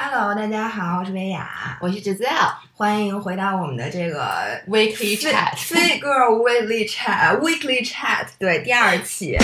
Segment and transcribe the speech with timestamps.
[0.00, 4.30] Hello，大家好，我是维雅，我是 Giselle，欢迎回到我们的这个
[4.68, 9.36] Weekly Chat Fit Girl Weekly Chat Weekly Chat，对，第二期。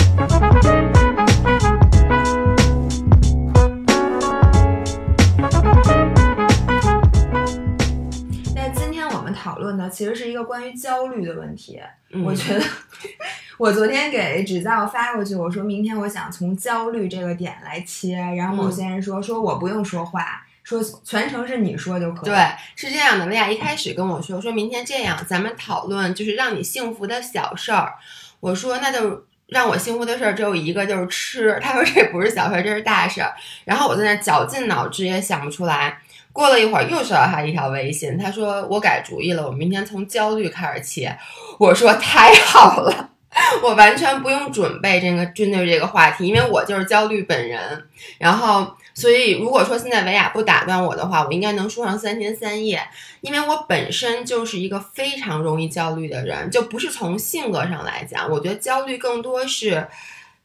[9.89, 11.81] 其实是一个关于焦虑的问题。
[12.23, 12.63] 我觉得，
[13.57, 22.29] 我昨天给纸造发过去，我说明天我想从焦虑这个点来切，然后某些人说说我不用说话，说全程是你说就可以。
[22.29, 22.37] 对，
[22.75, 23.25] 是这样的。
[23.25, 27.95] 薇娅一开始跟我说，说明天这样，咱们讨论就是让你幸福的小事儿。
[28.39, 31.59] 我说那就让我幸福的事儿只有一个，就是吃。
[31.61, 33.33] 他说这不是小事儿，这是大事儿。
[33.65, 35.99] 然后我在那绞尽脑汁也想不出来。
[36.35, 41.17] 过了一会儿，又收到他一条微信，他说我改主意了，我明天从焦虑开始切。
[41.57, 43.11] 我说太好了，
[43.63, 47.81] 我完全不用准备这个针对这个话题，因为我就是焦虑本人。
[48.17, 52.85] 然后，所以如果说现在维亚不打断我的话，我应该能说上三天三夜，
[53.21, 59.87] 因为我本身就是一个非常容易焦虑的人，就不是从性格上来讲，我觉得焦虑更多是。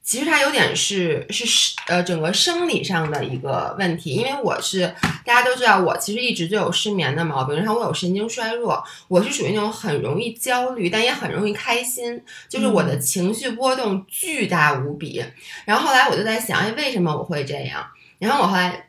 [0.03, 4.93] 其实它有点是是呃整个生理上的一个问题，因为我是
[5.25, 15.25] 大家都知道，我其实一直就有失眠的毛病，然后我有神经衰弱，我是属于那种很容易焦虑，但也很容易开心，就是我的情绪波动巨大无比。
[15.65, 17.87] 然后后来我就在想，哎，为什么我会这样？
[18.19, 18.87] 然后我后来。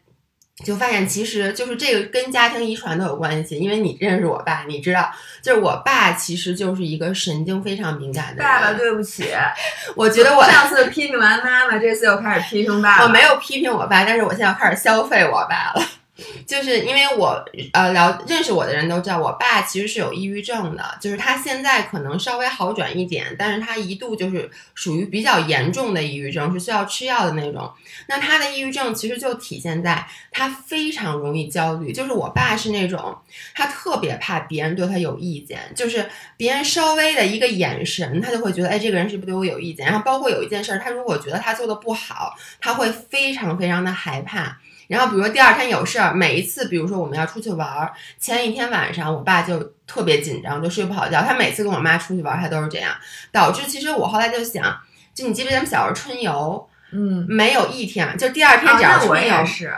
[0.63, 8.45] 就发现其实就是这个跟家庭遗传都有关系，因为你认识我爸，你知道，就是我爸其实就是一个神经非常敏感的人。
[8.45, 9.25] 爸爸，对不起，
[9.95, 13.03] 我觉得我 上次批评完妈妈，这次又开始批评爸爸。
[13.03, 15.83] 我没有批评我爸，但是我现在要开始消费我爸了。
[16.45, 27.71] 就是因为我呃了认识我的人都知道，我爸其实是有抑郁症的，就是他现在可能稍微好转一点，但是他一度就是属于比较严重的抑郁症，是需要吃药的那种。
[28.07, 33.17] 那他的抑郁症其实就体现在他非常容易焦虑，就是我爸是那种
[33.55, 39.85] 他特别怕别人对他有意见，就是别人稍微的一个眼神，他就会觉得哎这个人是不是对我有意见。
[39.85, 44.59] 然后包括有一件事儿，他如果觉得他做的不好，他会非常非常的害怕。
[44.91, 49.57] 然后，比如说第二天有事儿，每一次，比如说我们要出去玩儿，前一天晚上，我爸就
[49.87, 51.21] 特别紧张，就睡不好觉。
[51.21, 52.93] 他每次跟我妈出去玩儿，他都是这样，
[53.31, 54.77] 导致其实我后来就想，
[55.15, 59.73] 就你记不记得咱们小时候春游，嗯，没有一天，就第二天只要春游是。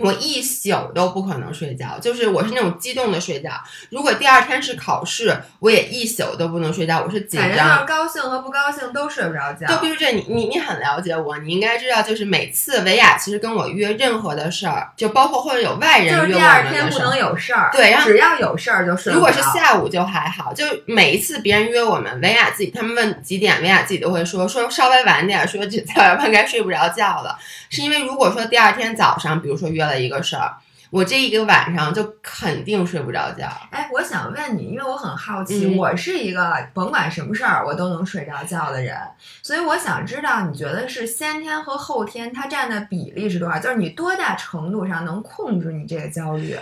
[0.00, 3.50] 我一宿都不可能睡觉，就是我是那种激动的睡觉。
[3.90, 7.86] 如果第二天是考试，我也一宿都不能睡觉，我是紧张。
[7.86, 9.68] 高兴和不高兴都睡不着觉。
[9.68, 17.70] 就比如这，你你你很了解我，你应该知道，就是每次维亚其实跟我约任何的事儿，就包括或者有外人约我们的事儿，第二天不能有事儿。
[17.72, 19.12] 对，然后只要有事儿就睡。
[19.14, 27.38] 如果是下午就还好，就每一次别人约我们，维亚自己他们问几点，维亚自己都会说说稍微晚点，说这要不然该睡不着觉了。
[27.70, 30.54] 是因为如果说第二天早上，比如说约了一个事儿。
[30.90, 33.48] 我这一个晚上就肯定睡不着觉。
[33.70, 38.96] 哎，我想问你，因为我很好奇，我是一个甭管什么事儿我都能睡着觉的人，
[39.42, 43.58] 所以我想知道，你觉得是先天和后天它占的比例是多少？
[43.58, 46.56] 就是你多大程度上能控制你这个焦虑？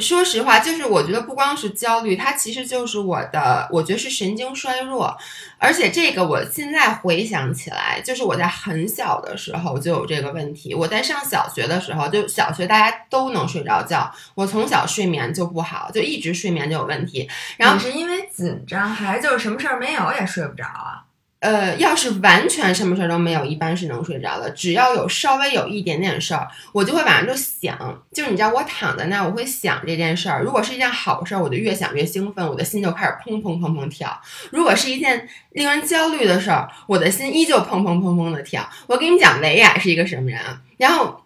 [0.00, 5.16] 说实话，就是我觉得不光是焦虑，它其实就是我的，我觉得是神经衰弱。
[5.58, 10.74] 而且这个我现在回想起来，就是我在很小的时候就有这个问题。
[10.74, 17.28] 我在上小学的时候，就小学大家都能睡着觉，我从小睡眠就不好，就一直睡眠就有问题。
[17.58, 21.04] 然后是因为紧张，还是就是什么事儿没有也睡不着啊？
[21.40, 24.50] 呃，要是完全什么事儿都没有，一般是能睡着的。
[24.50, 30.42] 只要有稍微有一点点事儿，我就会晚上就想，就是你知道，我躺在那儿，我会想这件事儿。
[30.42, 34.20] 如果是一件好事儿，我就越想越兴奋，我的心就开始砰砰砰砰跳。
[34.50, 38.68] 如果是一件令人焦虑的事儿，我的心依旧砰砰砰砰的跳。
[38.86, 40.60] 我跟你讲，维亚是一个什么人啊？
[40.76, 41.22] 然后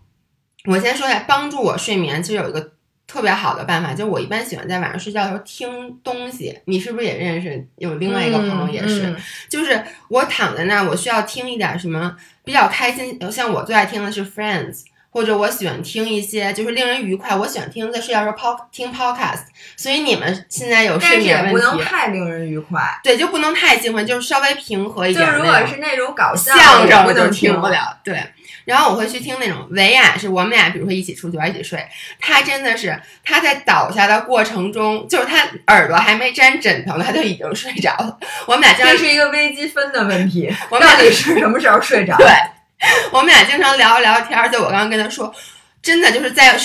[0.66, 2.73] 我先说一下，帮助我睡眠，其实有一个。
[3.06, 6.58] 特别好的办法，就是我一般喜欢在晚上睡觉的时候听东西。
[6.64, 9.14] 你是不是也认识有另外一个朋友也是？
[9.48, 13.18] 就是我躺在那儿，我需要听一点什么比较开心。
[13.30, 17.36] 像我最爱听的是 Friends，或者我喜欢听一些就是令人愉快。
[17.36, 19.42] 我喜欢听在睡觉时候 pod 听 podcast。
[19.76, 22.80] 所以你们现在有睡眠问题，不能太令人愉快。
[23.04, 25.24] 对，就不能太兴奋，就是稍微平和一点。
[25.24, 28.00] 就如果是那种搞笑相声，我就听不了。
[28.02, 28.18] 对。
[28.64, 31.86] 然后我会去听那种维亚，是我们俩，比如说一起出去玩，一起睡。
[32.18, 38.18] 他真的是他在倒下的过程中，就是他耳朵还没沾枕头呢，他就已经睡着了。
[38.46, 42.16] 我们俩经常这是一个微积分的问题，我 们到底是什么时候睡着？
[42.16, 42.26] 对，
[43.12, 45.34] 我们俩经常聊着聊天，就我刚刚跟他说，
[45.82, 46.58] 真的就是在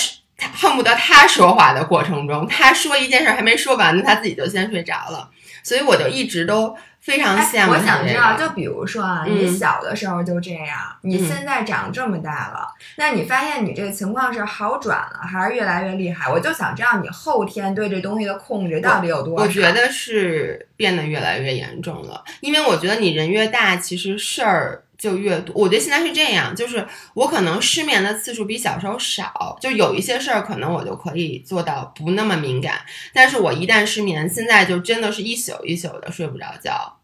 [0.54, 5.28] 恨不得他说话的过程中，他说一件事还没说完呢，他自己就先睡着了。
[5.62, 7.72] 所以我就一直都非常羡慕。
[7.72, 16.30] 我想知道，就比如说啊，你小的时候就这样，嗯你现在长这么大了，那你发现你这个情况是好转了，还是越来越厉害？
[16.30, 19.42] 我就想知道你后天对这东西的控制到底有多少？
[19.42, 24.82] 我觉得是变得越来越严重了，因为我觉得你人越大，其实事儿。
[25.00, 32.82] 就越多，我觉得现在是这样，就是我可能失眠的次数比小时候少，就有一些事儿可能我就可以做到不那么敏感，
[33.14, 36.98] 但是我一旦失眠，现在就真的是一宿一宿的睡不着觉。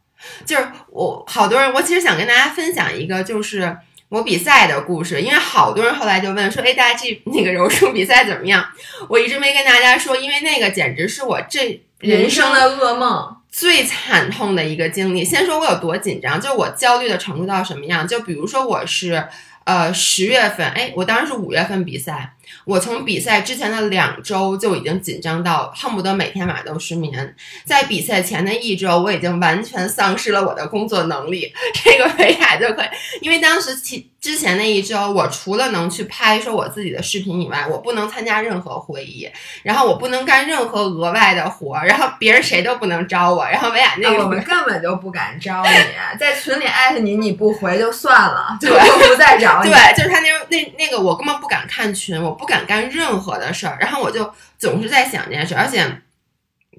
[0.44, 3.74] 就是我好多人，我其实想跟大家分享一个，就是
[4.10, 8.62] 我比赛的故事，因为好多人后来就问说，哎，大家这那个柔术比赛怎么样？
[9.08, 13.35] 我一直没跟大家说，因为那个简直是我这人生的噩梦。
[13.58, 15.24] 最惨痛的一个经历。
[15.24, 18.06] 先说我有多紧张，就我焦虑的程度到什么样？
[18.06, 19.28] 就比如说我是
[19.64, 22.34] 呃十月份，哎，我当时是五月份比赛，
[22.64, 27.34] 我从比赛之前的两周就已经紧张到恨不得每天晚上都失眠。
[27.64, 31.52] 在比赛前的一周，我已经完全丧失了我的工作能力。
[31.84, 32.86] 这个维亚就可以，
[33.20, 39.28] 因为当时其之前那一周，我除了能去拍摄我自己的视频以外，我不能参加任何会议，
[39.62, 49.70] 然后我不能干任何额外的活，然后别人谁都不能招我，然后维亚那个、啊、我们根本就不敢招你，在群里艾特你，你不回就算了，就对不再找 你。
[49.70, 56.02] 对，就是他那那那个，我根本不敢看群，我不敢干任何的事儿，然后我就总是在想这件事，而且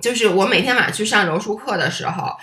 [0.01, 2.35] 就是我每天晚上去上柔术课的时候。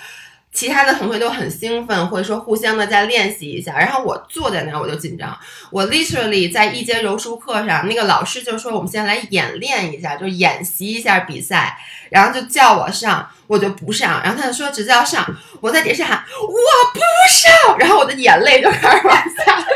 [0.57, 5.37] 其他的同学都很兴奋，或者说互相的在练习一下，然后我坐在那儿我就紧张。
[5.73, 11.77] 我 literally 在一节柔术课上，那个老师就说我们先来演练一下，就演习一下比赛，
[12.09, 15.27] 然后就叫我上，我就不上，然后他就说直接要上，
[15.61, 19.67] 我在底下喊我不上，然后我的眼泪就开始往下。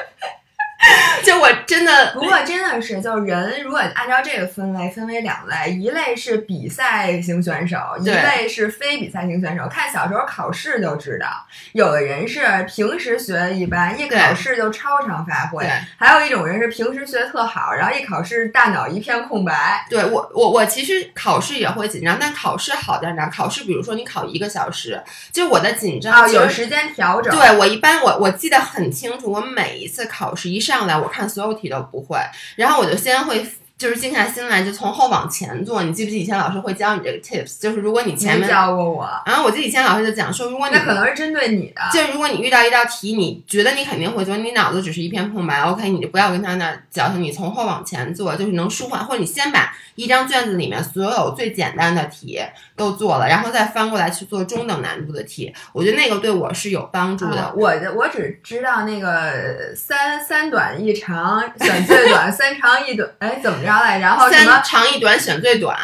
[1.25, 9.69] 就我真的，不过真的是，就是人如果按照这个分类，分为两类，一类是比赛型选手，一类是非比赛型选手。
[9.69, 11.27] 看小时候考试就知道，
[11.73, 15.67] 有的人是平时学的一般，一考试就超常发挥；
[15.99, 19.85] 还有一种人是平时学的特好，然后一考试大脑一片空白。
[19.91, 23.29] 对我，我我其实考试也会紧张，但考试好在哪？
[23.29, 25.03] 考试比如说你考一个小时，
[25.33, 27.37] 就我的紧张、哦、有时间调整。
[27.37, 32.19] 对我一般我我记得很清楚，我每一次考试一上来，我看所有题都不会，
[32.57, 33.45] 然后我就先会
[33.79, 35.85] 就是静下心来，就从后往前做。
[35.85, 37.61] 你记不记以前老师会教你这个 tips？
[37.61, 52.41] 就是如果你前面教过我，然后我记得以前老师就讲说，如果你那可能是针对你的，就如果你遇到一道题，你觉得你肯定会做，你脑子只是一片空白，OK，你就不要跟他那矫情，你从后往前做，就是能舒缓，或者你先把一张卷子里面所有最简单的题
[52.75, 55.55] 都做了，然后再翻过来去做中等难度的题。
[55.73, 57.39] 我觉得那个对我是有帮助的。
[57.39, 63.99] 啊、我我只知道那个三三短一长选最短， 三长一短，哎，怎么着来？
[63.99, 65.77] 然后什么三长一短选最短，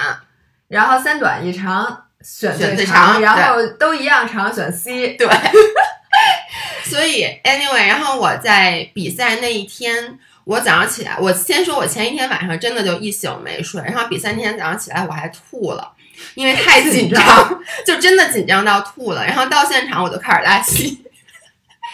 [0.69, 5.15] 然后三短一长选最长，然后都一样长选 C。
[5.15, 5.29] 对。
[6.85, 15.93] 所以，anyway，然后我在比赛那一天，我早上起来，我先说，我前一天晚上真的就一宿没睡，然后比赛那天早上起来我还吐了，
[16.35, 17.21] 因为太紧张，
[17.85, 19.27] 就真的紧张到吐了。
[19.27, 21.04] 然后到现场我就开始拉稀。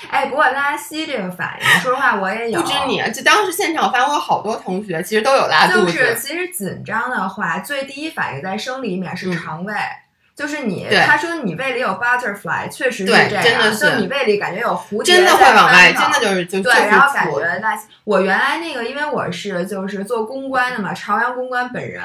[0.09, 2.61] 哎，不过拉稀这个反应，说实话我也有。
[2.61, 5.93] 不止你，就当时现场我发现我好多同学其实都有拉肚子。
[5.93, 9.73] 就是其实紧张的话，最第一反应在生理里面是肠胃。
[9.73, 10.01] 嗯
[10.41, 22.03] 就是你，他说你胃里有 butterfly，确实是这样，真的是就你胃里感觉有蝴蝶真的会往外，真的的就是就对，就是然后感吐觉那我原来那个，因为我是就是做公关的嘛，朝阳公关本人，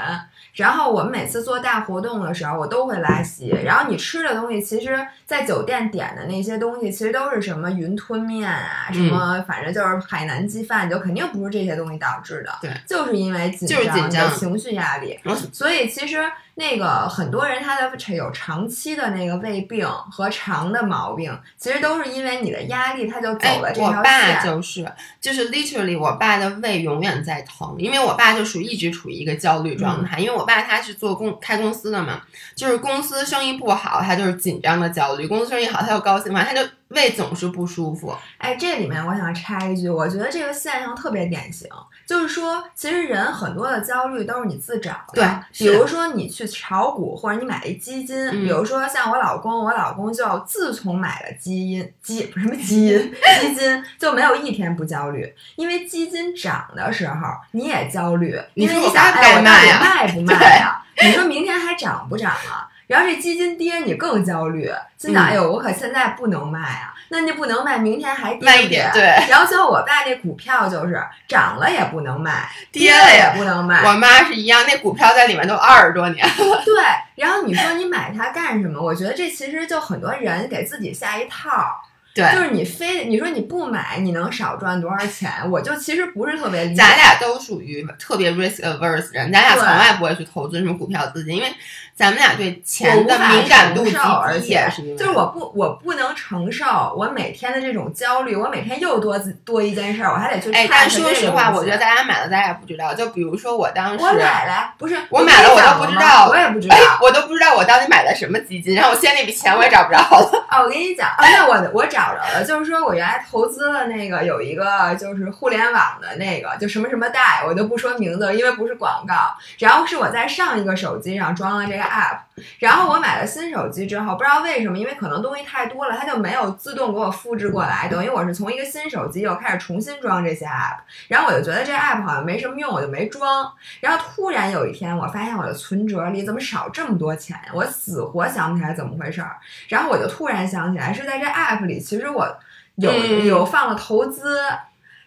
[0.56, 3.56] 然后我们每次做大活动的时候，我都会拉稀。
[3.64, 12.52] 然后你吃的东西，其实，在酒店点的那些东西，其实都是什么云吞面啊，什么反正就是海南鸡饭，就肯定不是这些东西导致的。
[12.62, 15.18] 对，就是因为紧就是紧张情绪压力，
[15.54, 16.22] 所以其实。
[16.58, 23.96] 那个很多人他的有长期的那个胃病和肠的毛病，其实都是因为你的压力，他就走了这条线。
[23.96, 30.18] 哎我爸就是就是 literally，我爸的胃永远在疼，因为我爸就属于一直处于一个焦虑状态。
[30.18, 32.22] 嗯、因为我爸他是做公开公司的嘛，
[32.56, 36.62] 就是公司生意不好，他就是紧张的焦虑；公司生意好，他又高兴嘛，他就
[36.96, 38.16] 胃总是不舒服。
[38.40, 41.70] 哎，这里面我想插一句，我觉得这个现象特别典型，
[42.08, 45.14] 就是说，其实人很多的焦虑都是你自找的。
[45.14, 57.16] 对，比如说你去炒股，或者你买一基金，嗯、比如说像我老公，我老公就自从买了基因基什么基因 基金，就没有一天不焦虑，因为基金涨的时候
[57.52, 60.82] 你也焦虑，因为你想哎，我到底卖不 卖呀？
[61.04, 62.70] 你说明天还涨不涨了？
[62.88, 66.94] 然后这基金跌，你更焦虑，心想：哎呦，我可现在不能卖啊！
[67.10, 68.90] 那你不能卖，明天还跌一点。
[68.94, 69.02] 对。
[69.30, 73.84] 然后像我爸那股票就是涨了也不能卖，跌了也不能卖。
[73.84, 76.34] 我妈是一样，那股票在里面都二十多年了。
[76.66, 76.76] 对。
[77.16, 78.82] 然后你说你买它干什么？
[78.82, 81.82] 我觉得这其实就很多人给自己下一套。
[82.14, 85.30] 对，就是你非你说你不买，你能少赚多少钱？
[85.52, 86.76] 我就其实不是特别理解。
[86.76, 91.54] 咱俩都属于特别 risk averse 人，咱俩从来不会去投资什么股票资金，因为。
[91.96, 96.66] 咱们俩对钱的敏感度极低，就是我不我不能承受
[96.98, 102.94] 我每天的这种焦虑，我每天又多多一件事儿，我还得去哎，但说实话，我觉得大家买了，大家也不知道。
[102.94, 108.76] 就比如说我当时我买了，不是我买了，我都不知道，我也不知道，我都不知道我到底买了什么基金。
[108.76, 110.46] 然后我现在那笔钱我也找不着了。
[110.50, 119.16] 啊， 我跟你讲啊，那我我找着了，就是说我原来投资了那个有一个就是互联网的那个，就什么什么贷，我就不说名字，因为不是广告。
[119.60, 122.20] 然后是我在上一个手机上装了这个 app。
[122.60, 127.88] 然后我买了新手机之后，不知道为什么，因为可能东西太多了，它就没有自动给我复制过来。
[127.88, 130.78] 等于我是从一个新手机又开始重新装这些 app，
[131.08, 133.50] 然后我就觉得这 app 好像没什么用，我就没装。
[133.80, 137.52] 然后突然有一天，我发现我的存折里怎么少这么多钱呀？
[137.54, 139.38] 我死活想不起来怎么回事儿。
[139.70, 142.28] 然后我就突然想起来，是在这 app 里，其实我
[142.76, 144.40] 有有放了投资。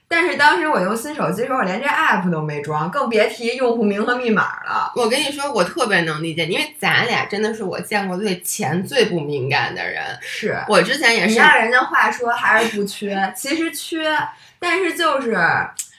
[0.09, 4.91] 但是当时我用新手机的时候，我连这 app 都没装，更别提用户名和密码了。
[4.97, 10.03] 我跟你说，我特别能理解，因为咱俩真的是我见过对钱最不敏感的人。
[10.21, 11.39] 是我之前也是。
[11.39, 14.11] 按人家话说，还是不缺，其实缺，
[14.59, 15.39] 但是就是。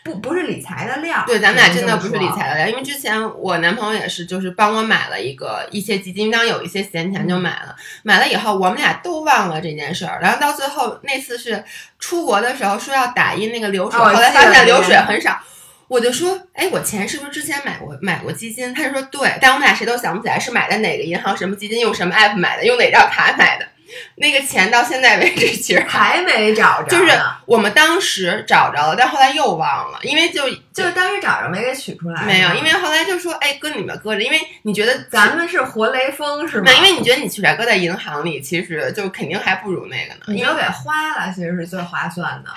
[0.03, 11.63] 不不是理财的料，对，咱们俩真的不是理财的料，因为之前我男朋友也是，就是帮我买了一个一些基金，当有一些闲钱就买了，买了以后我们俩都忘了这件事儿，然后到最后那次是
[11.99, 15.37] 出国的时候说要打印那个流水，后来发现流水很少，
[15.87, 18.73] 我就说，哎，我钱是不是之前买过买过基金？
[18.73, 23.67] 他就说对，但我们俩谁都想不起来是买的哪个银行什么基金，用什么 app 买的，用哪张卡买的。
[24.15, 27.11] 那个钱到现在为止其实还没找着，就是
[27.45, 32.23] 我们当时找着了，但后来又忘了，因为就就当时找着没给取出来。
[32.23, 36.71] 没有，因为后来就说，哎，搁你们搁着，因为你觉得咱们是活雷锋是吗？
[36.73, 40.21] 因为你觉得你取出来搁在银行里，其实就肯定还不如那个呢。
[40.27, 42.49] 你就给花了，其实是最划算的。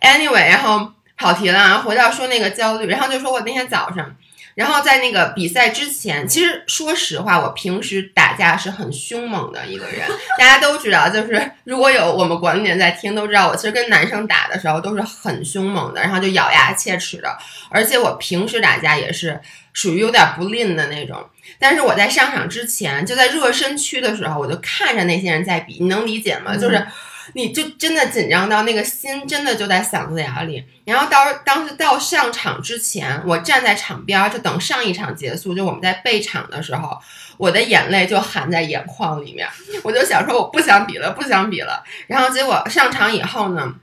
[0.00, 4.16] Anyway，然后跑题了，然后回到说那个焦虑，然后就说我那天早上。
[4.60, 10.06] 然后在那个比赛之前，其实说实话，我平时打架是很凶猛的一个人。
[10.38, 17.34] 大家都知道，就是如果有我们管理员在听，都知道我其实跟男生打的时候都是很凶猛的，然后就咬牙切齿的。
[17.70, 19.40] 而且我平时打架也是
[19.72, 21.26] 属于有点不吝的那种。
[21.58, 26.54] 但是我在上场之前，就在热身区的时候，我就看着那些人在比，你能理解吗？
[26.54, 26.86] 就是。
[27.34, 36.98] 你就真的紧张到那个心真的就在嗓子眼里，然后到当时到上场之前，我站在场边就等上一场结束，就我们在备场的时候，
[37.36, 39.48] 我的眼泪就含在眼眶里面，
[39.82, 43.74] 我就想说我不想比了，不想比了，然后结果上场以后呢。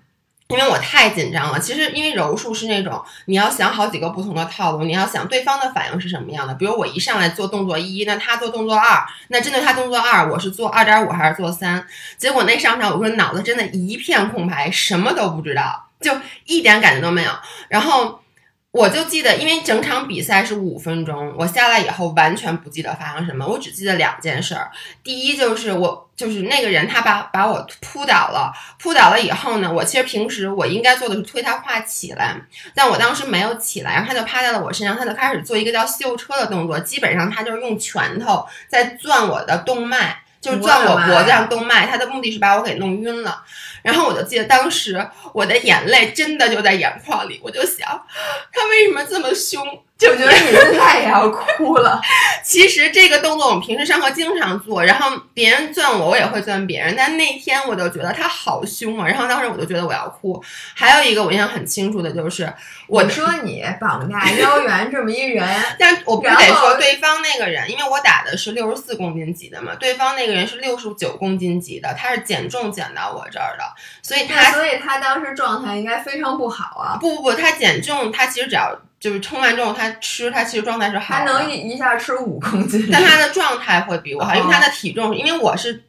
[0.47, 6.53] 因为我太紧张了，其实因为柔术是那种你要想好几个不同的套路，你要想对方的反应是什么样的。
[6.55, 11.85] 比如我一上来做动作一，那他做动作二，那针对他动作二，我是做二点五还是做三？
[12.17, 16.11] 结果那上场我说脑子真的一片空白，什么都不知道，就
[16.45, 17.31] 一点感觉都没有。
[17.69, 18.21] 然后。
[18.71, 24.69] 我就记得，因为整场比赛是五分钟，我下来以后完全不记得发生什么，我只记得两件事儿。
[25.03, 32.35] 第一就是我就是那个人他把把我扑倒了，扑倒了以后呢，我其实平时我应该做的是推他胯起来，
[32.75, 40.21] 但我当时没有起来，然后他就趴在了我身上，他就开始做一个叫秀车的动作，基本上他就是用拳头在攥我的动脉。
[40.39, 43.43] 就是攥我脖子上动脉，他的目的是把我给弄晕了。
[43.87, 48.05] 然后我就记得当时我的眼泪真的就在眼眶里，我就想，
[48.51, 49.65] 他为什么这么凶？
[49.97, 51.99] 就觉得你现在也要哭了。
[52.43, 56.93] 其实这个动作我们平时上课经常做，然后别人攥我，我也会攥别人。
[56.95, 60.41] 但那天我就觉得他好凶啊，然后当时我就觉得我要哭。
[60.75, 62.51] 还有一个我印象很清楚的就是，
[62.87, 65.45] 我说你膀大腰圆这么一人，
[65.79, 73.63] 但我不得说对方那个人，因为我打的是六十四公斤级的嘛，对方那个人是六十九公斤级的，他是减重减到我这儿的，
[74.01, 76.97] 所以他所以他当时状态应该非常不好啊。
[77.01, 78.79] 不不不，他减重，他其实只要。
[78.99, 81.25] 就是称完之后，他吃，他其实状态是好的。
[81.25, 85.83] 他能一一下吃五公斤，但他的状态会比我好，因为他的体重，因为我是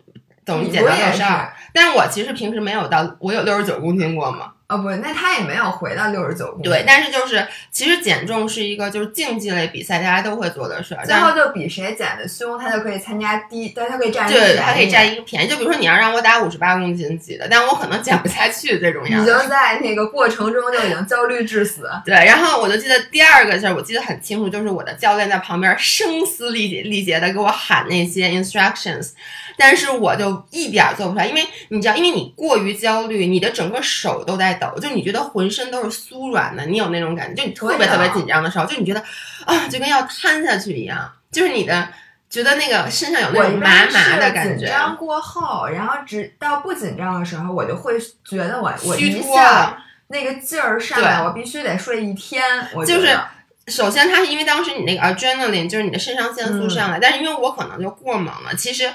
[0.49, 4.53] 等于减到六十二，但我其实平时没有到，我有六十九公斤过吗。
[4.69, 6.71] 哦不，那他也没有回到六十九公斤。
[6.71, 11.07] 对，但是就是其实减重是一个就是竞技类比赛，大家都会做的事儿。
[11.07, 15.49] 最后就比谁减的凶，他就可以参加低，但他可以占对，他可以占一个便宜。
[15.49, 19.23] 就比如说你要让我打五十八公斤级的，但我可能减不下去这种样。
[19.23, 21.89] 已经在那个过程中就已经焦虑致死。
[22.05, 29.13] 对，然后我就记得第二个事儿，我记得很清楚，就是我的教练在旁边声嘶力竭力竭的给我喊那些 instructions，
[29.61, 39.03] 但是我就一点做不出来，因为你知道，因为你过于焦虑，你的整个手都在抖，就你觉得浑身都是酥软的，你有那种感觉，就你特别特别紧张的时候，就你觉得
[39.45, 41.89] 啊，就跟要瘫下去一样，就是你的
[42.31, 44.65] 觉得那个身上有那种麻麻的感觉。
[44.65, 52.45] 紧张过后，然后直到不紧张的时候，我就会觉得我我一下那个劲儿上来，我必须得睡一天。
[52.75, 53.19] 我就是
[53.67, 58.89] 首先，它是因为当时你那个 adrenaline 就是你的肾上腺素上来，但是因为我可能就过猛了，其实。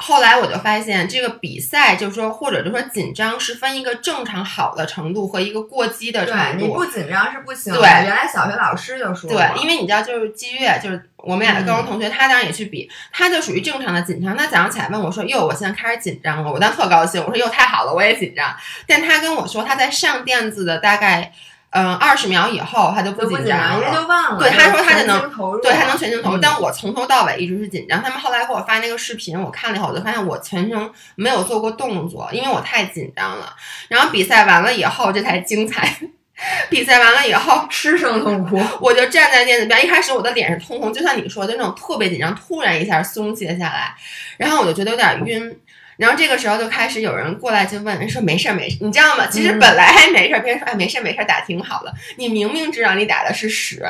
[0.00, 6.58] 后来我就发现，这个比赛就是说，或者就说紧张是分一个正常好的程度和一个过激的程度。
[6.58, 7.72] 对，你不紧张是不行。
[7.74, 9.28] 对，原来小学老师就说。
[9.28, 14.36] 对，因为你知道，就是季月，就是我们俩的高中同学，他当时也去比，他就属于正常的紧张。
[14.36, 18.54] 他早上起来问我说：“哟，我现在开始紧张了。”我当时特高兴，我说：“哟，太好了，我也紧张。”
[18.88, 21.32] 但他跟我说，他在上垫子的大概。
[21.72, 24.38] 嗯，二十秒以后他就不紧张了，因为就忘了。
[24.40, 25.30] 对，他说他就能，
[25.62, 26.38] 对，他能全情投入。
[26.42, 28.02] 但我从头到尾一直是紧张。
[28.02, 33.54] 他们后来给我发那个视频，我看了以后，我就发现我全程没有做过动作，因为我太紧张了。
[33.88, 35.96] 然后比赛完了以后，这才精彩。
[36.70, 39.84] 比赛完了以后，失声痛哭，我就站在垫子边。
[39.84, 43.94] 一开始我的脸是通红，就像你说的那种特别紧张，突然一下松懈下来，
[44.38, 45.56] 然后我就觉得有点晕。
[46.00, 49.26] 然后这个时候就开始有人过来就问，人说没事儿没事，你知道吗？
[49.26, 51.92] 其实本来还没事儿，别人说哎没事儿没事儿，打挺好的。
[52.16, 53.80] 你明明知道你打的是屎，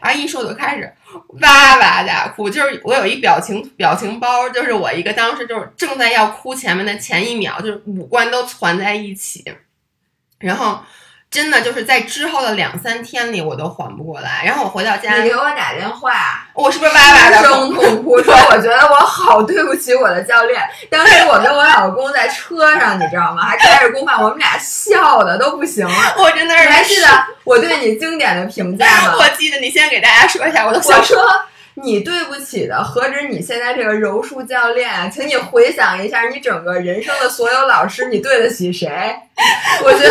[0.00, 0.90] 然后一说就开始
[1.40, 2.48] 哇哇大哭。
[2.48, 9.44] 就是我有一表情表情包，就是我一个当时就是正在要哭前面的前一秒，就是五官都攒在一起，
[10.38, 10.80] 然后。
[11.30, 14.42] 真的就是在之后的两三天里，我都缓不过来。
[14.46, 18.22] 然后我回到家，你给我打电话，我是不是哇哇的声痛哭？
[18.22, 20.62] 说我觉得我好对不起我的教练。
[20.90, 23.42] 当时我跟我老公在车上，你知道吗？
[23.42, 26.14] 还开着公放，我们俩笑的都不行了。
[26.16, 27.06] 我真的是，你还记得
[27.44, 29.14] 我对你经典的评价吗？
[29.18, 31.18] 我记得，你先给大家说一下，我的我说。
[31.82, 35.08] 你对不起的，何止你现在这个柔术教练啊？
[35.12, 38.88] 请你回想一下，你整个人生的所有老师，你对得起谁？
[39.84, 40.10] 我觉得，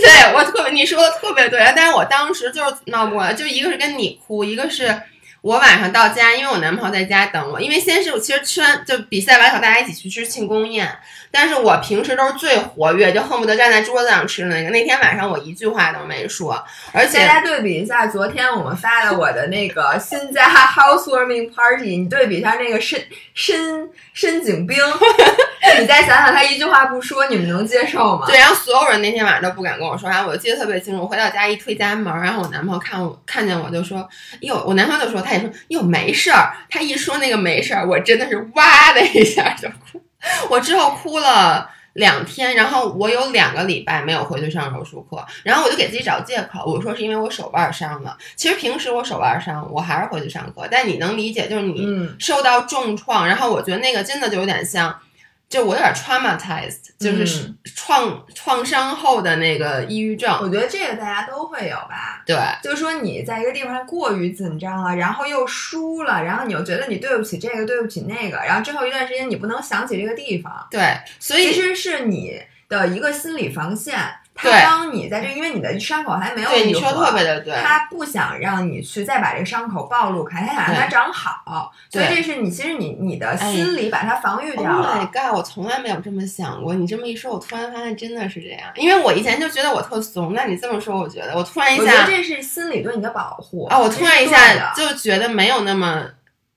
[0.00, 1.60] 对我特别，你说的特别对。
[1.74, 4.94] 但是我当时就是闹不过来，就一个是跟你哭，一个是。
[5.42, 7.58] 我晚上到家，因为我男朋友在家等我。
[7.58, 10.86] 因为先是我其实吃完就比赛完以后，大家一起去吃庆功宴。
[11.32, 14.70] 但是我平时都是最活跃，就恨不得站在桌子上吃的那个。
[14.70, 23.00] 那天晚上我一句话都没说，而且大家对比一下，昨天我们发了我的那个新家 housewarming party，你对比一下那个申
[23.32, 24.76] 申申景兵，
[25.80, 28.26] 你再想想他一句话不说，你们能接受吗？
[28.26, 31.00] 对，然后所有人那天晚上都不敢跟我说话，我记得特别清楚。
[31.00, 34.06] 我回到家一推家门，然后我男朋友看我看见我就说
[34.42, 40.02] ：“哟，我男朋友就说他。”他也说哟没事儿，他一说那个没事儿，我真的是哇的一下就哭。
[40.48, 48.16] 我之后哭了两天，然后我有两个礼拜没有回去上柔术课，然后我就给自己找借口，我说是因为我手腕伤了。
[48.34, 50.66] 其实平时我手腕伤，我还是回去上课。
[50.70, 54.94] 但你能理解，就是你受到重创，然后我觉得那个真的就有点像。
[55.50, 60.32] 就我有点 traumatized，就是创创伤后的那个抑郁症。
[60.40, 62.22] 我觉得这个大家都会有吧。
[62.24, 70.68] 对，就是说你在一个地方过于紧张了，然后又输了，然后你又觉得你对不起这个，对不起那个，然后之后一段时间你不能想起这个地方。
[70.70, 73.98] 对，所以其实是你的一个心理防线。
[74.42, 84.88] 他帮你在这，因为你的伤口还没有对你说特别的对，他不想让你去再把这个伤口暴露开，他想让它长好，所以这是你其实你你的心理把它防御掉了。
[84.88, 85.36] Oh my god！
[85.36, 88.70] 我从来没有这么想过，你这么一说，我突然发现真的是这样。
[88.76, 93.78] 因为我以前就觉得我特怂，那你这么说，我觉得我突然一下，我觉得这是心理对你的保护啊！
[93.78, 96.04] 我突然一下就觉得没有那么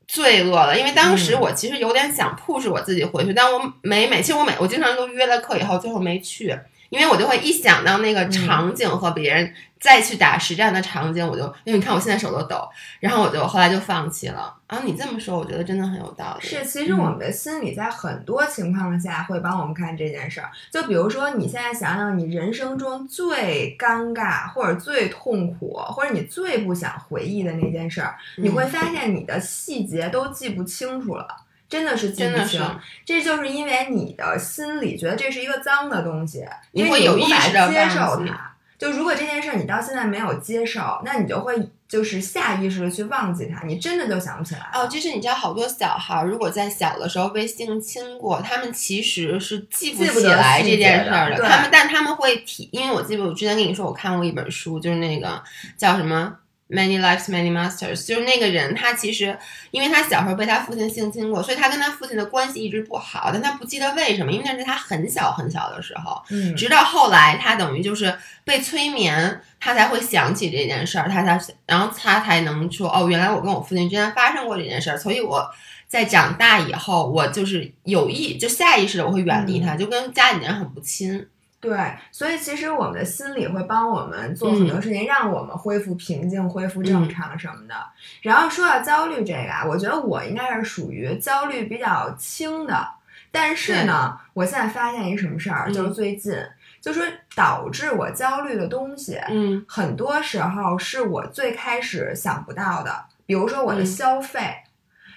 [0.08, 6.58] 罪恶了，因为当时我其实有点想 push 我自己回去，但我每每其实我每我经常都约了课以后，最后没去。
[6.94, 14.56] 因为我就会一想到那个场景和别人再去打实战的场景，我就因为你看我现在手都抖，然后我就后来就放弃了。
[14.68, 16.48] 啊，你这么说，我觉得真的很有道理。
[16.48, 20.50] 是，其实我们的心理在很多情况下会帮我们看这件事儿。
[20.72, 31.28] 就比如说，你现在想想，你人生中最尴尬或者最痛苦，或者你最不想回忆的那件事儿，你会发现你的细节都记不清楚了。
[31.74, 32.62] 真的是记不清，
[33.04, 38.52] 这就是因为你的心里觉得这是一个脏的东西，因为你无法接受它。
[38.78, 41.56] 就如果这件事你到现在没有接受，那你就会
[41.88, 44.86] 就是下意识的去忘记它，你真的就想不起来哦。
[44.86, 51.44] 就是你知道，好多小孩儿如果在小的时候被性侵过，他们其实是记不起来这件事儿的。
[51.44, 55.42] 他们，但他们会提，因为我记得我之前跟你说，我看过一本书，就是那个
[55.76, 56.36] 叫什么
[56.70, 59.38] ？Many lives, many masters，就是那个人，他其实
[59.70, 75.48] 因为他小时候被他父亲性侵过，所以他跟他父亲的关系一直不好，但他不记得为什么，因为那是他很小很小的时候，嗯，直到后来他等于就是被催眠，他才会想起这件事儿，他才然后他才能说哦，原来我跟我父亲之间发生过这件事儿，所以我
[75.88, 81.28] 在长大以后，我就是有意就下意识的我会远离他，就跟家里人很不亲。
[81.64, 87.74] 对，所以其实我们的心理会帮我们做很多事情，让我们恢复平静、恢复正常什么的。
[88.22, 92.86] 然后说到焦虑这个啊，我觉得我应该是属于焦虑比较轻的。
[93.32, 96.36] 但是呢，我现在发现一什么事儿，就是最近，
[96.82, 97.02] 就说
[97.34, 103.06] 导致我焦虑的东西，嗯，很多时候是我最开始想不到的。
[103.26, 104.58] 比如说我的消费，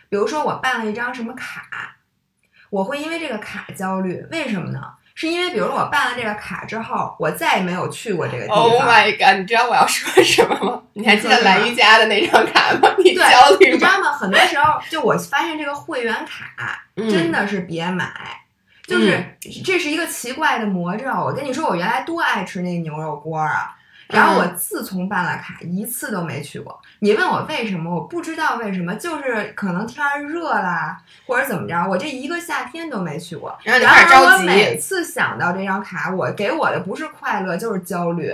[0.09, 1.97] 比如说我办了一张什么卡，
[2.71, 4.81] 我会因为这个卡焦虑，为什么呢？
[5.17, 8.59] 是因为，比如说我办了这个卡之后，我再也没有去过这个地方。
[8.59, 9.41] Oh my god！
[9.41, 10.83] 你知道我要说什么吗？
[10.93, 12.95] 你还记得蓝瑜伽的那张卡吗？
[13.03, 14.13] 你焦虑你知道吗？
[14.13, 18.13] 很多时候，就我发现这个会员卡真的是别买，
[18.87, 19.25] 就是
[19.65, 21.09] 这是一个奇怪的魔咒。
[21.09, 23.75] 我跟你说，我原来多爱吃那个牛肉锅啊。
[24.09, 26.81] 然后我自从办了卡，一次都没去过。
[27.01, 33.57] 你问我为什么，我不知道为什么，就是可能天热啦，或者怎么着，我这一个夏天都没去过。
[33.65, 38.33] 然后我每次想到这张卡，我给我的不是快乐就是焦虑。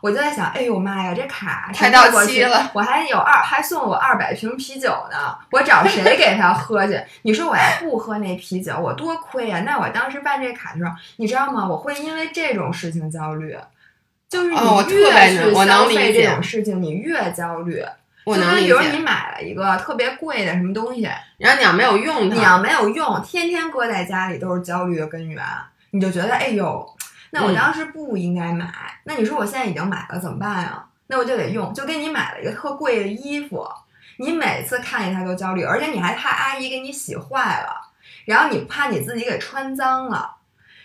[0.00, 7.00] 我就在想，哎呦妈呀，这卡快到期了，我还有二，还送我二百瓶啤酒呢，我找谁给他喝去？
[7.22, 9.60] 你说我要不喝那啤酒，我多亏呀！
[9.60, 11.64] 那我当时办这卡的时候，你知道吗？
[11.68, 13.56] 我会因为这种事情焦虑。
[14.32, 14.56] 就是你
[14.94, 17.84] 越去消费这种事情，你越焦虑。
[18.24, 21.02] 就跟比如你买了一个特别贵的什么东西，
[21.36, 25.44] 然后你要没有用，你要没有用，天天搁在家里都是焦虑的根源。
[25.90, 26.96] 你就觉得，哎呦，
[27.28, 28.72] 那我当时不应该买。
[29.04, 30.82] 那你说我现在已经买了怎么办呀？
[31.08, 31.74] 那我就得用。
[31.74, 33.68] 就跟你买了一个特贵的衣服，
[34.16, 37.90] 你每次看见它都焦虑，而且你还怕阿姨给你洗坏了，
[38.24, 40.36] 然后你怕你自己给穿脏了。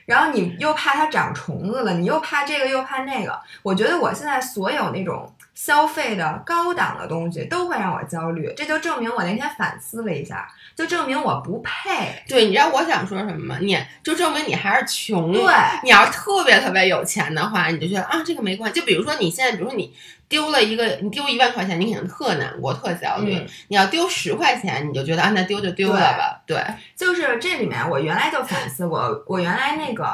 [0.08, 3.38] 然后你又怕它长虫子了，你又怕这个又怕那个。
[3.62, 12.24] 我觉得我现在所有那种消费的高档的东西都会让我焦虑，这就证明我那天反思了一下，就证明我不配。
[12.26, 13.58] 对，你知道我想说什么吗？
[13.60, 15.34] 你就证明你还是穷。
[15.34, 18.80] 对，你要特别特别有钱的话，你就觉得啊，这个没关系。
[18.80, 19.94] 就比如说你现在，比如说你。
[20.30, 23.42] 丢了一个，你丢一万块钱，你肯定特难过、特焦虑。
[23.70, 26.42] 你要丢十块钱，你就觉得啊，那丢就丢了吧。
[26.46, 26.62] 对，
[26.96, 30.06] 就是这里面，我原来就反思过，我原来那个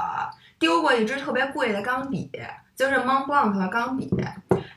[0.60, 2.30] 丢过一支特别贵的钢笔，
[2.76, 4.10] 就是 Montblanc 的钢笔，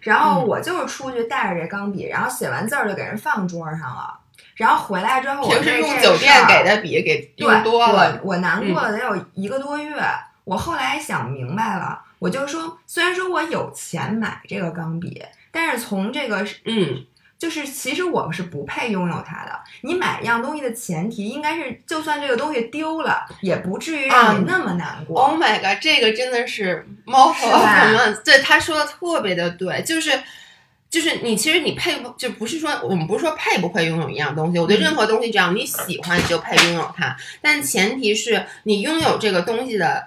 [0.00, 4.18] 然后我就是出去带着这钢笔，然后写完字儿就给人放桌上了，
[4.54, 10.00] 然后回来之后，平时用酒店给的笔给用多了，我我难过了得有一个多月。
[10.44, 12.00] 我后来想明白了。
[12.18, 17.04] 我就说，虽然说我有钱买这个钢笔，但是从这个嗯，
[17.38, 19.60] 就是其实我是不配拥有它的。
[19.82, 25.20] 你买一样东西的前提应该是，就算这个东西丢了，也不至于让你那么难过。
[25.20, 30.18] Oh my god，这个真的是猫头鹰，对他说的特别的对，就是
[30.88, 40.06] 就是你其实你配不就不是说我们不是说配不配拥有一样东西，我对任何东西只要你喜欢，你就配拥有它，但前提是你拥有这个东西的。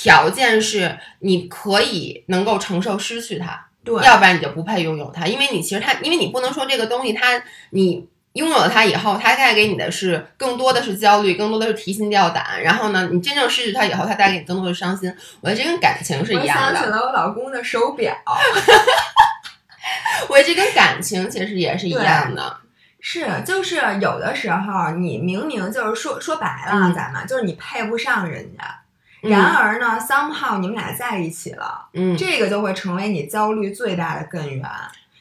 [0.00, 15.12] 条件是你可以能够承受失去它，对，要不然你就不配拥有它，因为你其实它，因为你不能说这个东西它，你拥有了它以后，它带给你的是更多的是焦虑，更多的是提心吊胆，然后呢，你真正失去它以后，它带给你更多的伤心。
[15.40, 16.52] 我觉得这跟感情是一样的。
[16.52, 18.16] 我想起了我老公的手表，
[20.28, 22.58] 我觉得这跟感情其实也是一样的。
[23.00, 28.77] 是，就是有的时候你明明就是说说白了，咱们就是你配不上人家。
[29.20, 34.62] 然而呢，somehow 你们俩在一起了，嗯，这个就会成为你焦虑最大的根源，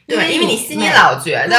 [0.06, 1.58] 对，因为你心里老觉得，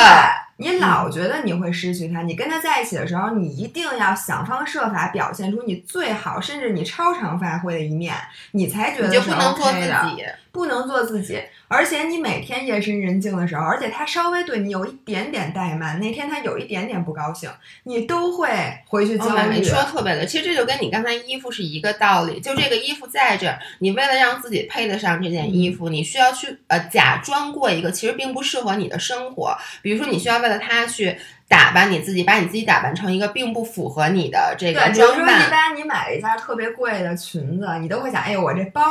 [0.56, 8.14] 你老觉得你会失去他，你跟他在一起的时候，你一定要想方设法表现出你最好，甚至你超常发挥的一面，
[8.52, 11.42] 你才觉得就不能做自己，不能做自己。
[11.68, 17.48] 而且你每天夜深人静的时候，而且他稍微对你有一点点怠慢，那天他有一点点不高兴，
[17.84, 18.48] 你都会
[18.86, 19.58] 回去焦虑。
[19.58, 22.40] 你说特别的，其实这就跟你刚才衣服是一个道理。
[22.40, 29.56] 就这个衣服在这儿，你为了让自己配得上这件衣服，你需要去呃假装过一个其实并不适合你的生活。
[29.82, 35.46] 比如说，你需要为了他去打扮你自己，把你自己打扮成一个并不符合你的这个装扮对，比如说。
[35.46, 38.82] 一般你买了一件特别贵的裙子，你都会想，哎呦，我这包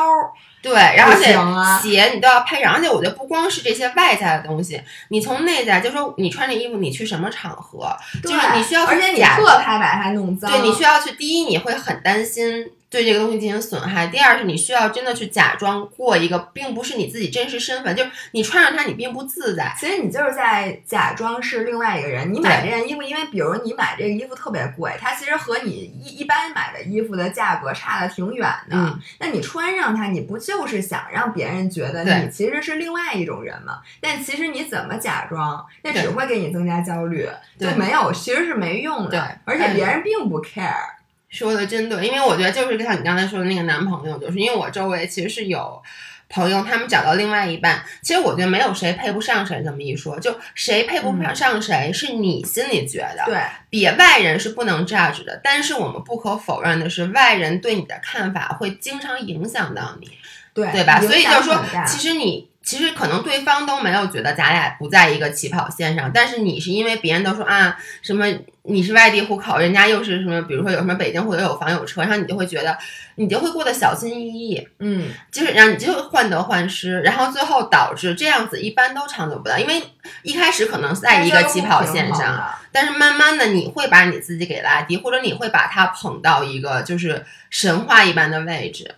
[0.62, 10.50] 对，然后而且鞋你都要配上，而且我觉得不光是这些外在的东西，你从内在，就说你穿这衣服，你去什么场合，就是你需要去而且你假特怕把它弄脏。
[10.52, 19.76] 对你需要去，第一你会很担心对这个东西进行损害，第二是你需要真的去假装过一个并不是你自己真实身份，就是你穿上它你并不自在。
[19.78, 22.34] 其实你就是在假装是另外一个人。
[22.34, 28.78] 你买这件衣服，因为比如你买这个衣服特别贵，它其实和你一一般买的衣服的价格差的挺远的。
[28.78, 33.82] 嗯那你穿上它，你不就是想让别人觉得你其实是另外一种人吗？
[34.00, 37.28] 但其实你怎么假装，那只会给你增加焦虑，
[37.60, 39.10] 就没有，其实是没用的。
[39.10, 40.97] 对而且别人并不 care。
[41.30, 45.82] 说的真对，因为我觉得就是像你刚才说的那个男朋友，就是因为我周围其实是有
[46.30, 60.10] 朋友，他们找到另外一半，其实我觉得没有谁配不上谁这么一说，就谁配不上谁、是你心里觉得，对，别外人是不能 judge 的，但是我们不可否认的是，外人对你的看法会经常影响到你，
[60.54, 61.00] 对对吧？
[61.02, 62.50] 所以就是说其实你。
[62.68, 68.26] 其实可能对方都没有觉得咱俩不在一个起跑线上，但是你是因为别人都说啊什么
[68.64, 72.78] 你是外地户口，人家又是什么，比如说有什么北京户口有房有车，然后你就会觉得
[73.16, 79.82] 你就会过得小心翼翼，嗯，就是让你就患得患失，然后最后导致这样子一般都长久不了，因为
[80.24, 88.94] 一开始可能在一个起跑线上，但是慢慢的你会把你自己给拉低，或者你会把他捧到一个就是神话一般的位置。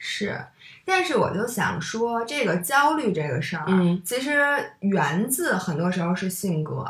[0.00, 0.40] 是，
[0.88, 4.42] 但是我就想说，这个焦虑这个事儿，嗯其实
[4.80, 6.84] 源自很多时候是性格，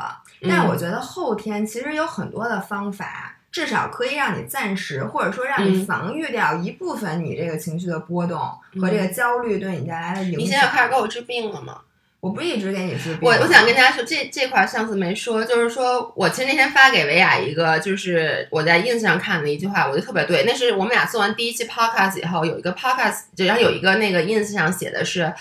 [0.47, 3.35] 但我觉得后天其实有很多的方法。
[3.51, 8.37] 至少可以让你暂时，或者说让你嗯防御掉一部分你这个情绪的波动
[8.79, 10.39] 和这个焦虑对你带来的影响。
[10.39, 11.81] 你现在开始给我治病了吗？
[12.21, 13.19] 我不是一直给你治病？
[13.21, 20.43] 我我想跟大家说，这这块儿上次没说，就是说我其实那天发给维亚一个，就是我在 ins 上看的一句话，我觉得特别对。
[20.45, 25.33] 那是我们俩做完第一期 podcast 以后，有一个 podcast，就然后有一个那个 ins 上写的是，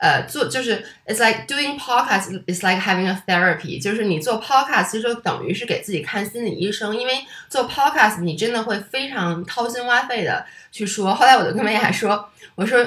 [0.00, 7.12] 呃，做就是 it's like doing podcast is like having a therapy，就是你做 podcast 其实就等于是给自己看心理医生，因为
[7.48, 11.14] 做 podcast 你真的会非常掏心挖肺的去说。
[11.14, 12.84] 后来我就跟维亚说，我说。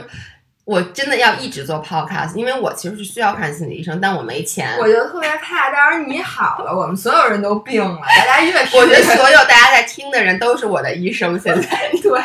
[0.69, 4.77] 我真的要一直做 podcast，因为我其实是需要看心理医生，但我没钱。
[4.79, 11.39] 我就特别怕，到时候你好了，我们所有人都病了，大家越 我觉得所有大家在听的人都是我的医生。
[11.39, 12.21] 现在， 对，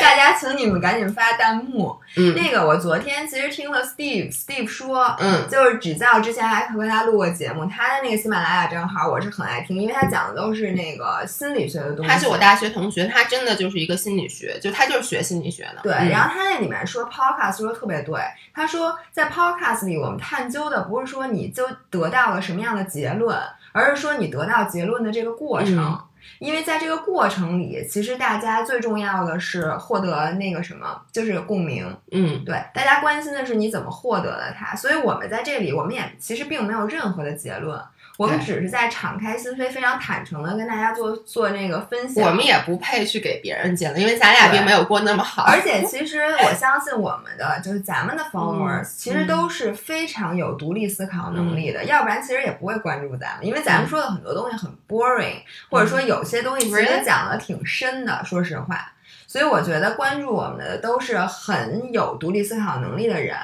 [0.00, 1.98] 大家请你们赶紧发弹幕。
[2.16, 12.10] 嗯那个我昨天其实听了 Steve Steve 说，嗯就是只教之前还和他录过节目，他的那个喜马拉雅账号我是很爱听，因为他讲的都是那个心理学的东西。
[12.10, 15.80] 他是我大学同学，他真的就是一个心理学，就他就是学心理学的。
[15.82, 18.20] 对，嗯然后他那里面说 podcast 说得特别对，
[18.52, 23.38] 他说在 podcast 里我们探究的不是说你就得到了什么样的结论，
[23.72, 25.78] 而是说你得到结论的这个过程。
[25.78, 26.00] 嗯
[26.38, 31.96] 因为在这个过程里，其实大家最重要的是获得那个什么，就是共鸣。
[32.12, 37.80] 嗯，对，大家关心的是你怎么获得了它，所以我们在这里，我们也其实并没有任何的结论，
[38.20, 42.22] 我们只是在敞开心扉、非常坦诚的跟大家做做那个分享。
[42.28, 45.44] 我们也不配去给别人建了，因为咱俩并没有过那么好。
[45.44, 55.36] 而且其实我相信我们的就是咱们的 followers，、嗯其实都是非常有独立思考能力的，要不然其实也不会关注咱们，因为咱们说的很多东西很 boring，、
[55.70, 57.02] 或者说有些东西其实？
[57.02, 58.92] 讲的挺深的，说实话。
[59.26, 63.36] 所以我觉得关注我们的都是很有独立思考能力的人，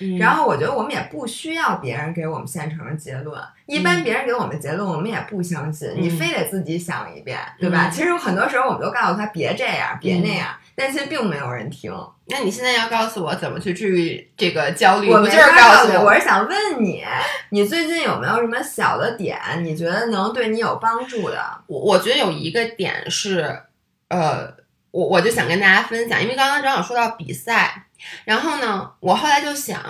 [0.00, 7.88] 嗯然后我觉得我们也不需要别人给我们现成的结论，一般别人给我们结论，我们也不相信，你非得自己想一遍，对吧？
[7.88, 11.92] 嗯其实很多时候我们都告诉他别这样，别那样，但其实并没有人听。
[12.26, 15.10] 那你现在要告诉我怎么去治愈这个焦虑？
[15.10, 17.04] 我就是告诉你我是想问你，
[17.50, 21.38] 你最近有没有什么小的点，你觉得能对你有帮助的？
[21.66, 23.60] 我我觉得有一个点是，
[24.08, 24.54] 呃，
[24.90, 27.83] 我我就想跟大家分享，因为刚刚正好说到比赛，
[28.24, 29.80] 然后呢，我后来就想，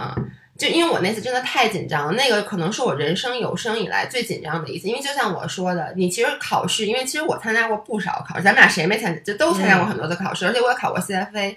[0.56, 11.56] 就因为我那次真的太紧张了，那个可能是我人生有生以来最紧张的一次，因为就像我说的，你其实考试，因为其实我参加过不少考试，咱们俩谁没参加，就都参加过很多的考试，而且我也考过 CFA。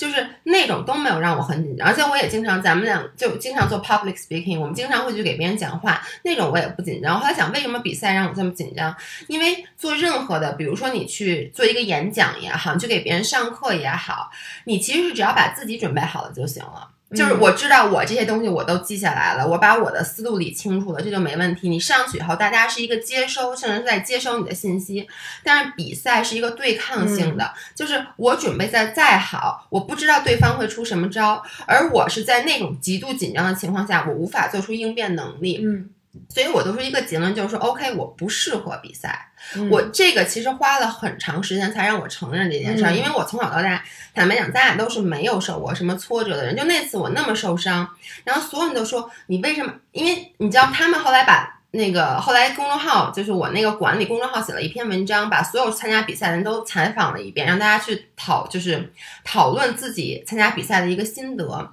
[0.00, 7.20] 就是那种都没有让我很紧张，而且我也经常，咱们俩就经常做 public speaking，我们经常会去给别人讲话，那种我也不紧张。
[7.20, 8.96] 后来想，为什么比赛让我这么紧张？
[9.28, 14.30] 因为做任何的，比如说你去做一个演讲也好，去给别人上课也好，
[14.64, 16.88] 你其实是只要把自己准备好了就行了。
[17.14, 21.68] 就是我知道我这些东西我都记下来了，我把我的思路理清楚了，这就没问题。
[21.68, 25.08] 你上去以后，大家是一个接收，甚至是在接收你的信息。
[25.42, 35.60] 但是比赛是一个对抗性的，就是我准备在再好，我不知道对方会出什么招，而我是在那种极度紧张的情况下，我无法做出应变能力。
[35.64, 35.90] 嗯
[36.28, 39.26] 所以我得出一个结论，就是说，OK，我不适合比赛。
[39.56, 43.82] 嗯我这个其实花了很长时间才让我承认这件事儿，嗯因为我从小到大，
[44.14, 46.54] 坦白讲，咱俩都是没有受过什么挫折的人。
[46.56, 47.88] 就那次我那么受伤，
[48.24, 49.72] 然后所有人都说你为什么？
[49.92, 58.92] 因为你知道，他们后来把那个后来公众号，就是我那个管理公众号写了一篇文章，把所有参加比赛的人都采访了一遍，让大家去讨，就是
[59.24, 61.72] 讨论自己参加比赛的一个心得。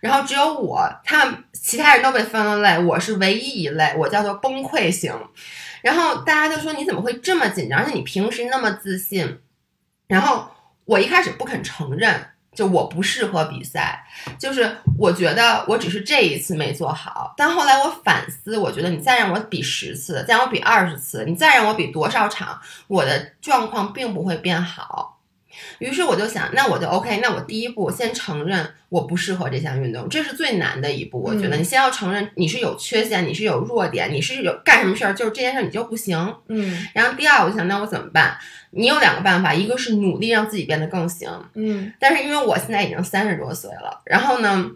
[0.00, 5.12] 然后只有我，他其他人都被分了类，我是唯一一类，我叫做崩溃型。
[5.82, 7.78] 然后大家就说你怎么会这么紧张？
[7.78, 9.40] 而且你平时那么自信。
[10.06, 10.48] 然后
[10.84, 14.04] 我一开始不肯承认，就我不适合比赛，
[14.38, 17.34] 就是我觉得我只是这一次没做好。
[17.36, 25.17] 但后来我反思，我觉得你再让我比十次，再让我比二十次，你再让我比多少场，我的状况并不会变好。
[25.78, 31.22] 于是我就想，那我就 OK，那我第一步先承认我不适合这项运动，这是最难的一步。
[31.22, 36.36] 我觉得嗯你先要承认你是有缺陷，你是有弱点，你是有干什么事儿，就是这件事儿你就不行。
[36.48, 38.36] 嗯然后第二，我就想，那我怎么办？
[38.70, 44.70] 你有两个办法，一个是努力让自己变得更行，嗯但是因为我现在已经三十多岁了，然后呢，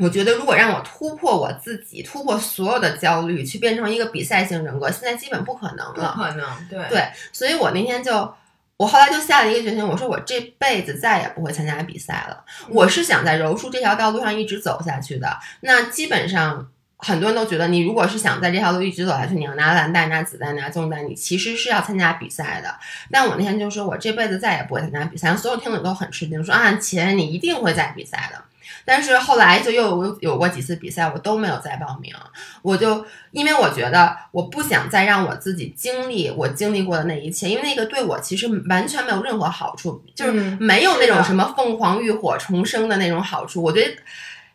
[0.00, 6.12] 我觉得如果让我突破我自己，突破所有的焦虑，去变成一个比赛型人格，现在基本不可能了不了。
[6.16, 8.32] 可能，对对所以我那天就，
[8.76, 12.44] 我后来就下了一个决心，我说我这辈子再也不会参加比赛了。
[12.68, 15.38] 我是想在柔术这条道路上一直走下去的。
[15.60, 22.74] 那基本上很多人都觉得，你如果是想在这条路一直走下去，你要拿蓝带、拿紫带、拿棕带，你其实是要参加比赛的。
[23.12, 25.36] 但我那天就说，我这辈子再也不会参加比赛。
[25.36, 28.42] 所有听的都很吃惊，说啊，钱你一定会在比赛的。
[28.84, 32.14] 但是后来就又有有过几次比赛，我都没有再报名。
[32.62, 43.62] 我就因为我觉得我不想再让我自己经历我经历过的那一切，因为那个对我其实完全没有任何好处，就是嗯没有那种什么凤凰浴火重生的那种好处。
[43.62, 43.96] 我觉得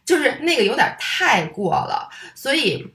[0.05, 2.93] 就是那个有点太过了，所以。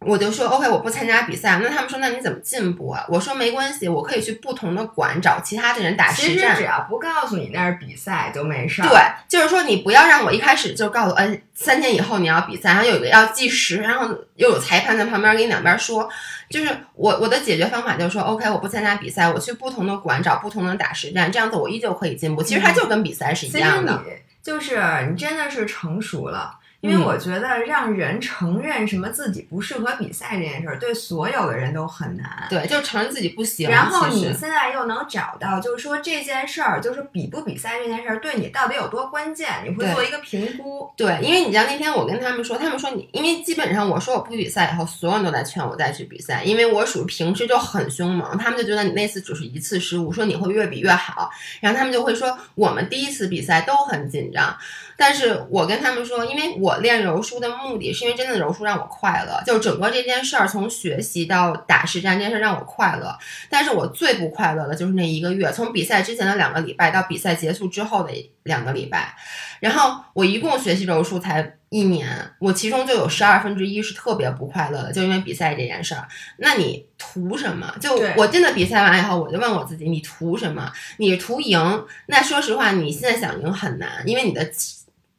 [0.00, 1.58] 我就说 OK，我不参加比赛。
[1.62, 3.04] 那他们说，那你怎么进步啊？
[3.08, 6.64] 我说没关系，我可以去不同的馆找其他的人打实战其实只。
[6.64, 8.88] 要不告诉你那是比赛就没事儿。
[8.88, 14.06] 对，就是说你不要让我一开始就告诉我，哎，三天以后你要比赛，然后有一个要计时，然后
[14.36, 16.08] 又有裁判在旁边给你两边说。
[16.48, 22.42] 就是我我的解决方法就是说，OK，我不参加比赛，我去不同的馆找不同的打实战，这样子我依旧可以进步。
[22.42, 24.00] 其实它就跟比赛是一样的。
[24.42, 24.78] 就是
[25.10, 26.55] 你真的是成熟了。
[26.80, 32.46] 因嗯为我觉得让人承认什么自己不适合比赛这件事儿，对所有的人都很难。
[32.50, 33.68] 对，就承认自己不行。
[33.68, 40.90] 然后你现在又能找到，就是说这件事儿，就是比不比赛这件事儿对你到底有多关键，你会做一个评估。
[40.96, 54.56] 对，因为你知道那天我跟他们说，他们说你，因为基本上我说我不比赛以后，所有人都在劝我再去比赛，因为我属于平时就很凶猛，他们就觉得你那次只是一次失误，说你会越比越好，然后他们就会说我们第一次比赛都很紧张，
[54.96, 63.16] 但是我跟他们说，因为我练柔术的目的是因为真的柔术让我快乐，就整个这件事儿从学习到打实战这件事儿让我快乐，
[63.50, 68.12] 但是我最不快乐的就是那一个月，从比赛之前的两个礼拜到比赛结束之后的
[68.44, 69.14] 两个礼拜，
[69.60, 76.06] 然后我一共学习柔术才一年，我其中就有十二分之一是特别不快乐的，就因为比赛这件事儿。
[76.38, 77.74] 那你图什么？
[77.80, 80.72] 就我真的比赛完以后，我就问我自己，你图什么？
[80.96, 81.84] 你图赢？
[82.06, 84.50] 那说实话，你现在想赢很难，因为你的。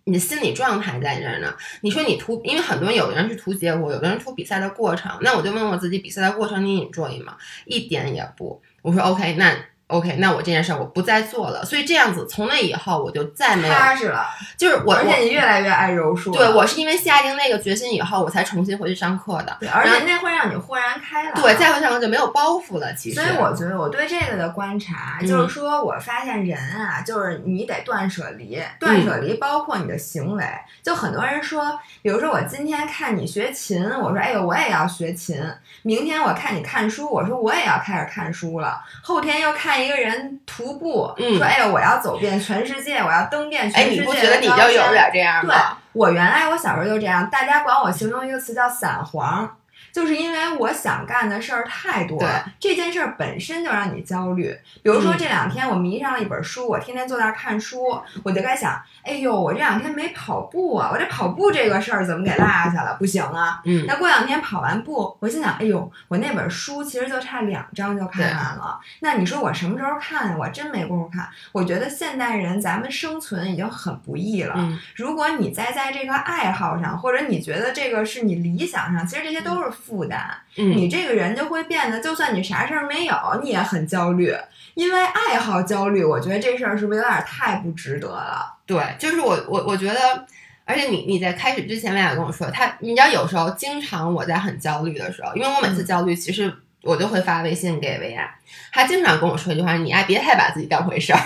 [0.07, 1.53] 你的心理状态在这儿呢。
[1.81, 5.11] 你说你图，因为很多人有的人是图结果，有的人图比赛的过程。
[5.21, 7.35] 那我就问我自己，比赛的过程你 enjoy 吗？
[7.65, 8.61] 一点也不。
[8.81, 9.53] 我说 OK，那
[9.87, 11.63] OK，那我这件事儿我不再做了。
[11.63, 16.31] 所以这样子，从那以后我就再没有，踏实了，就是我我而且你越来越爱柔术。
[16.31, 19.55] 对我是因为下定那个决心以后，我才重新回去上课的。
[19.61, 21.41] 对，而且那会让你豁然开朗。
[21.41, 22.93] 对，再回上课就没有包袱了。
[22.95, 30.43] 其实，所以我觉得我对这个的观察，嗯就是说我发现人啊，就是你得断舍离，断舍离包括你的行为。
[30.83, 35.37] 就很多人说，比如说我今天看你学琴，我说哎呦我也要学琴；
[35.83, 44.01] 明天我看你看书，我说我也要开始看书了；后天又看一个人徒步，嗯说哎呦我要走遍全世界，我要登遍哎，全世界。
[44.01, 49.49] 你不觉得你就有点这样对吗？，我原来我小时候就这样，大家管我形容一个词叫散黄，
[49.97, 54.55] 就是因为我想干的事儿太多了，这件事儿本身就让你焦虑。
[54.83, 62.95] 比如说嗯这两天我迷上了一本书，我天天坐那儿看书，我就该想，哎呦，我这两天没跑步啊，我这跑步这个事儿怎么给落下了？
[62.99, 63.59] 不行啊！
[63.65, 68.79] 嗯，那过两天跑完步，我心想，哎呦，我那本书其实就差两章就看完了。
[68.99, 70.37] 那你说我什么时候看？
[70.37, 71.27] 我真没工夫看。
[71.51, 74.53] 我觉得现代人咱们生存已经很不易了。
[74.57, 80.19] 嗯如果你再在这个爱好上，或者你觉得这个是你理想上，其实这些都是负担。
[80.57, 84.35] 嗯，你这个人就会变得，就算你啥事儿没有，你也很焦虑，
[84.73, 86.03] 因为爱好焦虑。
[86.03, 88.53] 我觉得这事儿是不是有点太不值得了？
[88.65, 90.25] 对，就是我我我觉得，
[90.65, 98.35] 而且你你在开始之前，薇娅跟我说，他你知道有时候经常我在很焦虑的时候，因为我每次焦虑，其实我就会发微信给薇娅，
[98.71, 101.19] 他经常跟我说一句话：“你啊，别太把自己当回事儿。”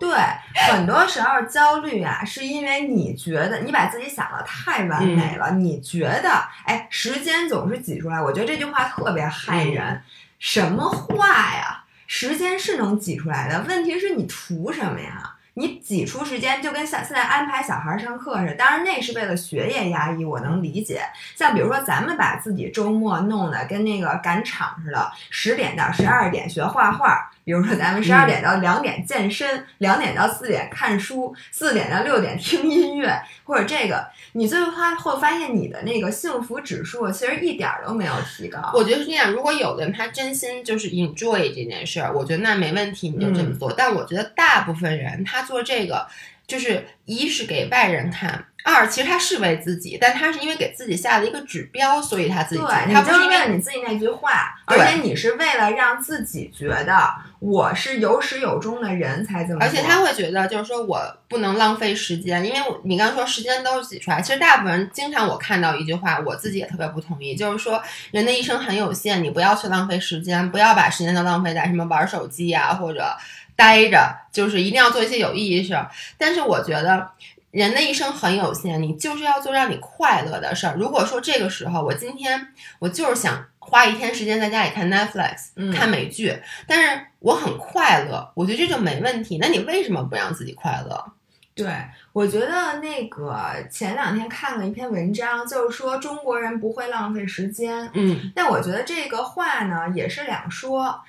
[0.00, 0.16] 对，
[0.68, 6.30] 很多时候焦虑啊，是因为你觉得你把自己想的太完美了，你觉得
[6.64, 8.20] 哎，时间总是挤出来。
[8.20, 10.00] 我觉得这句话特别害人。
[10.38, 11.84] 什么话呀？
[12.06, 15.34] 时间是能挤出来的，问题是你图什么呀？
[15.58, 21.02] 你挤出时间就跟现现在安排小孩上课似的，当然那是为了学业压抑，我能理解。
[21.34, 27.28] 像比如说咱们把自己周末弄得跟那个赶场似的，十点到十二点学画画。
[27.44, 38.72] 比如说，咱们十二点到两点健身，两点到四点看书，四点到六点听音乐，或者这个，你最后发会发现你的那个幸福指数其实一点都没有提高。
[38.74, 43.72] 我觉得是这样，如果有的人他真心就是 enjoy 这件事儿，我觉得那没问题，你就这么做。
[43.72, 46.06] 但我觉得大部分人他做这个，
[46.46, 48.44] 就是一是给外人看。
[48.64, 59.60] 二，其实他是为自己，但他是因为给自己下了一个指标，所以他自己对，他不是为了你自己那句话，而且你是为了让自己觉得我是有始有终的人才这么。
[59.60, 64.20] 而且他会觉得，就是说我不能浪费时间，因为你刚说时间都是挤出来。
[64.20, 73.16] 其实大部分人经常我看到一句话，我自己也特别不同意，就是说人的一生很有限，你不要去浪费时间，不要把时间都浪费在什么玩手机呀或者
[73.56, 75.88] 待着，就是一定要做一些有意义的事儿。
[76.18, 77.08] 但是我觉得。
[77.50, 80.76] 人的一生很有限，你就是要做让你快乐的事儿。
[80.76, 89.38] 如果说这个时候我今天我就是想花一天时间在家里看 Netflix 看美剧，但是我很快乐，我觉得这就没问题。
[89.40, 91.12] 那你为什么不让自己快乐？
[91.54, 91.66] 对，
[92.12, 97.90] 我觉得那个前两天看了一篇文章，就是说中国人不会浪费时间。
[97.94, 101.00] 嗯，但我觉得这个话呢也是两说。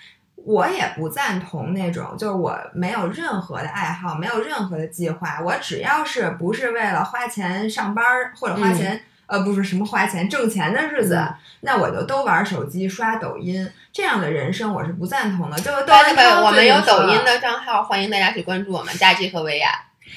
[0.46, 8.04] 我也不赞同那种，就是我没有任何的爱好，没有任何的计划，我只要是不是为了花钱上班
[8.36, 11.24] 或者花钱，呃，不是什么花钱挣钱的日子，
[11.62, 15.58] 那我就都玩手机刷抖音，这样的人生我是不赞同的。
[15.58, 19.70] 就是窦文涛，我们有抖音的账号，欢迎大家去关注我们佳琪和薇娅。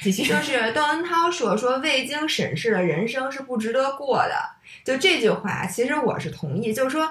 [0.02, 4.34] 继续，就是窦文涛说说未经审视的人生是不值得过的，
[4.84, 7.10] 就这句话，其实我是同意，就是说。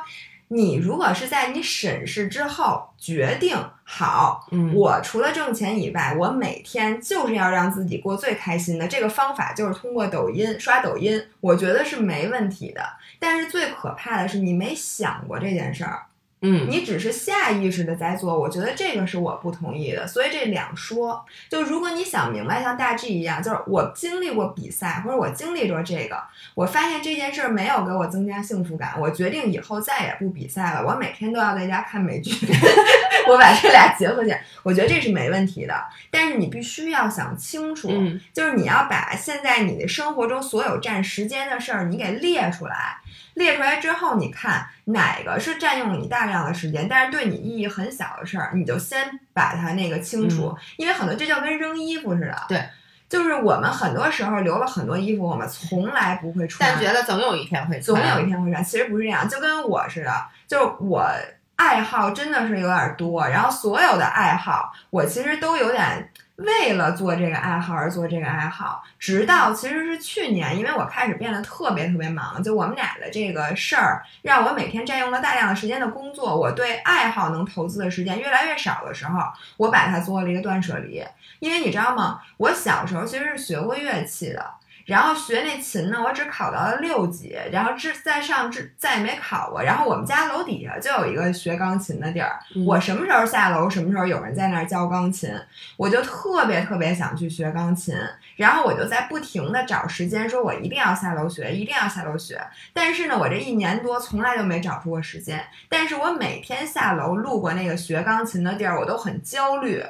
[0.53, 12.83] 你如果是在你审视之后决定好，嗯，我除了挣钱以外，我每天就是要让自己过最开心的这个方法，就是通过抖音刷抖音，我觉得是没问题的。
[13.17, 16.03] 但是最可怕的是，你没想过这件事儿。
[16.41, 20.07] 嗯，你只是下意识的在做，我觉得这个是我不同意的。
[20.07, 26.17] 所以这两说，就如果你想明白，像大 G 一样，就是我经历过比赛，或者我经历过这个，
[26.55, 32.31] 我发现这件事儿没有给我增加幸福感，我决定以后再也不比赛了，我每天都要在家看美剧。
[33.29, 35.75] 我把这俩结合起来，我觉得这是没问题的。
[36.09, 37.87] 但是你必须要想清楚，
[38.33, 42.97] 就是你要把现在你的生活中所有占时间的事儿，你给列出来。
[43.33, 50.55] 列出来之后，你看哪个是占用你大量的时间，但是对你意义很小的事儿，你就先把它那个清除。
[50.77, 52.63] 因为很多这就跟扔衣服似的，对，
[53.07, 58.63] 就是我们很多时候留了很多衣服，我们从来不会穿，但觉得总有一天会穿，总有一天会穿。
[58.63, 61.07] 其实不是这样，就跟我似的，就是我
[61.55, 66.10] 爱好真的是有点多，然后所有的爱好我其实都有点。
[66.41, 79.19] 为了做这个爱好而做这个爱好，直到其实是去年，因为我开始变得特别特别忙，就我们俩的这个事儿，让我每天占用了大量的时间的工作，我对爱好能投资的时间越来越少的时候，
[79.57, 81.03] 我把它做了一个断舍离。
[81.39, 82.21] 因为你知道吗？
[82.37, 84.45] 我小时候其实是学过乐器的。
[84.91, 89.61] 然后学那琴呢，我只考到了六级，然后之再上之再也没考过。
[89.63, 95.33] 然后我们家楼底下就有一个学钢琴的地儿，我什么时候下楼，什么时候有人在那儿教钢琴，
[95.77, 97.95] 我就特别特别想去学钢琴。
[98.35, 102.37] 然后我就在不停的找时间，说我一定要下楼学，一定要下楼学。
[102.73, 105.41] 但是呢，我这一年多从来就没找出过时间。
[105.69, 109.81] 但是我每天下楼路过那个学钢琴的地儿，我都很焦虑。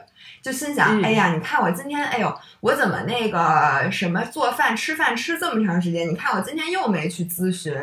[0.41, 6.09] 就心想，哎呀，你看我今天，哎呦，我怎么那个什么做饭、吃饭吃这么长时间？
[6.09, 7.73] 你看我今天又没去咨询，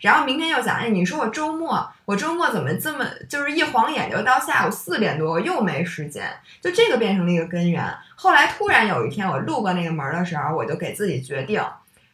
[0.00, 6.26] 然后明天又想，哎，你说我周末，我周末怎么这么就是一晃眼就到下午四点多，我又没时间，
[6.62, 7.84] 就这个变成了一个根源。
[8.16, 11.62] 后来突然有一天，我路过那个门的时候，我就给自己决定，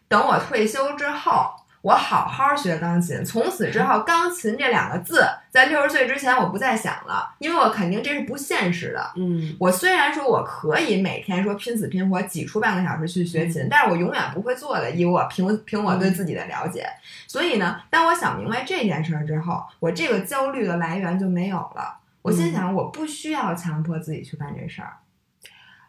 [0.09, 1.53] 等我退休之后。
[1.85, 9.12] 我好好学钢琴，从此之后，钢琴这两个字在六十岁之前我不再想了，因为我肯定这是不现实的。
[9.16, 14.91] 嗯，我虽然说我可以每天说拼死拼活挤出半个小时去学琴，但是我永远不会做的。
[14.93, 16.89] 以我凭凭我对自己的了解，
[17.26, 21.99] 所以呢，当我想明白这件事儿之后，我这个焦虑的来源就没有了。
[22.22, 24.97] 我心想，我不需要强迫自己去干这事儿。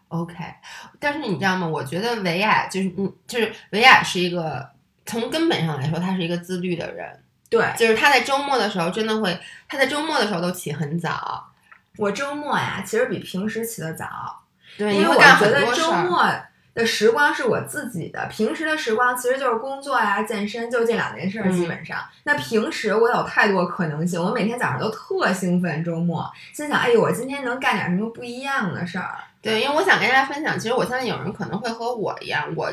[0.09, 0.35] OK，
[0.99, 1.65] 但是你知道吗？
[1.65, 4.69] 我觉得维亚就是嗯，就是维亚是一个
[5.05, 7.21] 从根本上来说，他是一个自律的人。
[7.49, 11.45] 对，就是他在周末的时候真的会，他在周末的时候都起很早。
[11.97, 14.07] 我周末呀，其实比平时起得早，
[14.77, 16.25] 对，因为我觉得周末
[16.73, 21.49] 的时光是我自己的，平时的时光其实就是工作呀、健身，就这两件事儿。
[21.49, 25.81] 基本上，那平时我有太多可能性，我每天早上都特兴奋。
[25.83, 29.15] 周末心想，哎呦，我今天能干点什么不一样的事儿？
[29.41, 32.69] 对，因为我想跟大家分享，其实我相信有人可能会和我一样，我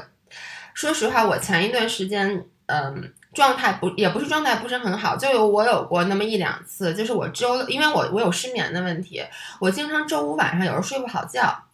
[0.75, 3.12] 说实话，我前一段时间，嗯。
[3.35, 9.25] 状态不也不是状态不是很好，就有我有过那么一两次，就是我周因为我我有失眠的问题，
[9.59, 11.64] 我经常周五晚上有时候睡不好觉，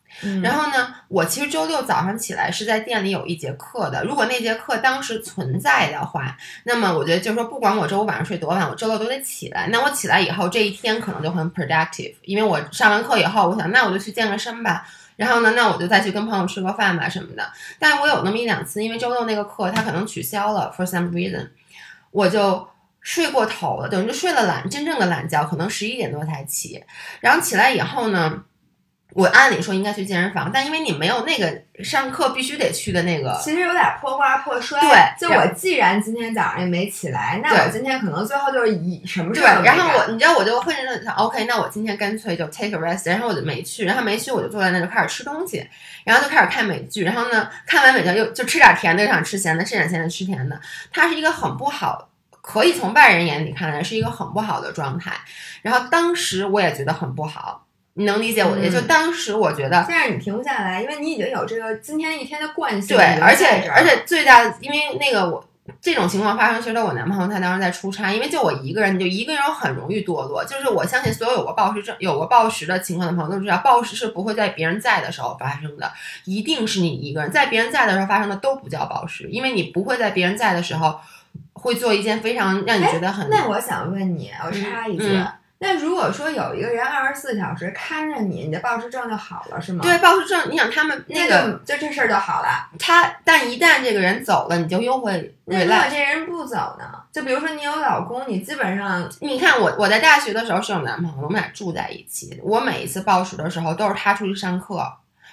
[0.40, 14.86] 然后呢，我其实周六早上起来是在店里有一节课的，如果那节课当时存在的话，那么我觉得就是说不管我周五晚上睡多晚，我周六都得起来，那我起来以后这一天可能就很 productive，因为我上完课以后，我想那我就去健个身吧。
[15.18, 17.46] 然后呢，那我就再去跟朋友吃个饭吧什么的。
[17.78, 21.50] 但我有那么一两次，因为周六那个课他可能取消了，for some reason，
[22.10, 22.66] 我就
[23.02, 26.82] 睡过头了，等于就睡了懒真正的懒觉，可能十一点多才起。
[27.20, 28.44] 然后起来以后呢。
[29.14, 34.78] 我按理说应该去健身房，但因为你没有那个上课必须得去的那个，其实有点破罐破摔。
[34.80, 39.56] 对，就我既然今天早上也没起来，那我今天可能最后就是以什么事儿？
[39.56, 45.66] 对，然后我，你知道，我就会想，OK，那我今天干脆就 take a rest，然后我就没去，然后没去，我就坐在那就开始吃东西，
[46.04, 50.60] 然后就开始看美剧，然后呢，看完美剧又就吃点甜的，又想吃咸的，吃点咸的，吃甜的。
[50.92, 52.10] 它是一个很不好，
[52.42, 55.12] 可以从外人眼里看来是一个很不好的状态。
[55.62, 57.64] 然后当时我也觉得很不好。
[57.98, 58.70] 你能理解我的？
[58.70, 62.96] 就当时我觉得，但是你停不下来，因为你已经有这个今天一天的惯性。
[62.96, 65.44] 对，而且而且最大的，因为那个我
[65.80, 70.44] 这种情况发生，其实我男朋友他当时在出差，因为就我一个人，你就一个人很容易堕落。
[70.44, 75.90] 就是我相信所有有过暴食症、有过暴食的情况的朋友都知道，暴食是不会在别人在的时候发生的，
[76.24, 81.00] 一定是你一个人在别人在的时候发生的都不叫暴食，因为你不会在别人在的时候
[81.52, 83.28] 会做一件非常让你觉得很……
[83.28, 85.20] 那我想问你，我插一句。
[85.60, 89.82] 那如果说有一个人二十四小时看着你，你的暴食症就好了，是吗？
[89.82, 92.68] 对，暴食症，你想他们那个，就这事儿就好了。
[92.78, 95.34] 他，但一旦这个人走了，你就又会。
[95.46, 96.84] 那如果这人不走呢？
[97.10, 102.40] 就比如说你有老公，你基本上，你看我，我在大学的时候是有男朋友，我们俩住在一起。
[102.44, 104.86] 我每一次暴食的时候，都是他出去上课。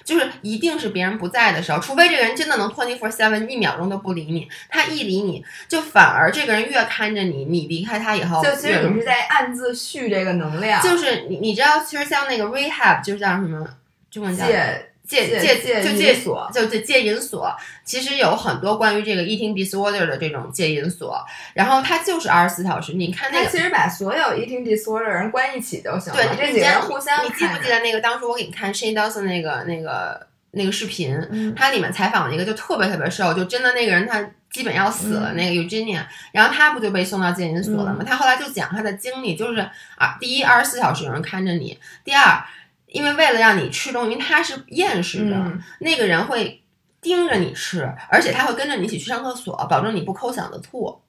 [0.06, 10.80] 就是一定是别人不在的时候，除非这个人真的能 twenty four seven 一秒钟都不理你，他一理你就反而这个人越看着你，你离开他以后，就其实你是在暗自蓄这个能量。
[10.80, 13.66] 就是你你知道，其实像那个 rehab 就像什么
[14.10, 14.46] 中文叫。
[14.46, 22.92] 戒戒戒就戒所，就戒戒瘾所，其实有很多关于这个 eating disorder 的这种戒瘾所，然后它就是二十四小时。
[22.92, 26.18] 你看那个，其实把所有 eating disorder 人关一起就行了。
[26.18, 27.24] 对，这几个人互相。
[27.24, 31.54] 你记不记得那个当时我给你看 Shane Dawson 那个那个那个视频？
[31.54, 38.04] 他里面采访了一个就特别特别瘦，就真的那个人他基本要死了那个 Eugenia，然后他不就被送到戒瘾所了吗？
[38.04, 39.60] 他后来就讲他的经历，就是
[39.96, 42.42] 啊，第一二十四小时有人看着你，第二。
[42.86, 46.62] 因为为了让你吃东西，因为他是厌食的，那个人会
[47.00, 51.00] 盯着你吃，而且他会跟着你一起去上厕所，保证你不抠嗓子吐。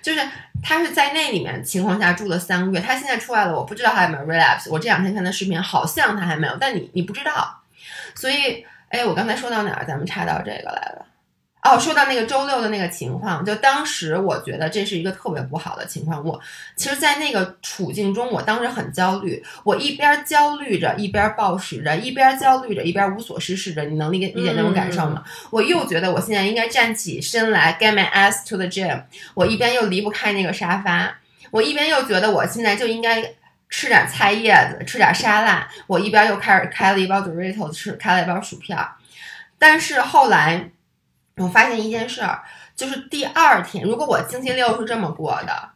[0.00, 0.20] 就是
[0.62, 4.70] 他是在那里面情况下住了三个月，他现在出来了，我不知道他有没有 relapse。
[4.70, 7.62] 我这两天看的视频，好像他还没有，但你你不知道。
[8.14, 9.84] 所以，哎，我刚才说到哪儿？
[9.84, 11.06] 咱们插到这个来了。
[11.62, 16.24] 哦，说到那个周六的那个情况，就当时我觉得这是一个特别不好的情况。
[16.24, 16.40] 我
[16.74, 19.40] 其实，在那个处境中，我当时很焦虑。
[19.62, 23.84] 我一边焦虑着，一边暴食着，一边焦虑着，一边无所事事着。
[23.84, 25.22] 你能理解理解那种感受吗？
[25.50, 29.00] 我又觉得我现在应该站起身来，get my ass to the gym。
[29.34, 31.16] 我一边又离不开那个沙发，
[31.52, 33.22] 我一边又觉得我现在就应该
[33.70, 35.68] 吃点菜叶子，吃点沙拉。
[35.86, 38.76] 我一边又开始开了一包 Doritos 吃，开了一包薯片。
[39.60, 40.72] 但是后来。
[41.36, 42.42] 我发现一件事儿，
[42.76, 45.70] 就是第二天，如果我星期六是这么过的，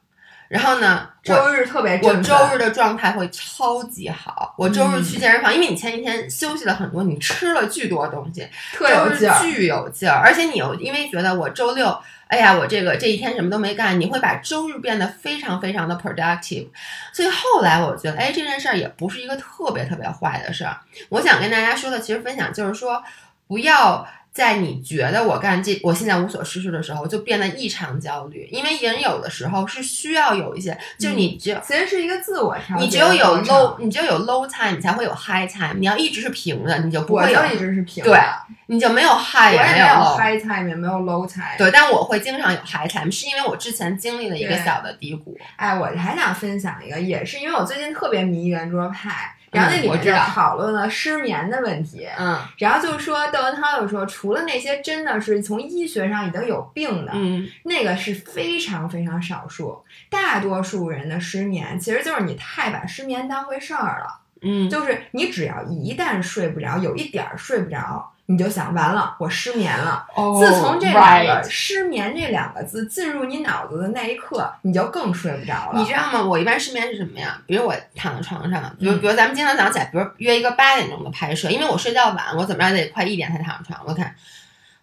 [0.49, 4.55] 然后呢，周日特别，我周日的状态会超级好。
[4.57, 10.21] 我周日去健身房，因为你前一天休息了很多，你吃了巨多东西，特有劲儿，巨有劲儿。
[10.23, 11.99] 而且你又因为觉得我周六，
[12.29, 16.69] 哎呀，我这个这一天什么都没干，你会把周日变得非常非常的 productive。
[17.13, 20.77] 所以后来我觉得，哎，这件事儿也不是一个特别特别坏的事儿。
[21.09, 23.03] 我想跟大家说的，其实分享就是说，
[23.49, 24.07] 不要。
[24.37, 28.47] 在你觉得我干这，我现在无所事事的时候，就变得异常焦虑。
[28.53, 35.77] 因为人有的时候是需要有一些，就你只有其实是一个自我调节你只有有 low，你只有有 low time，你才会有 high time。
[35.79, 38.11] 你要一直是平的，你就不会有一直是平的。
[38.11, 38.21] 对，
[38.67, 39.87] 你就没有 high，也没有
[40.19, 41.57] high time，也没有 low time。
[41.57, 45.35] 对，但我会经常有 high time，是因为我之前经历了一个小的低谷。
[45.57, 49.35] 哎，我还想分享一个，也是因为我最近特别迷圆桌派。
[49.51, 52.07] 然后那里面讨论了失眠的问题。
[52.19, 64.21] 嗯然后就说窦文涛就说，除了那些真的是从医学上已经有病的，嗯那个是非常非常少数，大多数人的失眠其实就是你太把失眠当回事儿了。
[64.43, 70.05] 嗯，就是你只要一旦睡不着，有一点儿睡不着，你就想完了，我失眠了。
[70.15, 75.79] 哦自从这两个失眠这两个字进入你脑子的那一刻，你就更睡不着了。
[75.79, 76.25] 你知道吗？
[76.25, 77.41] 我一般失眠是什么呀？
[77.47, 83.81] 比如我躺在床上，比如嗯比如咱们经常早上起来，比如约一个八点钟的拍摄，因为我睡觉晚，我怎么着得快一点才躺上床。
[83.87, 84.15] 我看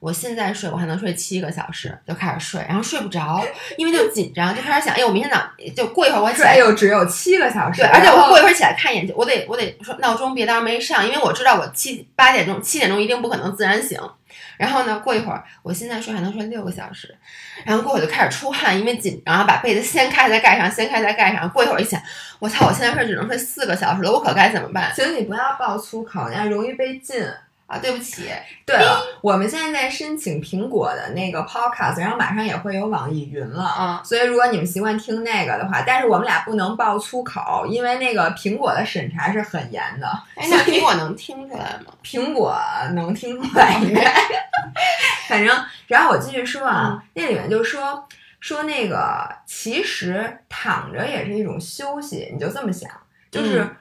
[0.04, 3.42] 我现在睡，我还能睡七个小时，就开始睡，然后睡不着，
[3.78, 13.98] 因为就紧张，就开始想，哎，我明天早上就过一会儿我起，来哎呦，只有七个小时，对，而且我过一会儿起来看眼睛，我得我得说闹钟别当时候没上，因为我知道我七八点钟七点钟一定不可能自然醒。
[14.58, 17.16] 然后呢，过一会儿我现在睡还能睡六个小时，
[17.64, 21.50] 然后过会儿就开始出汗，因为紧张，然后把被子掀开再盖上，掀开再盖上。
[21.52, 21.98] 过一会儿一想，
[22.40, 27.26] 我操，我现在睡只能睡四个小时了，我可该怎么办请你不要爆粗口，那样容易被禁。
[27.74, 27.80] 啊？
[27.82, 28.30] 对不起，
[28.66, 33.64] 对了，我们现在在申请苹果的那个 podcast，然后马上也会有网易云了。
[33.64, 40.08] 啊所以，如果你们习惯听那个的话，但是我们俩不能爆粗口，因为那个苹果的审查是很严的。
[40.36, 41.94] 哎，那苹果能听出来吗？
[42.04, 42.56] 苹果
[42.94, 44.14] 能听出来应该，
[45.28, 48.08] 反正，然后我继续说啊，那里面就说
[48.40, 52.90] 说那个，其实躺着也是一种休息，你就这么想，
[53.32, 53.76] 就是嗯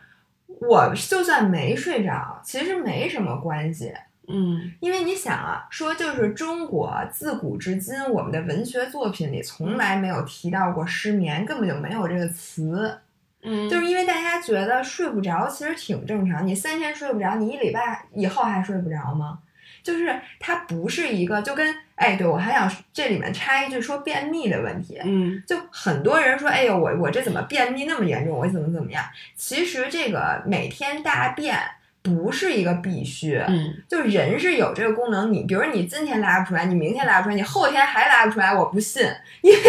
[0.69, 3.93] 我就算没睡着，其实没什么关系，
[4.29, 12.99] 嗯因为你想啊，说就是中国自古至今，我们的文学作品里从来没有提到过失眠，根本就没有这个词。
[13.43, 19.41] 嗯，就是因为大家觉得睡不着其实挺正常，你三天睡不着，你一礼拜以后还睡不着吗？
[19.83, 28.37] 就是它不是一个就跟哎，对我还想这里面插一句说便秘的问题，嗯就很多人说，哎呦，我我这怎么便秘那么严重？
[28.37, 29.05] 我怎么怎么样？
[29.37, 31.57] 其实这个每天大便
[32.03, 35.33] 不是一个必须，嗯就人是有这个功能。
[35.33, 39.07] 你比如你今天拉不出来，你明天拉不出来，你后天还拉不出来，我不信，
[39.43, 39.61] 因为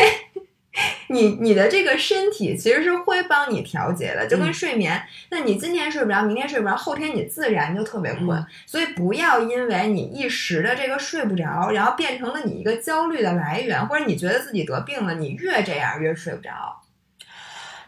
[1.07, 5.01] 你你的这个身体其实是会帮你调节的，就跟嗯睡眠。
[5.30, 8.32] 那你今天睡不着，明天睡不着，后天你自然就特别困。
[8.39, 16.82] 嗯所以不要因为你一时的这个睡不着，然后变成了你一个焦虑的来源，或者你觉得自己得病了，你越这样越睡不着。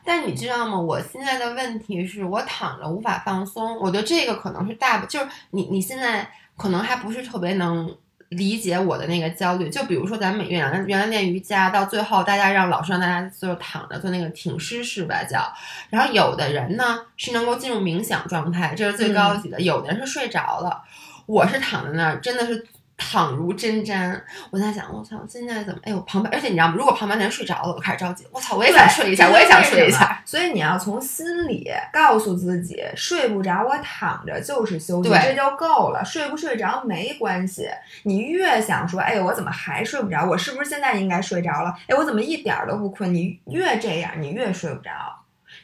[0.03, 0.79] 但你知道吗？
[0.79, 7.97] 我现在的问题是我躺着无法放松，我觉得这个可能是大部，就是你你现在可能还不是特别能
[8.37, 9.69] 理解我的那个焦虑。
[9.69, 15.51] 就比如说咱们原来原来练瑜伽，到最后大家让老师让大家就躺着做那个挺尸式吧叫，
[15.89, 20.83] 然后有的人呢是能够进入冥想状态，这是最高级的；有的人是睡着了，
[21.25, 22.67] 我是躺在那儿，真的是。
[22.97, 24.17] 躺如针毡，
[24.49, 25.79] 我在想，我操，现在怎么？
[25.83, 26.75] 哎呦，旁边，而且你知道吗？
[26.77, 30.21] 如果旁边的人睡着了，我开始着急，我操，我也想睡一下，我也想睡一下。。
[30.25, 36.03] 所以你要从心里告诉自己，睡不着我躺着就是休息，这就够了。
[36.05, 37.69] 睡不睡着没关系。
[38.03, 40.25] 你越想说，哎，我怎么还睡不着？
[40.25, 41.75] 我是不是现在应该睡着了？
[41.87, 43.13] 哎，我怎么一点儿都不困？
[43.13, 44.91] 你越这样，你越睡不着。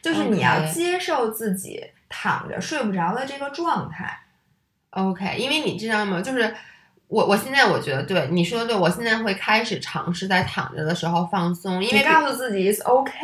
[0.02, 4.18] 就是你要接受自己躺着睡不着的这个状态。
[4.90, 6.20] OK，因为你知道吗？
[6.20, 6.54] 就是
[7.12, 13.14] 我我现在我觉得对你说的对，我现在会开始尝试在躺着的时候放松，因为告诉自己 is OK。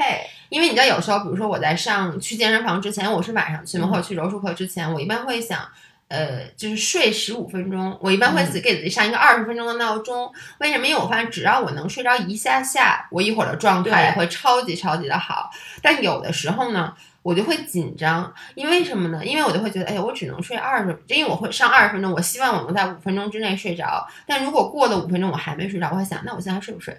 [0.51, 5.61] 因为你知道有时候，比如说我在上去健身房之前，我是晚上去嘛，嗯或者去柔术课之前，我一般会想。
[6.09, 10.32] 呃，就是睡十五分钟，我一般会自己给自己上一个二十分钟的闹钟。
[10.59, 10.86] 为什么？
[10.86, 15.51] 因为我发现只要我能睡着一下下，我一会儿的状态也会超级超级的好。
[15.82, 16.95] 但有的时候呢，
[17.29, 19.22] 我就会紧张，因为什么呢？
[19.22, 24.09] 因为我就会觉得，哎呀，我只能睡二十，因为我会上二十分钟，我希望我能在五分钟之内睡着。
[24.26, 26.99] 但如果过了五分钟我还没睡着，我会想，那我现在还睡不睡？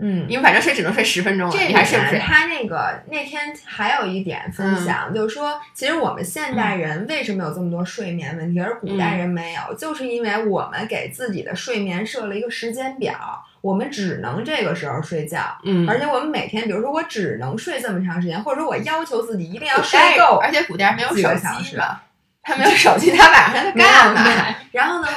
[0.00, 2.18] 嗯，因为反正睡只能睡十分钟了，这你还睡不睡？
[2.18, 4.84] 他那个那天还有一点分嗯。
[4.84, 13.16] 享，就是说，其实我们现代人为什么有这么多睡眠问题，而古代人没有，就是因为我们给自己的睡眠设了一个时间表，
[13.60, 22.00] 我们只能这个时候睡觉，嗯，而且我们每天，比如说我只能睡这么长时间，或者说我要求自己一定要睡够而且古代没有手机个小时嘛，
[22.42, 24.56] 他没有手机， 他晚上他干嘛？
[24.72, 25.08] 然后呢，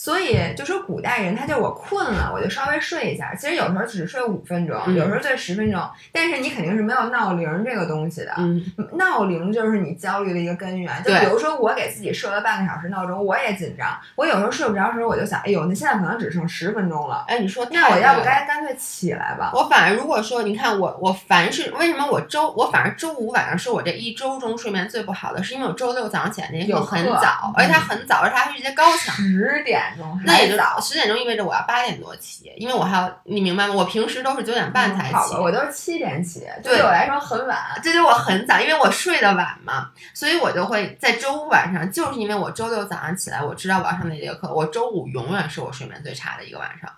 [0.00, 3.34] 所以就说古代人，他就是我困了，我就稍微睡一下。
[3.34, 8.32] 其实有时候只睡五分钟，嗯有时候睡十分钟，但是你肯定是没有闹铃这个东西的。
[8.38, 11.02] 嗯，闹铃就是你焦虑的一个根源。
[11.02, 13.88] 就比如说，我给自己设了半个小时闹钟，我也紧张。
[14.14, 19.50] 我有时候睡不着的时候，我就想，哎呦，那现在可能只剩十分钟了，哎，你说那我要不干脆起来吧？
[19.52, 29.12] 我反而如果说，你看我我凡是为什么我周我反而周五晚上是我这一周中睡眠最不好的，是因为我周六早上起来那一刻有很早，嗯而且它很早，而且它还是一节高强。
[29.16, 30.80] 十点钟，那也就早。
[30.80, 33.74] 十点钟意味着我要八点多起，因为我还要你明白吗？
[33.74, 37.58] 我平时都是九点半才起，我都是七点起，对对我来说很晚。
[37.82, 46.90] 这对我很早，因为我睡得晚嘛，所以我就会在周五晚上，就是因为我周六早上起来，我知道我要上那节课，我周五永远是我睡眠最差的一个晚上，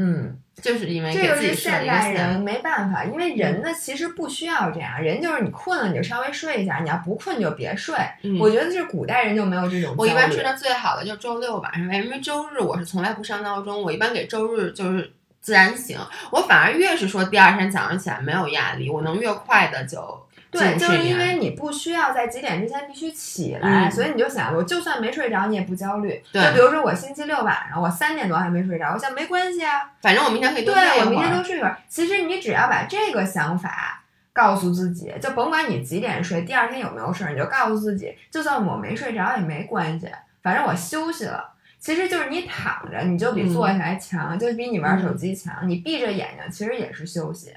[0.00, 7.96] 嗯，就是因为这个是现代人没办法，因为人呢其实不需要这样，人就是你困了你就稍微睡一下，你要不困就别睡。
[8.22, 9.92] 嗯我觉得就是古代人就没有这种。
[9.98, 15.98] 我一般睡得最好的就是周六晚上，因为周日我是从来不上闹钟，我一般给周日就是自然醒。
[16.30, 21.18] 我反而越是说第二天早上起来没有压力，我能越快的就进对，就是因。
[21.18, 26.22] 为你不需要在几点之前必须起来，嗯所以你就想，我就算没睡着，你也不焦虑。
[26.32, 31.76] 对就比如说我星期六晚上，我三点多还没睡着，我想没关系啊，反正我明天可以多睡对我明一会儿天多睡一会儿。
[31.88, 40.08] 其实你只要把这个想法告诉自己，就甭管你几点睡，第二天有没有事儿，你就告诉自己，就算我没睡着也没关系，
[40.42, 41.52] 反正我休息了。
[41.80, 45.68] 其实就是你躺着，你就比坐下来强，就比你玩手机强。
[45.68, 47.52] 你闭着眼睛，其实也是休息。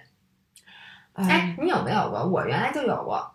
[1.13, 2.25] 哎哎，，你有没有过？
[2.25, 3.31] 我原来就有过，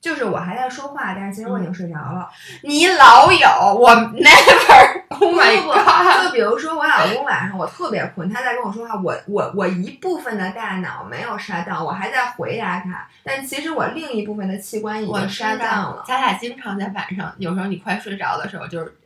[0.00, 2.28] 就是我还在说话，但是其实我已经睡着了。
[2.62, 5.02] 你老有，我 never。
[5.20, 6.26] Oh my god！
[6.26, 16.04] 就比如说我老公晚上我特别困，他在跟我说话，我我我一部分的大脑没有 shut down，我还在回答他，但其实我另一部分的器官已经我知 shut down 了，。
[16.06, 18.96] 咱俩经常在晚上，有时候你快睡着的时候，就是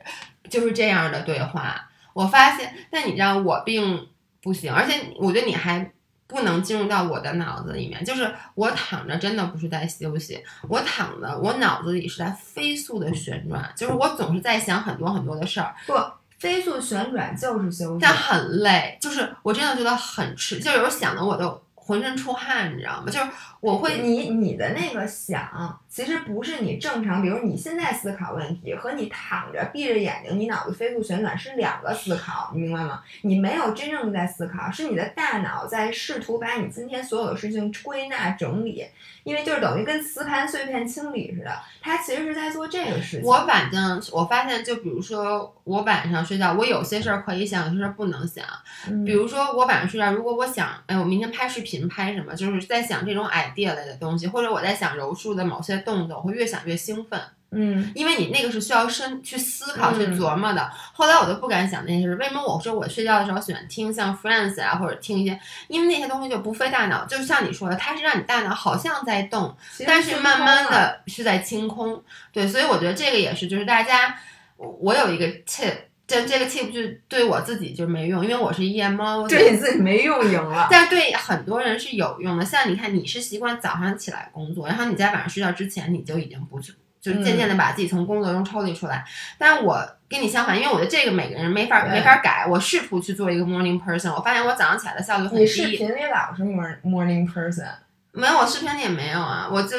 [0.50, 1.76] 就是这样的对话。
[2.12, 4.06] 我发现，但你知道我并
[4.42, 5.90] 不行，而且我觉得你还
[6.32, 8.02] 不能进入到我的脑子里面。
[8.04, 15.94] 就是我躺着，真的不是在休息，我躺着，我脑子里是在飞速的旋转，就是我总是在想很多很多的事儿，不，
[16.38, 18.12] 飞速旋转就是休息但。
[18.22, 23.06] 很累，就是我真的觉得很吃，就有时候想的我都浑身出汗，你知道吗？
[23.06, 23.26] 就是
[23.62, 33.00] 我会你你的那个想，其实不是你正常，比如你现在思考问题和你躺着闭着眼睛，你脑子飞速旋转是两个思考，你明白吗？
[33.20, 38.84] 你没有真正的在思考，是你的大脑在试图把你今天所有的事情归纳整理，
[39.22, 43.22] 因为就是等于跟磁盘碎片清理似的，它其实是在做这个事情。
[43.22, 48.44] 我反正我发现，就比如说我晚上睡觉，我有些事儿可以想，有些事儿不能想。
[48.88, 60.70] 嗯比如说我晚上睡觉，如果我想，哎，我明天拍视频拍什么，就是在想这种 idea 类的东西，或者我在想柔术的某些动作，我会越想越兴奋，嗯因为你那个是需要深去思考、嗯去琢磨的。
[60.92, 62.14] 后来我都不敢想那些事。
[62.16, 65.38] 为什么我说我睡觉的时候喜欢听像 Friends 啊，或者听一些，
[65.68, 69.54] 因为那些东西就不费大脑，就像你说的，它是让你大脑好像在动，
[69.86, 74.18] 但是慢慢的是在清空，对，所以我觉得这个也是，就是大家，
[74.56, 75.74] 我我有一个 tip，
[76.06, 80.68] 这这个 tip 就对我自己就没用，因为我是夜猫子，对你自己没用赢了。
[80.70, 82.44] 但对很多人是有用的。
[82.44, 89.04] 像你看，你是习惯早上起来工作，然后你在晚上睡觉之前，你就已经不去，就渐渐的把自己从工作中抽离出来。
[89.38, 92.44] 但我跟你相反，因为我觉得这个每个人没法对没法改。
[92.46, 95.68] 我试图去做一个 morning person，我发现我早上起来的效率很你视。
[95.68, 97.68] 频里老是 morning morning person，
[98.10, 99.78] 没有，我视频里也没有啊，我就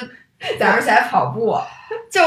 [0.58, 1.56] 早上起来跑步，
[2.10, 2.22] 就，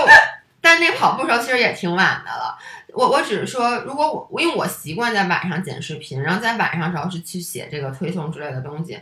[0.61, 2.57] 但那跑步时候其实也挺晚的了。
[2.97, 8.99] 我我只是说，如果我因为我习惯在晚上剪视频，然后在晚上时候是去写这个推送之类的东西，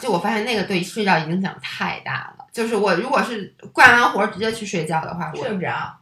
[0.00, 2.46] 就我发现那个对睡觉影响太大了。
[2.50, 5.94] 就是我如果是干完活儿直接去睡觉的话，我睡不着。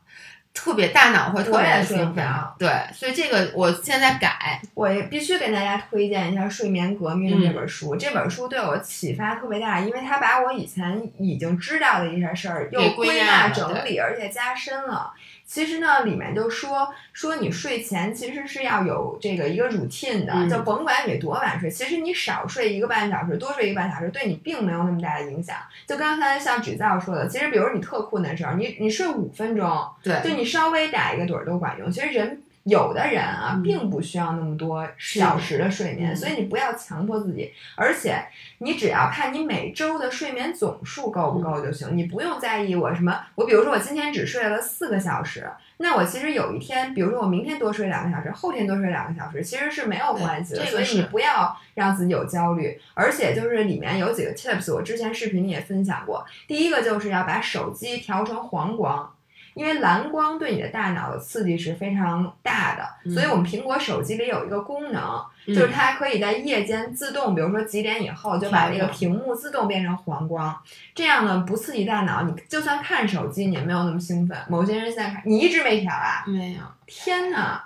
[0.54, 2.26] 特别大脑会特别兴奋。
[2.58, 4.60] 对，所以这个我现在改。
[4.74, 7.94] 我也必须给大家推荐一下《睡眠革命》嗯这本书。
[7.94, 15.12] 这本书对我启发特别大，因为它把我以前已经知道的一些事儿又归纳整理，而且加深了。
[15.48, 25.56] 其实呢，里面就说说你睡前其实是要有这个一个 routine 的，嗯就甭管你多晚睡，其实你少睡一个半小时，多睡一个半小时，对你并没有那么大的影响。
[25.86, 31.90] 就刚才像纸造说的，其实比如你特困的时候，你你睡五分钟，对，就你稍微打一个盹儿都管用。
[31.90, 37.52] 其实人有的人啊，嗯并不需要那么多小时的睡眠，嗯所以你不要强迫自己。
[37.76, 38.22] 而且
[38.58, 43.18] 你只要看你每周的睡眠总数够不够就行，你不用在意我什么。
[43.34, 50.64] 我比如说我今天只睡了四个小时，那我其实有一天，比如说我明天多睡两个小时，后天多睡两个小时，其实是没有关系的。
[50.66, 52.80] 所以你不要让自己有焦虑。
[52.94, 56.26] 而且就是里面有几个 tips，我之前视频里也分享过。
[56.46, 59.14] 第一个就是要把手机调成黄光。
[59.58, 70.56] 因为蓝光对你的大脑的刺激是非常大的，嗯所以我们苹果手机里有一个功能，嗯就是它可以在夜间自动，比如说几点以后就把那个屏幕自动变成黄光，
[70.94, 74.38] 这样呢不刺激大脑，你就算看手机你也没有那么兴奋。
[74.48, 76.22] 某些人现在看，你一直没调啊？
[76.26, 76.60] 没有。
[76.86, 77.60] 天呐！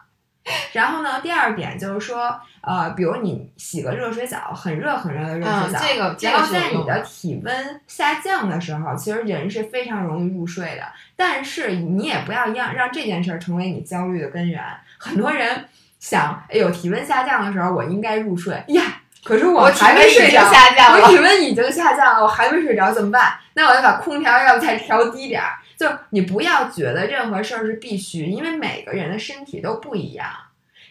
[0.73, 10.83] 然后呢，第二点就是说，呃，比如你洗个热水澡，很热很热的热水澡，嗯这个然后在你的体温下降的时候，其实人是非常容易入睡的。
[11.17, 14.63] 但是你也不要让让这件事儿成为你焦虑的根源。
[14.99, 15.65] 很多人
[16.01, 18.83] 想，哎呦，体温下降的时候我应该入睡呀。
[19.25, 20.43] 可是我还没睡着，
[21.01, 23.35] 我体温已经下降了，我还没睡着，怎么办？
[23.55, 25.59] 那我就把空调要不再调低点儿。
[25.83, 30.29] 就你不要觉得任何事儿是必须，因为每个人的身体都不一样。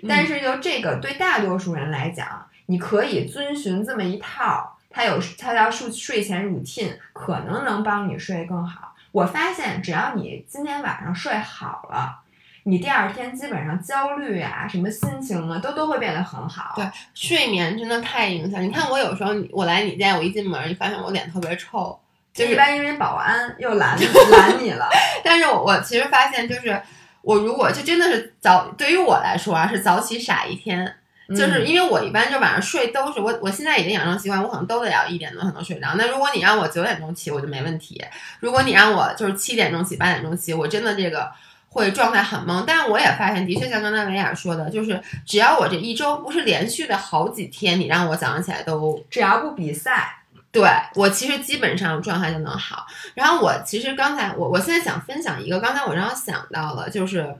[0.07, 8.93] 但是就这个对大多数人来讲，你可以遵循这么一套，它有它叫睡睡前 routine，可能能帮你睡更好。
[9.13, 12.17] 我发现只要你今天晚上睡好了。
[12.63, 16.73] 你第二天基本上焦虑啊，什么心情啊，都都会变得很好。
[16.75, 18.61] 对，睡眠真的太影响。
[18.61, 21.99] 你看我有时候我来你家，我一进门，你发现我脸特别臭，
[22.33, 23.97] 就一般因为保安又拦
[24.31, 24.89] 拦你了。
[25.23, 26.81] 但是我我其实发现，就是
[27.21, 30.95] 我如果就真的是早，对于我来说啊，是早起傻一天。
[31.29, 35.93] 就是因为我一般就晚上睡都是我我现在已经养成习惯，我可能都得要一点多才能睡着。
[35.95, 37.95] 那如果你让我九点钟起，我就没问题；
[38.39, 41.31] 如果你让我就是七点钟起、八点钟起，我真的这个。
[41.73, 50.17] 会状态很懵，但是我也发现，的确像刚才维亚说的，就是只要我这一周不是连续的好几天，你让我早上起来都只要不比赛，
[50.51, 52.85] 对我其实基本上状态就能好。
[53.13, 57.35] 然后我其实刚才我我现在想分享一个，刚才我正好想到了，就是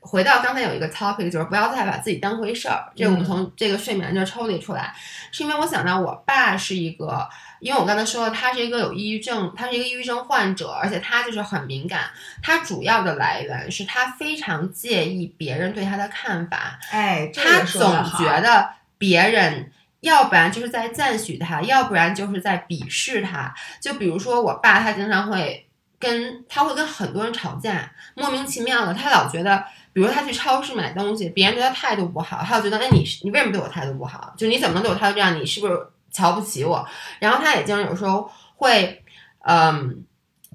[0.00, 2.92] 回到刚才有一个 topic，就是不要再把自己当回事儿。
[2.94, 4.94] 这我们从这个睡眠这抽离出来，
[5.30, 7.28] 是因为我想到我爸是一个。
[7.62, 12.10] 因为我刚才说了，他是一个有抑郁症，他是一个抑郁症患者，而且他就是很敏感。
[12.42, 16.76] 他主要的来源是他非常介意别人对他的看法。
[16.90, 17.80] 哎，他总
[18.18, 19.70] 觉得别人
[20.02, 23.52] 要不然就是在赞许他，要不然就是在鄙视他。
[23.80, 25.66] 就比如说我爸，他经常会
[25.98, 34.32] 跟他会跟很多人吵架，莫名其妙的，他老觉得，比如他去超市买东西，别人对他态度不好，他就觉得，哎，你你为什么对我态度不好？
[34.36, 35.34] 就你怎么能对我态度这样？
[35.34, 35.88] 你是不是？
[36.14, 36.86] 瞧不起我，
[37.20, 39.02] 然后他也经常有时候会，
[39.46, 40.04] 嗯，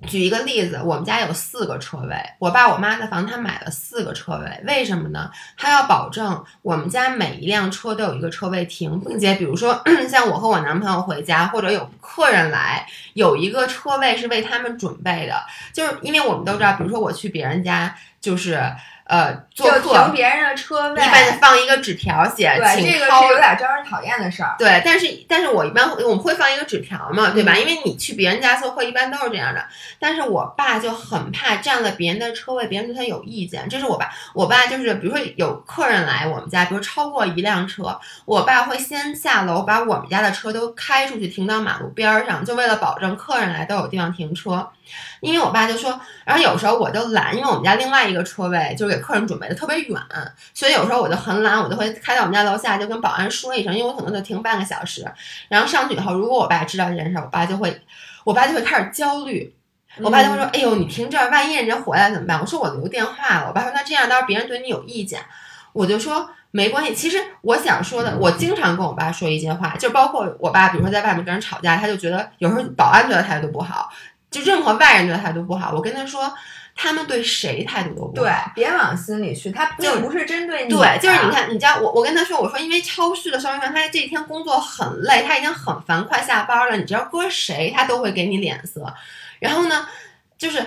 [0.05, 5.31] 举一个例子，我们家有四个车位，我爸我妈的房他买了四个车位，为什么呢？
[5.57, 15.43] 他要保证我们家每一辆车都有一个车位停，并且比如说 像我和我男朋友回家或者有客人来，有一个车位是为他们准备的，
[15.73, 18.61] 就是因为我们都知道，比如说我去别人家就是。
[19.07, 24.55] 呃，做客停别人的车位，一般放一个纸条写，对，这个是有点招人讨厌的事儿。
[24.59, 27.55] 对，但是但是我一般我们会放一个纸条嘛，对吧？
[27.55, 29.63] 因为你去别人家做客，一般都是这样的。
[29.97, 33.67] 但是我爸就很怕占了别人的车位，别人对他有意见。
[33.69, 44.69] 这是我爸，我爸就是比如说有客人来我们家，比如超过一辆车，我爸会先下楼把我们家的车都开出去，停到马路边上，就为了保证客人来都有地方停车。
[45.19, 50.01] 因为我爸就说，然后有时候我就懒，因为我们家另外一个车位就是给客人准备的特别远，
[50.53, 55.05] 所以有时候我就很懒，我就会开到我们家楼下，就跟保安说一声，因为我可能就停半个小时。
[55.47, 57.81] 然后上去以后，如果我爸知道这件事，我爸就会，
[58.23, 59.55] 我爸就会开始焦虑，
[60.01, 65.21] 我爸就会说：“哎呦，你停这儿，万一人家回来怎么办？”我说：“我留电话了。”我爸说：“那这样，到时候别人对你有意见。”
[65.73, 73.89] 我就说：“没关系。”其实我想说的，我经常跟我爸说一些话，就包括我爸，比如说在外面跟人吵架，他就觉得有时候保安对他态度不好。
[74.29, 76.31] 就任何外人对他态度不好，我跟他说，
[76.77, 78.23] 他们对谁态度都不好。
[78.23, 80.69] 对，别往心里去，他并不是针对你。
[80.69, 86.77] 对，就是你看，你知道我，我跟他说，我说因为超市的销售员，他这一天工作很累，他已经很烦，快下班了。
[86.77, 88.93] 你知道搁谁，他都会给你脸色。
[89.39, 89.87] 然后呢，
[90.37, 90.65] 就是。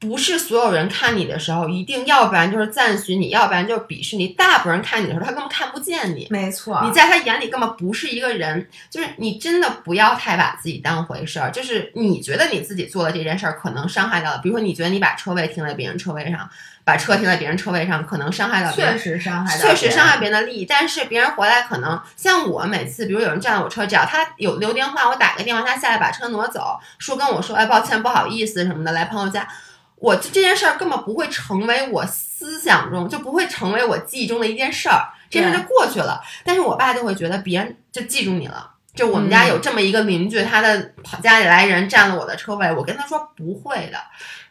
[0.00, 4.28] 不是所有人看你的时候，一定要不然就是赞许你，要不然就是鄙视你。
[4.28, 6.28] 大部分人看你的时候，他根本看不见你。
[6.30, 8.68] 没错，你在他眼里根本不是一个人。
[8.88, 11.50] 就是你真的不要太把自己当回事儿。
[11.50, 16.48] 就是你觉得你自己做的这件事儿可能伤害到了，比如说你觉得你把车位停在别人车位上，
[16.84, 20.64] 把车停在别人车位上，可能伤害到确实伤害，确实伤害别人的利益。
[20.70, 29.48] 但是别人回来可能像我每次，比如有人占了我车，只要他有留电话，我打个电话，他下来把车挪走，说跟我说，哎，抱歉，不好意思什么的，来朋友家。
[30.00, 36.20] 我这件事儿根本不会成为我思想中，就不会成为我记忆中的一件事儿，这事就过去了。
[36.44, 40.92] 但是我爸就会觉得别人就记住你了，就我们家有这么一个邻居，他的
[41.22, 43.98] 家里来人占了我的车位，我跟他说不会的。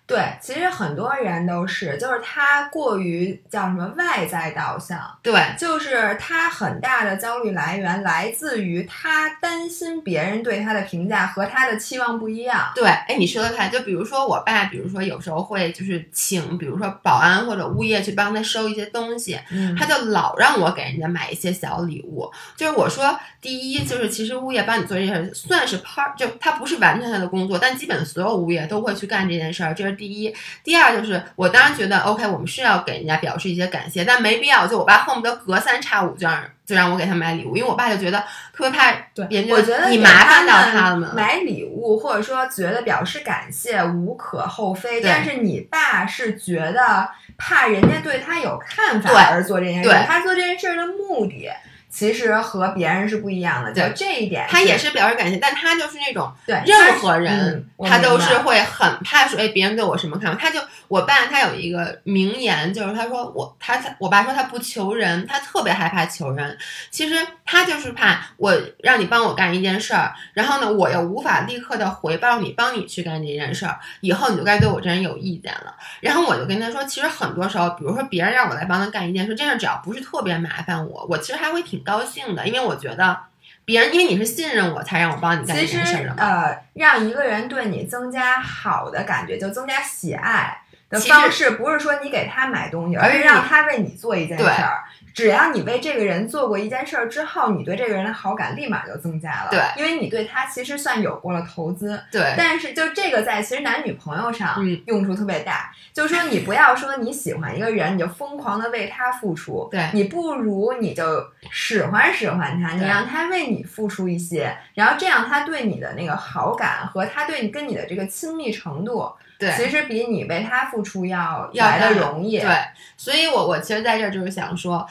[0.08, 12.72] 对，其实很多人都是，就是他过于叫什么外在导向，对，就是他很大的焦虑来源来自于他担心别人对他的评价和他的期望不一样。
[12.74, 19.38] 对，哎，你说的太，就比如说我爸，比如说有时候会就是请，比如说保安或者物业去帮他收一些东西，
[19.78, 22.32] 他就老让我给人家买一些小礼物。
[22.56, 29.97] 就是我说，第一就是其实物业帮你做这事算是 part，就他不是完全他的工作，但基本所有物业都会去干这件事儿，这是。
[29.98, 30.34] 第一，
[30.64, 34.66] 第二就是我当然觉得 OK，我们是要给人家表示一些感谢，但没必要。
[34.68, 38.20] 就我爸恨不得隔三差五就让就让我给他买礼物，因为我爸就觉得
[38.54, 41.14] 特别怕，对，我觉得你麻烦到他了。
[41.16, 51.50] 买礼物或者说觉得表示感谢无可厚非，但是你爸是觉得怕人家对他有看法而做这件事，他做这件事的目的。
[51.98, 60.38] 其实和别人是不一样的，就这一点，他也是表示感谢，但他就是那种对任何人，他都是会很怕说，哎，别人对我什么看法？
[60.40, 66.56] 他就我爸他有一个名言，就是他说我他我爸说他不求人，他特别害怕求人。
[66.92, 75.74] 其实他就是怕我让你帮我干一件事儿，然后呢，我又无法立刻的回报你，帮你去干这件事儿，以后你就该对我这人有意见了。
[76.00, 81.84] 然后我就跟他说，其实很多时候，比如说别人让我来帮他干一件事，这事只要不是特别麻烦我，我其实还会挺。
[81.88, 83.18] 挺高兴的，因为我觉得
[83.64, 86.16] 别人因为你是信任我才让我帮你干这件事的嘛。
[86.18, 94.84] 呃，让一个人对你增加好的感觉，就增加喜爱的方式，不是说你给他买东西，而是让他为你做一件事儿。
[95.18, 99.50] 只要你为这个人做过一件事儿之后，你对这个人的好感立马就增加了。
[99.50, 102.00] 对，因为你对他其实算有过了投资。
[102.12, 109.68] 对，但是就这个在其实男女朋友上用处特别大，就是说你不要说你喜欢一个人，你就疯狂的为他付出。
[109.72, 111.04] 对，你不如你就
[111.50, 119.12] 使唤使唤他，你让他为你付出一些，然后这样他对你的那个好感和他对你跟你的这个亲密程度。
[119.40, 122.40] 对，其实比你为他付出要来的容易。
[122.40, 122.50] 对，
[122.98, 124.88] 所以我我其实在这儿就是想说，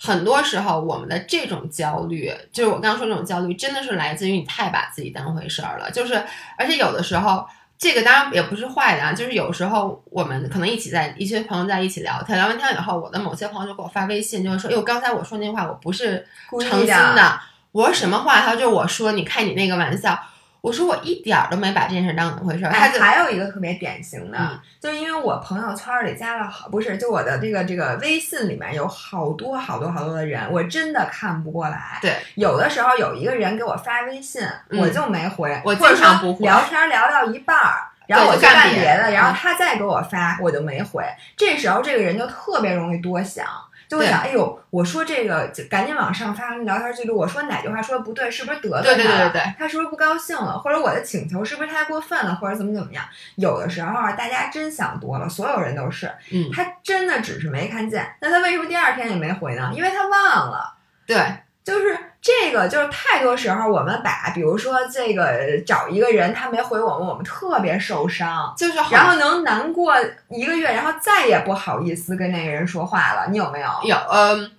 [0.00, 5.90] 很多时候我们的这种焦虑，就是我刚刚说这种焦虑，真的是来自于你太把自己当回事儿了。
[5.90, 6.22] 就是，
[6.56, 9.12] 而且有的时候，这个当然也不是坏的啊。
[9.12, 16.26] 就是有时候我们可能一起在一些朋友在一起聊天，聊完天以后，我的某些朋友就给我发微信，就是说，哟，刚才我说那话我不是
[16.60, 17.40] 诚心的。
[17.72, 18.40] 我说什么话？
[18.40, 20.18] 他就是我说，你开你那个玩笑。
[20.62, 22.70] 我说我一点儿都没把这件事当怎么回事儿。
[22.70, 31.98] 他还有一个特别典型的，就因为我朋友圈里加了好，不是就我的这个这个微信里面有好多好多好多的人，我真的看不过来。
[32.00, 36.44] 对，有的时候有一个人给我发微信，我就没回，我经常不回。
[36.44, 41.04] 聊天聊到一半儿，然后我就干别的，然后他再给我发，我就没回。
[41.36, 43.44] 这时候这个人就特别容易多想。
[43.92, 47.14] 就会想，哎呦，我说这个就赶紧往上发聊天记录。
[47.14, 49.30] 我说哪句话说的不对，是不是得罪他了？
[49.58, 50.58] 他是不是不高兴了？
[50.58, 52.34] 或者我的请求是不是太过分了？
[52.36, 53.04] 或者怎么怎么样？
[53.36, 56.10] 有的时候啊，大家真想多了，所有人都是。
[56.32, 58.10] 嗯，他真的只是没看见。
[58.22, 59.70] 那他为什么第二天也没回呢？
[59.74, 60.72] 因为他忘了。
[61.06, 61.18] 对。
[61.64, 69.92] 就是这个，就是太多时候我们把，比如说这个找一个人，他没回我们，我们特别受伤，就是然后能难过
[70.28, 73.26] 一个月，然后再也不好意思跟那个人说话了。
[73.30, 73.68] 你有没有？
[73.82, 74.50] 有，嗯，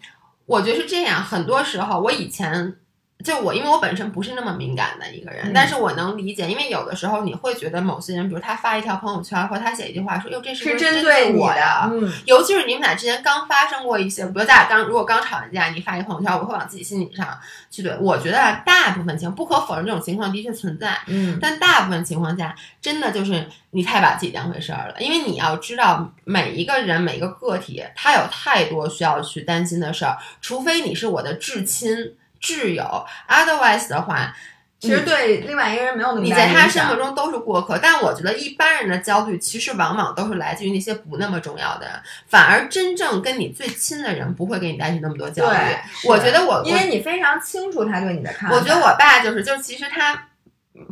[0.46, 1.24] 我觉得是这样。
[1.24, 2.76] 很多时候，我以前。
[3.24, 11.90] 就我，因为我本身不是那么敏感的一个人，但是我能理解，因为有的时候你会觉得某些人，比如他发一条朋友圈，或者他写一句话，说哟，这是针对我的？
[11.92, 17.26] 嗯，尤其是你们俩之间刚发生过一些，比如咱俩刚如果刚吵完架，你发一朋友圈，我会往自己心里上
[17.72, 17.98] 去怼。
[18.00, 21.00] 我觉得大部分情不可否认，这种情况的确存在。
[21.08, 32.16] 嗯，但大部分情况下，真的就是你太把自己当回事儿了，因为你要知道，每一个人每一个个体，他有太多需要去担心的事儿，除非你是我的至亲。
[32.44, 34.36] 挚友，otherwise 的话，
[34.78, 37.80] 其实对另外一个人没有那么你在他生活中都是过客。
[37.82, 41.96] 但我觉得一般人的焦虑其实往往都是来自于那些不那么重要的人，
[42.28, 45.58] 反而真正跟你最亲的人不会给你带去那么多焦虑。
[46.06, 48.58] 我觉得我因为你非常清楚他对你的看法。
[48.58, 50.28] 我觉得我爸就是，就是其实他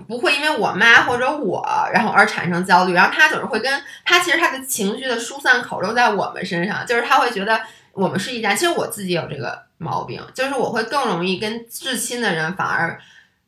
[0.08, 7.60] 不会因为我妈或者我然后而产生焦虑，然后他总是会跟他其实他的情绪的疏散口都在我们身上，就是他会觉得
[7.92, 8.56] 我们是一家。
[8.56, 9.70] 其实我自己有这个。
[9.82, 13.00] 毛病就是我会更容易跟至亲的人反而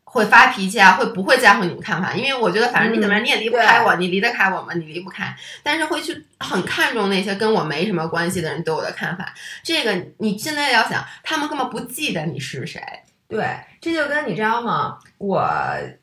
[0.03, 2.13] 会发脾气啊，会不会在乎你们看法？
[2.13, 4.73] 因为我觉得反正你怎么样你也离不开我，你离得开我吗？
[4.75, 9.33] 你离不开，但是会去很看重那些跟我没什么关系的人对我的看法。
[9.63, 12.81] 这个你现在要想，他们根本不记得你是谁。
[13.27, 14.99] 对，这就跟你知道吗？
[15.17, 15.43] 我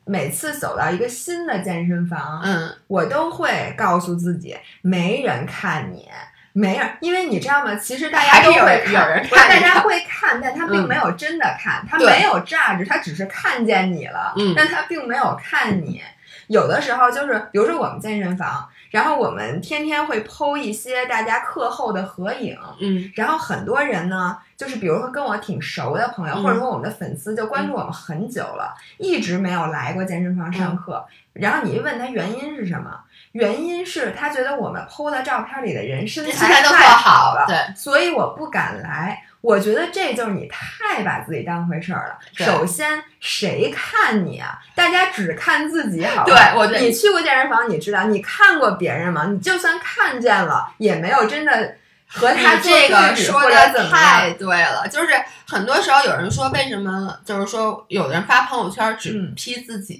[0.03, 6.09] 每次走到一个新的健身房，嗯，我都会告诉自己，没人看你。
[6.53, 7.75] 没有，因为你知道吗？
[7.75, 16.01] 其实大家都会看，大家会看，但他并没有真的看，他没有榨汁，他只是看见你了，但他并没有看你。
[16.47, 32.99] 有的时候就是，比如说我们健身房，然后我们天天会剖一些大家课后的合影，嗯，然后很多人呢，就是比如说跟我挺熟的朋友，或者说我们的粉丝，就关注我们很久了，一直没有来过健身房上课，然后你一问他原因是什么？
[33.31, 39.23] 原因是他觉得我们 PO 的照片里的人身材太好了，对，所以我不敢来。
[39.41, 42.19] 我觉得这就是你太把自己当回事儿了。
[42.35, 44.59] 首先，谁看你啊？
[44.75, 49.25] 大家只看自己，好对，我觉得你去过健身房，你知道你看过别人吗？
[49.31, 51.75] 你就算看见了，也没有真的
[52.07, 54.87] 和他这个说的太对了。
[54.87, 55.09] 就是
[55.47, 59.99] 很多时候有人说，为什么就是说有的人发朋友圈只 P 自己？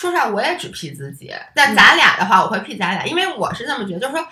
[0.00, 1.30] 说实话，我也只 P 自己。
[1.54, 4.26] 但咱俩的话，我会 P 咱俩，因为我是这么觉得，就是说，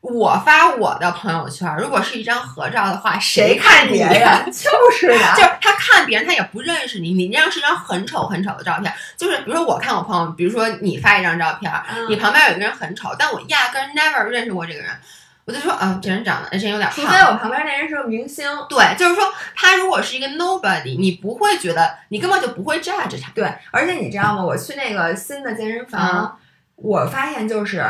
[0.00, 4.44] 我发我的朋友圈，如果是一张合照的话，谁看别人？
[4.50, 7.12] 就是的，就是他看别人，他也不认识你。
[7.12, 8.92] 你那张是一张很丑很丑的照片。
[9.16, 11.72] 就是比如说我看我朋友，比如说你发一张照片，
[12.08, 14.90] 你旁边有一个人很丑，但我压根 never 认识过这个人，
[15.44, 16.94] 我就说，啊，这人长得这人有点胖。
[16.94, 18.46] 除非我旁边那人是个明星。
[18.68, 19.24] 对，就是说
[19.56, 23.30] 他如果是一个 nobody，你不会觉得，你根本就不会 judge 他。
[23.34, 24.44] 对，而且你知道吗？
[24.44, 26.38] 我去那个新的健身房，
[26.76, 27.84] 我发现就是。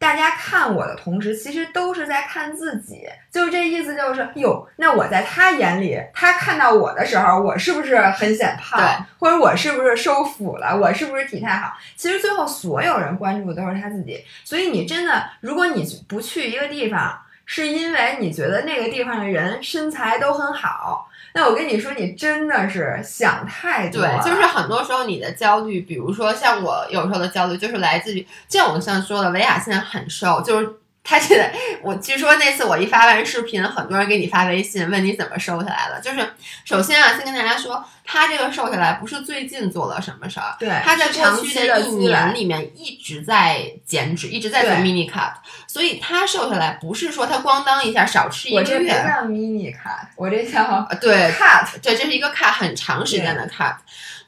[0.00, 8.80] 大家看我的同时，其实都是在看自己，就是这意思，就是哟，那我在他眼里，他看到我的时候，我是不是很显胖？
[9.18, 10.74] 或者我是不是收腹了？
[10.74, 11.76] 我是不是体态好？
[11.96, 14.24] 其实最后所有人关注的都是他自己。
[14.42, 21.09] 所以你真的，如果你不去一个地方，是因为你觉得那个地方的人身材都很好。
[21.34, 24.02] 那我跟你说，你真的是想太多。
[24.02, 30.79] 对，就是很多时候你的焦虑，比如说像我有时候的焦虑，就是来自于，就像我像说的，维亚现在很瘦，就是。
[31.02, 36.00] 他现在，我据说那次我一发完视频，很多人给你发微信问你怎么瘦下来了。
[36.00, 36.34] 就是
[36.64, 45.32] 首先啊，先跟大家说，他这个瘦下来不是最近做了什么事儿，对，他在过去的一年里面一直在减脂，一直在做 mini cut，
[45.66, 48.76] 所以他瘦下来不是说他咣当一下少吃一个月。
[48.76, 53.74] 我这叫 mini cut，我这叫对 cut，对，这是一个 cut 很长时间的 cut。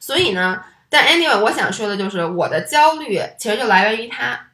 [0.00, 4.48] 所以呢，但 anyway，我想说的就是我的焦虑其实就来源于他。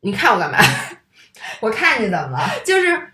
[0.00, 0.58] 你看我干嘛？
[1.60, 2.50] 我看你怎么了？
[2.64, 3.08] 就是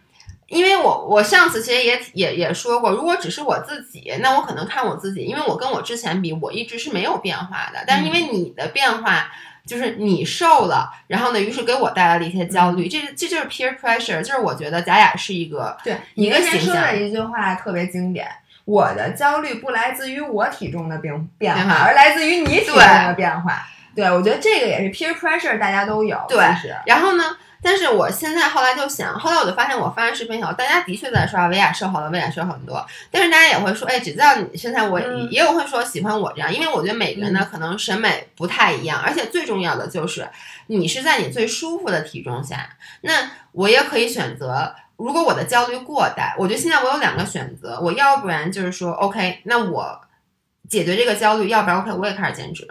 [0.47, 7.85] 因为我我上次其实也也也说过，如果只是我自己，那我可能看我自己，因为我跟我之前比，我一直是没有变化的。
[7.87, 9.31] 但是因为你的变化，
[9.67, 12.89] 就是你瘦了，然后呢，于是给我带来了一些焦虑。
[12.89, 16.75] 这这就是 peer pressure，就是我觉得咱俩是一个对一个形象。
[16.75, 18.27] 说的一句话特别经典：
[18.65, 23.69] 我的焦虑不来自于我体重的变变化，而来自于你体重的变化。
[23.95, 26.19] 对，我觉得这个也是 peer pressure，大家都有。
[26.27, 26.39] 对，
[26.87, 27.37] 然后呢？
[27.63, 32.87] 但是我现在后来就想，后来我就发现，我发完视频以后，大家的确在刷薇娅瘦好了，薇娅瘦很多。
[33.11, 40.29] 但是大家也会说，哎，只知道你身材我也有会说喜欢我这样，因为我觉得每个人呢可能审美不太一样，而且最重要的就是
[40.69, 42.69] 你是在你最舒服的体重下。
[43.01, 50.01] 那我也可以选择，如果我的焦虑过大，我觉得现在我有两个选择，我要不然就是说，OK，那我
[50.69, 52.69] 解决这个焦虑，要不然 OK，我也开始减脂。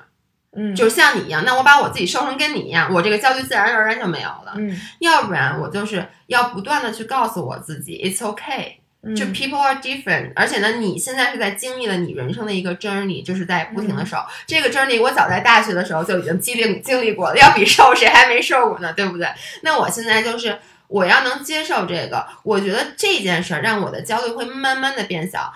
[0.60, 4.54] 嗯，就像你一样，那我把我自己瘦成跟你一样，我这个焦虑自然而然就没有了。
[4.58, 8.78] 嗯，要不然我就是要不断的去告诉我自己，it's okay，
[9.16, 10.32] 就 people are different。
[10.36, 14.18] 而且呢，你现在是在经历了你人生的一个 journey，就是在不停的瘦。
[14.48, 19.28] 这个 journey 我早在大学的时候就已经经历经历过了，要比瘦谁还没瘦过呢，对不对？
[19.62, 25.54] 那我现在就是我要能接受这个，我觉得这件事儿让我的焦虑会慢慢的变小。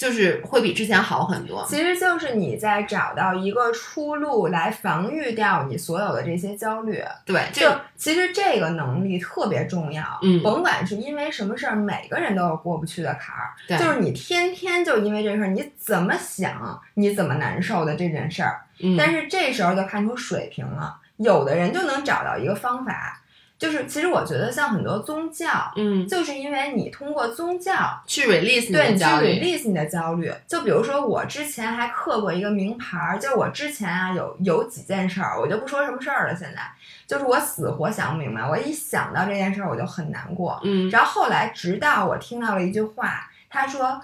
[0.00, 7.04] 就是会比之前好很多，其实就是你在找到一个出路来防御掉你所有的这些焦虑。
[7.26, 10.02] 对，就其实这个能力特别重要。
[10.22, 13.50] 嗯，甭管是因为什么事儿，每个人都有过不去的坎儿。
[13.68, 18.62] 对，就是你天天就因为这事儿，你怎么想你怎么难受的这件事儿。
[18.82, 23.19] 嗯，但是这时候就看出水平了，有的人就能找到一个方法。
[23.60, 30.32] 就是，其实我觉得像很多宗教，嗯，就是因为你通过宗教去 release 对，去 release 你的焦虑。
[30.48, 36.34] 就比如说，我之前还刻过一个名牌儿，就我之前啊有有几件事儿，我就不说什么事儿了。
[36.34, 36.62] 现在
[37.06, 40.58] 就是我死活想不明白，我一想到这件事儿我就很难过。
[40.64, 44.00] 嗯，然后后来直到我听到了一句话，他说，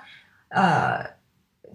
[0.50, 1.15] 呃。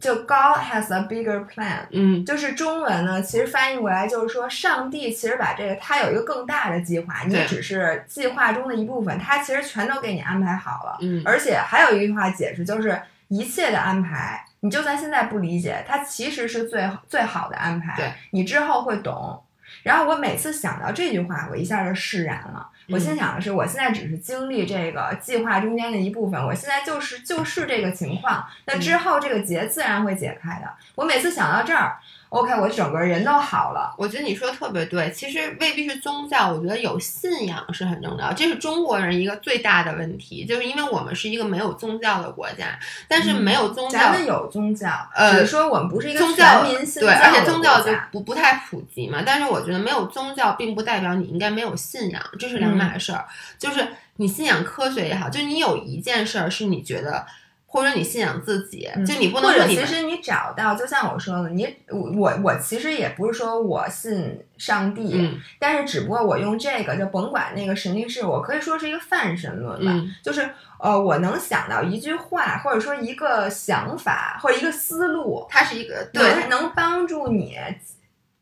[0.02, 19.42] 就 God has a bigger plan，嗯，就是中文呢，其实翻译过来就是说，上帝其实把这个他有一个更大的计划，你只是计划中的一部分，他其实全都给你安排好了，嗯，而且还有一句话解释，就是一切的安排，你就算现在不理解，它其实是最最好的安排，对，你之后会懂。
[19.84, 22.68] 然后我每次想到这句话，我一下就释然了。
[22.90, 28.46] 我心想的是，我现在只是经历这个计划中间的一部分，我现在就是就是这个情况。
[28.66, 30.70] 那之后这个结自然会解开的。
[30.96, 31.98] 我每次想到这儿。
[32.32, 33.94] OK，我整个人都好了。
[33.98, 38.32] 我觉得你说的特别对，其实未必是宗教，我觉得有信仰是很重要。
[38.32, 42.80] 这是中国人一个最大的问题，就是因为我们是一个没有宗教的国家，
[43.10, 49.22] 但是没有宗教，咱们有宗教，呃，只是说我们不是一个全民信教，对，而且宗教就不不太普及嘛。
[49.26, 53.26] 但是我觉得没有宗教，并不代表你应该没有信仰，这是两码事儿。
[53.60, 57.26] 就是你信仰科学也好，就你有一件事儿是你觉得。
[57.74, 59.50] 或者你信仰自己，就你不能。
[59.50, 70.50] 或者其实你找到，就像我说的，你我我其实也不是说我信上帝，但是只不过我用这个，就甭管那个神力是我可以说是一个泛神论吧，就是
[70.80, 77.58] 呃，我能想到一句话，或者说一个想法或者一个思路，它是一个对能帮助你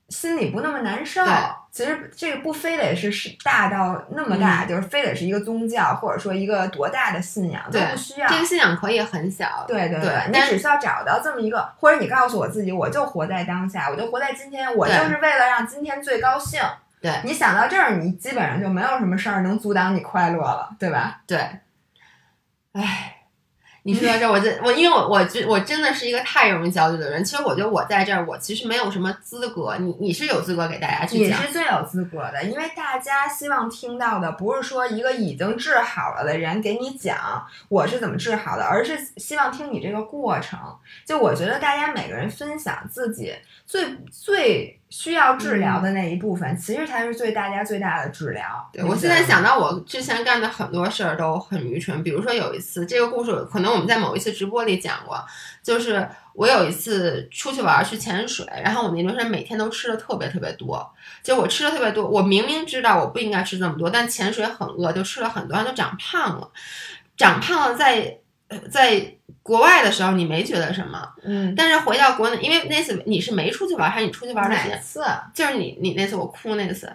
[0.09, 1.23] 心里不那么难受。
[1.71, 8.27] 其实这个不非得是是大到那么大，就是非得是一个宗教，或者说一个多大的信仰都不需要。
[8.27, 16.59] 这个信仰可以很小，对对对，你只需要找到这么一个，或者你告诉我自己，我就活在当下，我就活在今天，我就是为了让今天最高兴。
[17.01, 21.21] 对你想到这儿，你基本上就没有什么事儿能阻挡你快乐了，对吧？
[21.27, 21.37] 对，
[22.73, 23.18] 唉。
[23.83, 27.23] 你说到这，我这我因为我我我真的是一个太容易焦虑的人。
[27.23, 29.75] 其实我觉得我在这儿，我其实没有什么资格。
[29.79, 40.59] 你你是有资格给大家去讲，你是最有资格的，因为大家希望听到的不是说一个已经治好了的人给你讲我是怎么治好的，而是希望听你这个过程。
[41.05, 43.33] 就我觉得大家每个人分享自己
[43.65, 44.78] 最最。
[44.89, 48.69] 需要治疗的那一部分，其实才是对大家最大的治疗。
[48.73, 52.01] 对我现在想到，我之前干的很多事儿都很愚蠢。
[52.01, 55.23] 比如说有一次，这个故事可能我们在某一次直播里讲过，
[55.61, 60.91] 就是我有一次出去玩去潜水，然后我那段时间每天都吃的特别特别多，
[61.21, 66.49] 就我吃的特别多，我明明知道我不应该吃这么多，但潜水很饿，就吃了很多，然后就长胖了，
[67.15, 68.17] 长胖了在。
[68.71, 75.03] 在国外的时候，你没觉得什么，嗯，但是回到国内，因为那次你是没出去玩，还是你出去玩哪次？
[75.33, 76.87] 就是你你那次我哭那次，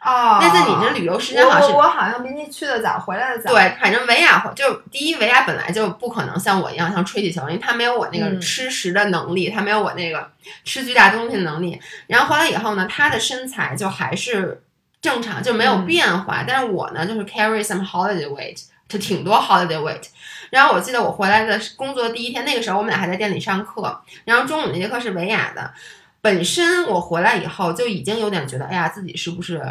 [0.00, 3.50] 哦，那次你这旅游时间好像我我好像比你去的早，回来的早。
[3.50, 10.30] 对，反正维亚就第一，维亚本来就不可能像我一样像吹气球，因为他没有我那个吃食的能力，他没有我那个
[10.64, 11.80] 吃巨大东西的能力。
[12.06, 14.62] 然后回来以后呢，他的身材就还是
[15.00, 16.44] 正常，就没有变化。
[16.46, 20.04] 但是我呢，就是 carry some holiday weight，就挺多 holiday weight。
[20.50, 24.02] 然后我记得我回来的工作第一天，那个时候我们俩还在店里上课。
[24.24, 25.72] 然后中午那节课是维亚的。
[26.20, 29.62] 本身我回来以后就已经有点觉得，哎呀，自己是不是？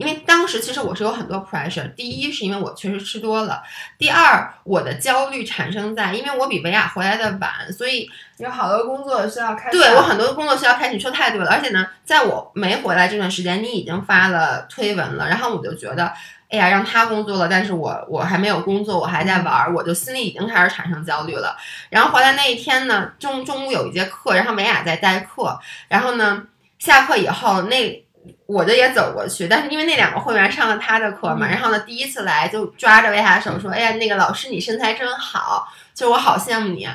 [0.00, 1.94] 因为当时其实我是有很多 pressure。
[1.94, 3.62] 第一是因为我确实吃多了，
[3.98, 9.70] 第二我的焦虑产生在，因为我比维亚回来的晚，所以有好多工作需要开。
[9.70, 10.90] 对我很多工作需要开。
[10.90, 11.50] 你说太对了。
[11.50, 16.10] 而且呢，在我没回来这段时间，你已经发了推文了，然后我就觉得。
[16.52, 21.56] 哎呀，让他工作了，但是我我还没有工作，我还在玩儿，我就心里已经开始产生焦虑了。
[21.90, 26.42] 然后回来那一天呢，中中午有一节课，然后美雅在代课，然后呢
[26.80, 28.04] 下课以后，那
[28.46, 36.88] 我的也走过去，但是因为那两个会员上了他的课嘛，然后呢第一次来就抓着维亚的手说：“哎呀，那个老师你身材真好，就我好羡慕你。”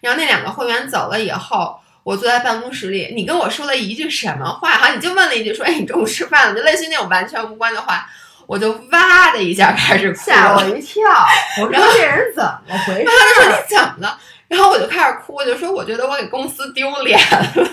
[0.00, 4.70] 然后那两个会员走了以后，我坐在办公室里，你跟我说了一句什么话？
[4.70, 8.08] 好像你就问了一句说：“哎，你中午吃饭了？”就类似于那种完全无关的话。
[8.48, 11.02] 我就哇的一下开始哭，吓我一跳。
[11.60, 13.02] 我说这人怎么回事？
[13.04, 14.18] 然后他就说你怎么了？
[14.48, 17.68] 然后我就开始哭，我就说我觉得我给公司丢脸了。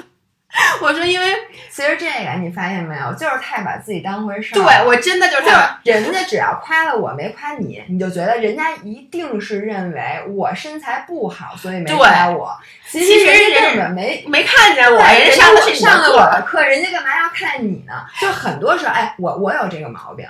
[0.81, 1.27] 我说因为
[1.69, 4.57] 其实这个你发现没有，就是太把自己当回事儿。
[4.57, 5.49] 对我真的就是，
[5.84, 12.57] 人家只要夸了我没夸你，你就觉得人家一定是认为我身材不好，所以没夸我。
[12.88, 17.93] 其实人家根本没没看见我，人家上了上了我的课，人家干嘛要看你呢？
[18.19, 20.27] 就很多时候，哎，我我有这个毛病。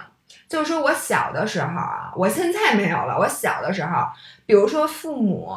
[0.50, 3.18] 就是说我小的时候啊，我现在没有了。
[3.18, 4.06] 我小的时候，
[4.46, 5.56] 比如说父母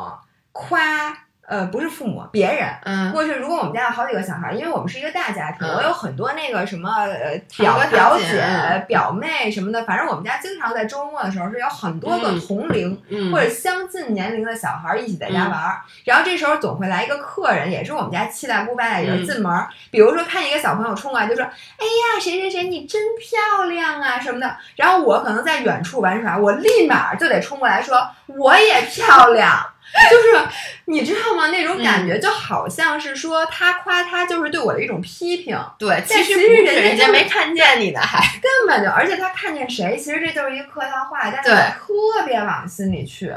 [0.52, 1.18] 夸。
[1.52, 2.66] 呃，不是父母，别人。
[2.84, 12.98] 嗯，过去如果我们家有好几个小孩，因为我们是一个大家庭，我有很多那个什么呃表表姐、表妹什么的，反正我们家经常在周末的时候是有很多个同龄
[13.30, 15.78] 或者相近年龄的小孩一起在家玩。
[16.04, 19.52] 然后这时候总会来一个客人，也是我们家七大姑八大姨进门，
[19.90, 21.44] 比如说看一个小朋友冲过来就说
[21.76, 29.62] ：“哎呀，谁谁谁，你真漂亮啊什么的。”然后我可能在远处玩耍，我立马就得冲过来说：“我也漂亮。”
[30.10, 30.48] 就是
[30.86, 31.48] 你知道吗？
[31.48, 35.58] 那种感觉就好像是说他夸他，就是对我的一种批评。
[35.78, 43.32] 对，其实人家没看见你的，还根本就，而且他看见谁，其实这就是一个客套话，但是特别往心里去。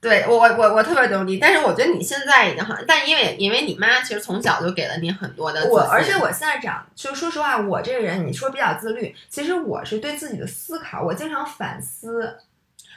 [0.00, 5.64] 对我，我我特别懂你，但是我觉得你现在已经很，但因为因为你妈其实从小就给了你很多的。
[5.68, 12.36] 我而且我现在长，就说实话，我这个人你说比较自律，其实我是对自己的思考，我经常反思。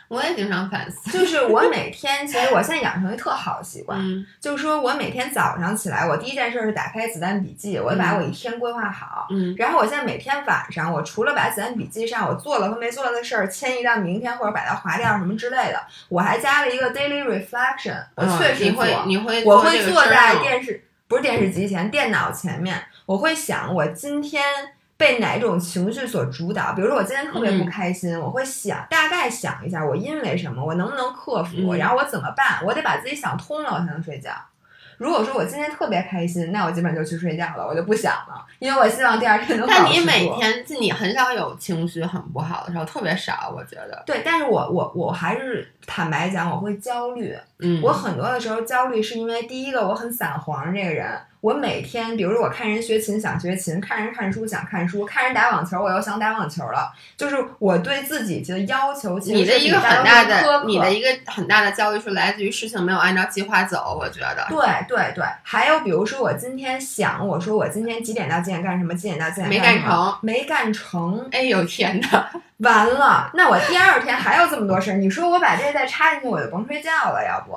[0.07, 3.99] 我也经常反思，就是我每天，其实我现在养成一特好的习惯，
[4.40, 24.44] 就是说我每天早上起来，我第一件事是打开子弹笔记，我把我一天规划好，嗯，然后我现在每天晚上，我除了把子弹笔记上我做了和没做了的事儿迁移到明天，或者把它划掉什么之类的，我还加了一个 daily reflection，我确实会，你会，我会坐在电视，不是电视机前，电脑前面，我会想我今天。
[24.97, 26.73] 被哪种情绪所主导？
[26.73, 32.63] 比如说，我今天特别不开心，我会想大概想一下，我因为什么，我能不能克服，然后我怎么办？
[32.65, 34.31] 我得把自己想通了，我才能睡觉。
[34.97, 39.67] 如果说我今天特别开心，那我基本就去睡觉了，我就不想了，因为我希望第二天能。
[39.67, 44.01] 但你每天，你很少有情绪很不好的时候，特别少，我觉得。
[44.05, 47.38] 对，但是我我我还是坦白讲，我会焦虑。
[47.59, 47.81] 嗯。
[47.84, 51.19] 我很多的时候焦虑是因为第一个，我很散黄这个人。
[51.45, 56.91] 我每天，比如说我看人学琴想学琴，看人看书想看书，看人打网球我又想打网球了。
[57.15, 63.95] 就是我对自己的要求，你的一个很大的，你的一个很大的焦虑是来自于事情没有按照计划走。
[63.95, 64.57] 我觉得，对
[64.88, 65.23] 对对。
[65.43, 71.30] 还有比如说我今天想，我说我今天几点到几点干什么，几点到几点没干成，没干成。
[71.31, 72.31] 哎呦天哪！
[72.57, 74.95] 完了，那我第二天还有这么多事儿。
[74.95, 77.55] 你说我把这再插进去，我就甭睡觉了，要不？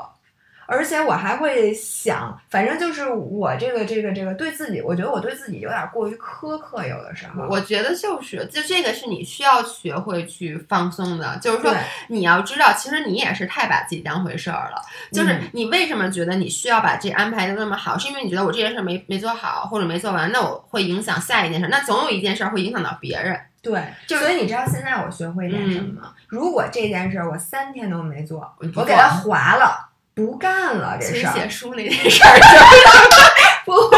[0.71, 7.47] 而且我还会想，反正就是我这个这个这个对自己，我觉得我对自己有点过于苛刻，有的时候。
[7.49, 11.75] 我觉得就是，就这个是你需要学会去放松的，就是说
[12.09, 14.83] 你要知道，其实你也是太把自己当回事儿了。
[15.11, 23.41] 就是你为什么觉得你需要把这安排的那么好，是因为你觉得我这件事没没做好或者没做完，那我会影响下一件事，那总有一件事会影响到别人。
[23.63, 26.13] 对，所以你知道现在我学会点什么吗？
[26.29, 29.88] 如果这件事我三天都没做，我给它划了。
[30.19, 31.33] 不干了，这事儿。
[31.33, 32.35] 写书那件事儿，
[33.65, 33.89] 不，书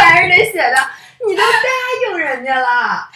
[0.00, 0.76] 还是得写的。
[1.28, 3.06] 你都答应人家了。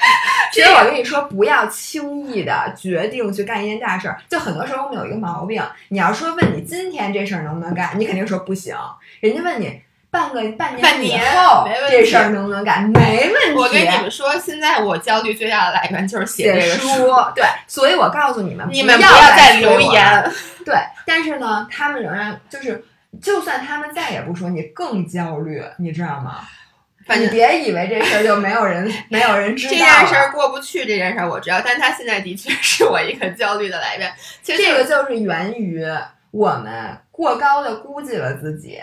[0.53, 4.21] 其实我跟你说，不要轻易的决定去干一件大事儿。
[4.29, 8.77] 就很多时候我们有一个毛病，你要说问你今天这事儿能不能干，你肯定说不行。
[9.21, 9.81] 人家问你。
[10.15, 12.85] 半个半年以后，这事儿能不能干？
[12.85, 13.59] 没问题。
[13.59, 17.13] 我跟你们说，现在我焦虑最大的来源就是写这个书。
[17.35, 20.33] 对，所以我告诉你们，你们不要再留言。
[20.65, 22.85] 对，但是呢，他们仍然就是，
[23.21, 26.37] 就算他们再也不说，你更焦虑，你知道吗？
[27.19, 29.73] 你别以为这事儿就没有人 没有人知道。
[29.73, 34.13] 这件事儿过不去，这件事儿我知道，但他现在的确是我一个焦虑的来源。
[34.45, 35.85] 其实这个就是源于
[36.31, 38.81] 我们过高的估计了自己。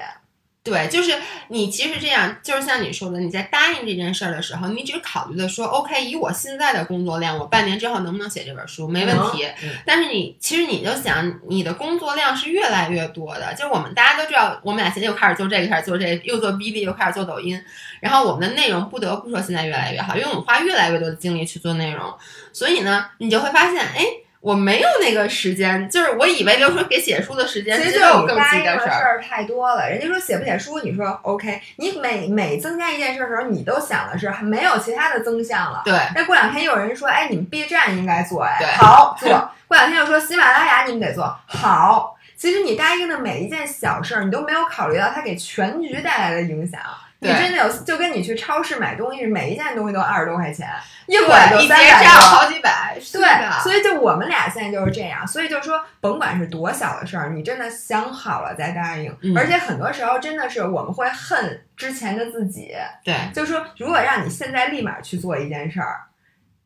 [0.63, 1.11] 对，就是
[1.47, 9.47] 你其实这样，就是像你说的，你在答应这件事儿的时候，你只考虑的说，OK，以我现在的工作量，我半年之后能不能写这本书，没问题。
[9.87, 17.59] 但是你其实你就想，你的工作量是越来越多的，就是我们大家都知道，我们俩现在又开始做这个，开始做这，又做 B D，又开始做抖音，
[17.99, 22.13] 然后我们的内容不得不说现在越来越好，因为我们花越来越多的精力去做内容，
[22.53, 24.05] 所以呢，你就会发现，哎。
[24.41, 29.87] 我没有那个时间，就是我以为就是说给写书的时间，其实就是你答应的事儿太多了。
[29.87, 35.83] 人家说写不写书，你说 OK，你每每增加一件事的时候，你都想的是没有其他的增项了。
[35.85, 35.93] 对。
[36.15, 39.29] 那过两天又有人说，哎，你们 B 站应该做，哎，对，好做。
[39.67, 42.17] 过两天又说喜马拉雅你们得做，好。
[42.35, 46.81] 其实你答应的每一件小事儿，你都没有考虑到它给全局带来的影响。
[47.23, 50.67] 你真的有，就跟你去超市买东西，每一件东西都二十多块钱，
[51.05, 52.97] 一会儿就三百多，好几百。
[53.13, 55.25] 对，所以就我们俩现在就是这样。
[55.27, 59.15] 所以就是说，甭管是多小的事儿，你真的想好了再答应。
[59.35, 62.73] 而且很多时候真的是我们会恨之前的自己。
[63.03, 66.01] 对，就是说，如果让你现在立马去做一件事儿。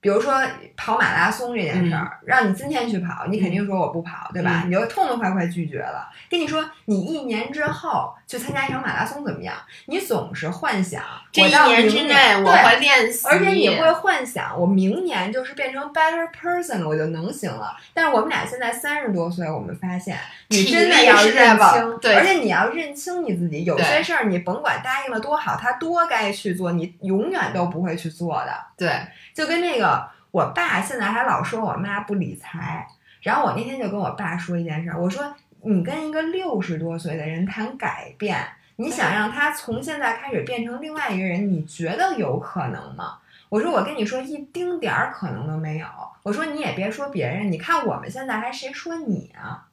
[0.06, 0.40] 比如说
[0.78, 4.62] 跑马拉松这件事儿，让你今天去跑，你肯定说我不跑，对吧？
[4.68, 6.08] 你就痛痛快快拒绝了。
[6.30, 9.56] 跟你说，你一年之后去参加一场马拉松怎么样？
[9.88, 11.02] 你总是幻想，
[11.32, 17.76] 这一年之内我会练习，而且你会幻想，我明年就是变成 better person，了我就能行了。
[17.92, 20.16] 但是我们俩现在三十多岁，我们发现
[20.50, 28.52] 你真的要认清，对，而且你要认清你自己，有些事儿你甭管答应了多好，他多该去做，你永远都不会去做的。
[28.78, 28.92] 对。
[29.34, 29.95] 就跟那个
[30.36, 32.86] 我爸现在还老说我妈不理财，
[33.22, 38.46] 然后我那天就跟我爸说一件事，我说你跟一个六十多岁的人谈改变，
[38.76, 43.20] 你想让他从现在开始变成另外一个人，你觉得有可能吗？
[43.48, 45.88] 我说我跟你说一丁点儿可能都没有。
[46.22, 49.64] 我说你也别说别人，你看我们现在还谁说你啊？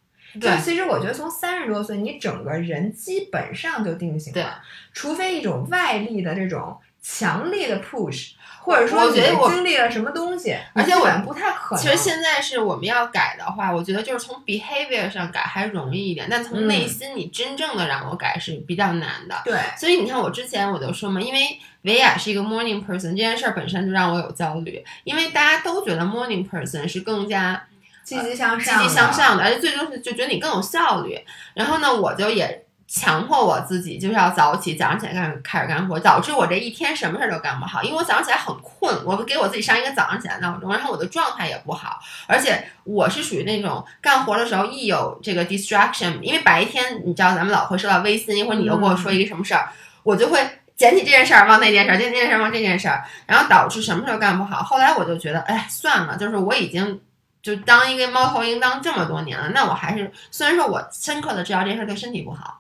[0.41, 4.63] 就其实我觉得从三十多岁，你整个人基本上就定型了，
[4.93, 8.35] 除非一种外力的这种强力的 push。
[8.65, 11.83] 或者说，我觉得我经历了什么东西，而且我不太可能。
[11.83, 19.35] 其实现在是我们要改的话，我觉得就是从 behavior 上改还容易一点，但从内心你真正的让我改是比较难的。
[19.45, 27.67] 对，所以你看我之前我就说嘛，因为维亚是一个 morning person，这件事儿本身就让我有焦虑，因为大家都觉得 morning person 是更加
[28.05, 31.19] 积极向上、积极向上的，而且最终是就觉得你更有效率。
[31.55, 32.65] 然后呢，我就也。
[32.93, 37.83] 强迫我自己就是要早起，早上起来干开始干活，导致我这一天什么事儿都干不好。
[37.83, 41.99] 因为我早上起来很困，我给我自己上一个早上起来闹钟，然后我的状态也不好。
[42.27, 49.71] 而且我是属于那种干活的时候一有这个 distraction，因为白天你知道咱们老会收到微信，一会儿你又跟我说一个什么事儿，
[50.03, 50.47] 我就会
[50.77, 54.63] 捡起这件事儿往那件事儿，捡起这件事儿往这件事儿，然后导致什么事儿都干不好。
[54.63, 57.01] 后来我就觉得，哎，算了，就是我已经
[57.41, 62.59] 就当一个猫头鹰当这么多年了，那我还是虽然说我深刻的知道这事儿对身体不好。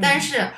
[0.00, 0.48] 但是，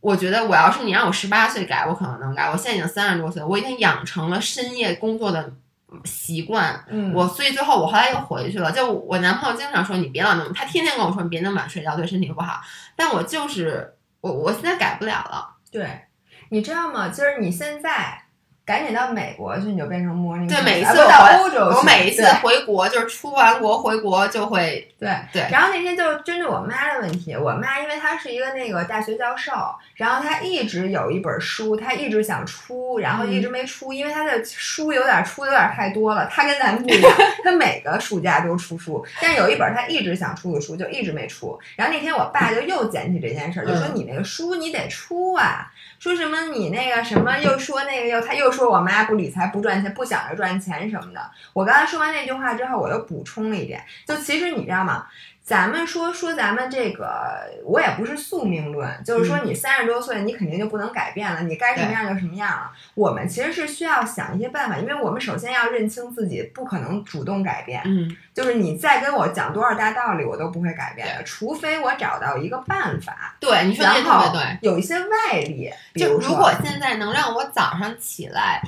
[0.00, 2.50] 我觉得我要是你让我十八岁改，我可能能改。
[2.50, 5.52] 我现在已经三十多岁，我已经养成了深夜工作的
[6.04, 6.84] 习惯。
[6.88, 8.72] 嗯，我所以最后我后来又回去了。
[8.72, 12.60] 就我男朋友经常说你别老那么，他天天跟我说你别那么晚睡觉，对身体不好。
[12.96, 15.56] 但我就是我，我现在改不了了。
[15.70, 16.02] 对，
[16.50, 17.08] 你知道吗？
[17.08, 18.23] 就是你现在。
[18.66, 20.48] 赶紧到美国去，你就变成 morning。
[20.48, 24.90] 对，每一次到欧洲，我每一次回国就是出完国回国就会。
[24.98, 25.46] 对对。
[25.50, 29.52] 然后那天就针对我妈的问题，我妈因为她是一个那个大学教授，
[29.96, 36.26] 然后她一直有一本书，她一直想出，然后一直没出，因为她的书有点出的有点太多了。
[36.30, 37.12] 她跟咱们不一样，
[37.44, 41.58] 她每个暑假都出书，但是有一本她一直想出的书就一直没出。
[41.76, 45.70] 然后那天我爸就又捡起这件事儿，就说你那个书你得出啊。
[46.04, 51.30] 说什么你那个什么又说那个又他又说我妈不理财不赚钱不想着赚钱什么的。
[51.54, 55.06] 我刚才说完那句话之后，我又补充了一点，就其实你知道吗？
[55.44, 62.72] 咱们说说咱们这个，我也不是宿命论，就是说你三十多岁，你肯定就不能改变了，你该什么样就什么样了。
[62.94, 73.36] 我们其实是需要想一些办法，因为我们首先要认清自己不可能主动改变，嗯，就是你再跟我讲多少大道理，我都不会改变的，除非我找到一个办法。
[73.38, 78.62] 对，你说的特别对，有一些外力，就如果现在能让我早上起来。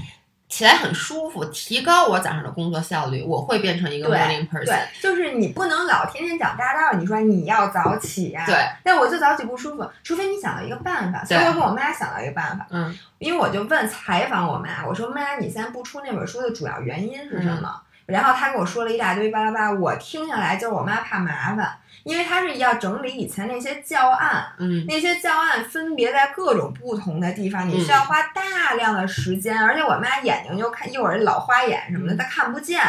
[0.49, 4.65] 起来很舒服，提高我早上的工作效率，我会变成一个 morning person。
[4.65, 8.45] 对，就是你不能老天天讲大道，你说你要早起呀。
[8.47, 8.57] 对。
[8.85, 11.25] 但我就早起不舒服，除非你想到一个办法。
[11.25, 12.67] 所以我跟我妈想到一个办法。
[12.71, 12.97] 嗯。
[13.19, 17.83] 因为我就问采访我妈，我说妈，你现在不出那本书的主要原因是什么？
[18.07, 21.77] 然后她跟我说了一大堆巴拉巴拉，我听下来就是我妈怕麻烦。
[22.07, 32.81] 因为他是要整理以前那些教案，嗯，那些教案分别在各种不同的地方，你需要花大量的时间，而且我妈眼睛又看一会儿老花眼什么的，她看不见，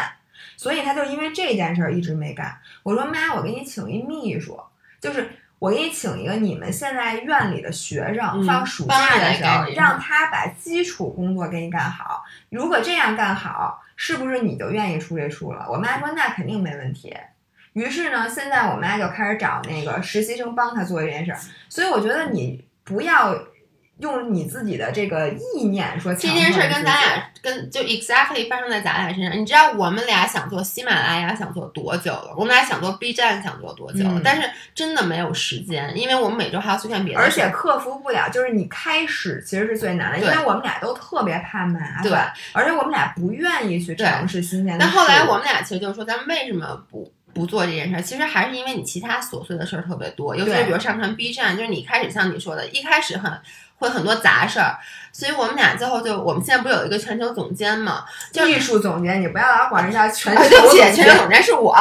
[0.56, 2.56] 所以她就因为这件事儿一直没干。
[2.84, 4.56] 我说妈，我给你请一秘书，
[5.00, 5.28] 就是
[5.58, 12.22] 我给你请一个你们现在院里的学生，放暑假的时候，让他把基础工作给你干好。
[12.50, 15.66] 如果这样干好，是不是你就愿意出这书了？
[15.68, 17.12] 我妈说那肯定没问题。
[17.78, 21.38] 于是呢，现在我妈就开始找那个实习生帮她做这件事儿。
[21.68, 23.38] 所以我觉得你不要
[24.00, 26.12] 用你自己的这个意念说。
[26.12, 29.38] 这件事跟咱俩跟就 exactly 发生在咱俩身上。
[29.38, 32.34] 你知道我们俩想做喜马拉雅想做多久了？
[32.36, 34.20] 我们俩想做 B 站想做多久了？
[34.24, 37.20] 但是真的没有时间，因为我们每周还要去看别的。
[37.20, 42.02] 而且克服不了，就是你开始其实是最难的，因为我们俩都特别怕麻烦。
[42.02, 42.12] 对，
[42.52, 44.78] 而且我们俩不愿意去尝试新鲜的。
[44.80, 47.12] 但后来我们俩其实就是说，咱们为什么不？
[47.38, 53.32] 不做这件事儿，其实还是因为你其他琐碎的事儿特别多，尤其是比如上传 B 站，就是你开始像你说的，一开始很
[53.76, 54.76] 会很多杂事儿，
[55.12, 58.04] 所以我们俩最后就我们现在不是有一个全球总监嘛，
[58.34, 61.76] 艺术总监，你不要老管人家全球总监，全球总监是我，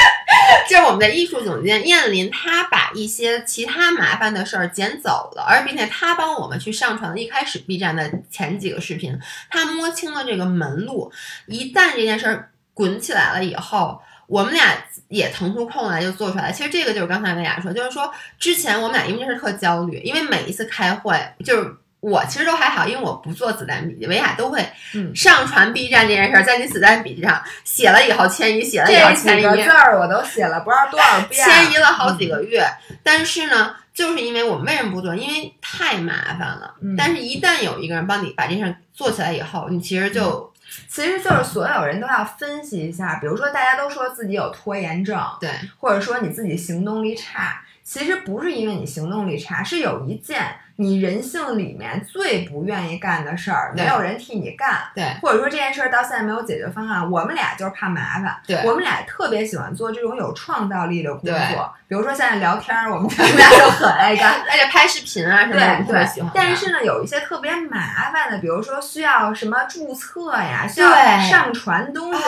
[0.66, 9.20] 就是我们的艺术总监燕林，他把一些其他麻烦的事儿捡走了，而并且他帮我们去上传了一开始 B 站的前几个视频，
[9.50, 11.12] 他摸清了这个门路，
[11.46, 14.00] 一旦这件事儿滚起来了以后。
[14.26, 14.74] 我们俩
[15.08, 16.50] 也腾出空来就做出来。
[16.50, 24.66] 其实这个就是刚才维雅说，就是说之前我们俩因为这事特焦虑，因为每一次开会，就是我其实都还好，因为我不做子弹笔记，维雅都会
[25.14, 29.42] 上传 B 站这件事儿，在你子弹笔记上写了以后迁移，写了以后迁移。
[29.42, 32.66] 这几个字儿我都写了不知道多少遍，迁移了好几个月。
[33.02, 35.14] 但是呢，就是因为我们为什么不做？
[35.14, 36.74] 因为太麻烦了。
[36.96, 40.52] 但是一旦有一个人帮你把这事儿做起来以后，你其实就。
[40.88, 50.56] 其实就是所有人都要分析一下，比如说大家都说自己有拖延症，对，或者说你自己行动力差，其实不是因为你行动力差，是有一件。
[50.76, 66.30] 你人性里面最不愿意干的事儿，没有人替你干，对，或者说这件事儿到现在没有解决方案，我们俩就是怕麻烦，对，我们俩特别喜欢做这种有创造力的工作，比如说现在聊天儿，我们 俩就很爱干，而且拍视频啊什么的，对喜欢。
[66.34, 70.90] 但是呢，有一些特别麻烦的，比如说需要什么注册呀，需要
[71.20, 72.22] 上传东西，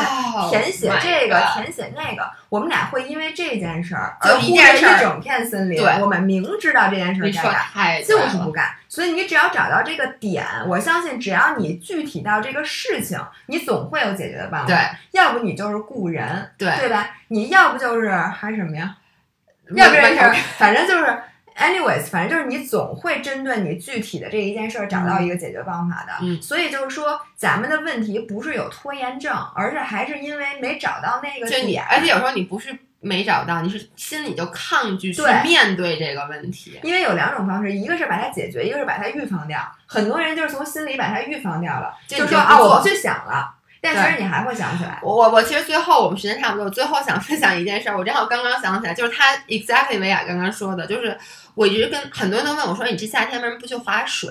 [0.50, 5.84] 填写这个，填写那个，我们俩会因为这件事儿而忽略一整片森林。
[6.00, 8.74] 我们明知道这件事儿该干，就是不干。
[8.88, 14.66] 所以你只要找到这个点，我相信只要你具体到这个事情，你总会有解决的办法。
[14.66, 14.76] 对，
[15.12, 17.10] 要不你就是雇人，对对吧？
[17.28, 18.96] 你要不就是还什么呀？
[19.74, 21.18] 要不然是反正就是
[21.56, 26.12] ，anyways，反正就是你总会针对你具体的这一件事儿找到一个解决方法的。
[26.22, 31.84] 嗯，所以就是说，咱们的问题不是有拖延症，而是还是因为没找到那个点。
[31.90, 32.78] 而且有时候你不是。
[33.00, 39.60] 没找到，你是心里就抗拒去面对这个问题，因为有两种方式，一个是把它解决，一个是把它预防掉。
[39.86, 43.54] 很多人就是从心里把它预防掉了，就说啊，我不去想了。
[43.80, 44.98] 但其实你还会想起来。
[45.02, 51.16] 我我我其实最后我们时间差不多，我最后想分享一件事儿，我正好刚刚想起来，就是他 exactly 维亚刚刚说的，就是
[51.54, 54.30] 我一直跟很多人都问我说，你这夏天为什么不去划水？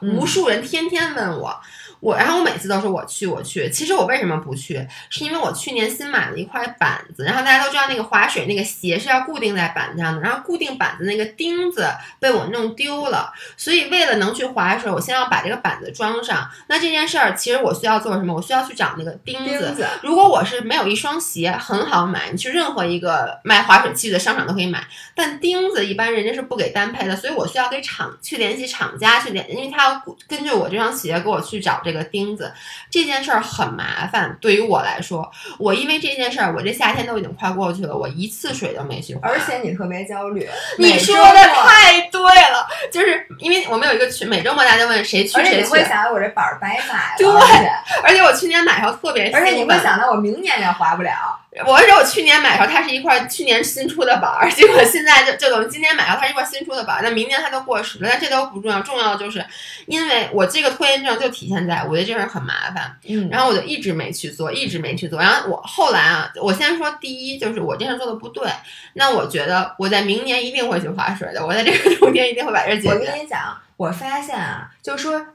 [0.00, 1.60] 无数人天天问我。
[2.06, 4.86] 我然后我每次都是我去我去，其实我为什么不去？
[5.10, 11.88] 是因为我去年新买了一块板子，然后大家都知道那个滑水那个鞋是要固定在板子上的，然后固定板子那个钉子
[12.20, 16.48] 被我弄丢了，所以为了能去滑水，我先要把这个板子装上。
[16.68, 18.32] 那这件事儿其实我需要做什么？
[18.32, 19.74] 我需要去找那个钉子。
[20.02, 24.86] 如果我是没有一双鞋，很好买，你去任何一个卖滑水器的商场都可以买。
[25.12, 31.80] 但钉子一般人家是不给单配的，所以我需要给厂去联系厂家去联，因为他要根据我这双鞋给我去找。
[31.86, 32.52] 这个钉子
[32.90, 39.18] 这件事儿很麻烦，对于我来说，我因为这件事儿，我这夏天都已经快过去了，我一次水都没去。
[39.22, 40.48] 而且你特别焦虑，
[40.78, 47.28] 你说的太对了，就是因为我们有一个群，每周末大家问谁去谁去，会想到我这板儿白买了，对，
[48.02, 51.38] 而且我去年买时候特别，而且你会想到我明年也滑不了。
[51.64, 58.08] 我而且我去年买的时候，它是一块去年新出的板儿，结果现在就就等于今年买到它是一块新出的板儿，那明年它都过时了。
[58.10, 59.42] 但这都不重要，重要的就是
[59.86, 65.18] 因为我这个拖延症就体现在我觉得这事儿很麻烦，嗯，然后我就一直没去做，一直没去做。
[65.18, 68.50] 然后我后来啊，我先说第一就是我这事儿做的不对，
[68.92, 72.90] 那我觉得我在明年一定会去划水的，我在这个冬天一定会把这解决。
[72.90, 75.26] 我跟你讲，我发现啊，就是说。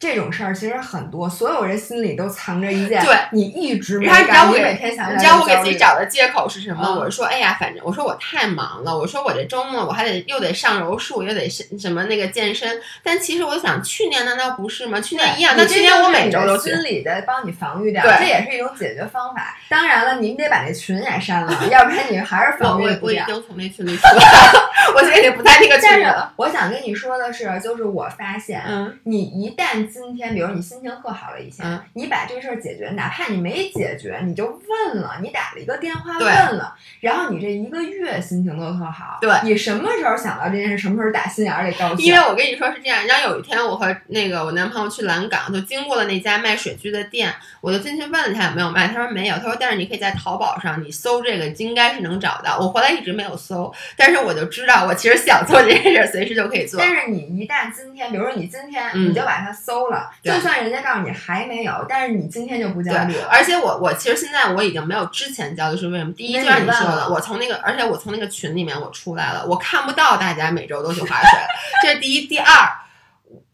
[0.00, 6.96] 这种事儿其实很多，所有人心里都藏着一件，对你一直没干，你每天想，你知道我给自己找的借口是什么？
[6.98, 12.80] 我是说，哎呀，反正我说我太忙了，我说我这周末我还得又得上柔术，又得什么那个健身。
[13.02, 14.98] 但其实我想，去年难道不是吗？
[14.98, 19.54] 去年一样，那去年我每周都心里的帮你防御掉，这也是一种解决方法。
[19.68, 23.22] 当然了，您得把那群也删了，要不然你还是防御不了。
[23.26, 26.32] 我已经从那群里出来了，我现在也不在那个群里了。
[26.36, 28.62] 我想跟你说的是，就是我发现，
[29.04, 39.18] 你一旦今天，比如你心情特好了一下，你把这个事儿解决，哪怕你没解决，你就问了，你打了一个电话问了，然后你这一个月心情都特好。
[39.20, 42.06] 对，你什么时候想到这件事，什么时候打心眼里高兴？
[42.06, 52.58] 因为我跟你说是这样，然后有一天我和那个我男朋友去蓝港，就经过了那家卖水具的店，我就进去问了他有没有卖，他说没有，他说但是你可以在淘宝上你搜这个应该是能找到。
[52.58, 56.80] 我回来一直没有搜，但是我就知道我其实想做这件事，随时就可以做。
[56.80, 60.60] 但是你一旦今天，比如说你今天你就把它搜了，就算。
[60.60, 63.28] 人家告诉你还没有，但是你今天就不焦虑了。
[63.30, 66.12] 而且我我其实现在我已经没有之前焦虑是为什么？
[66.12, 71.40] 第一就像你说的，我从那个，而且我从那个群里面我出来了，我看不到大家每周都去划水，
[71.82, 72.20] 这是第一。
[72.30, 72.46] 第二，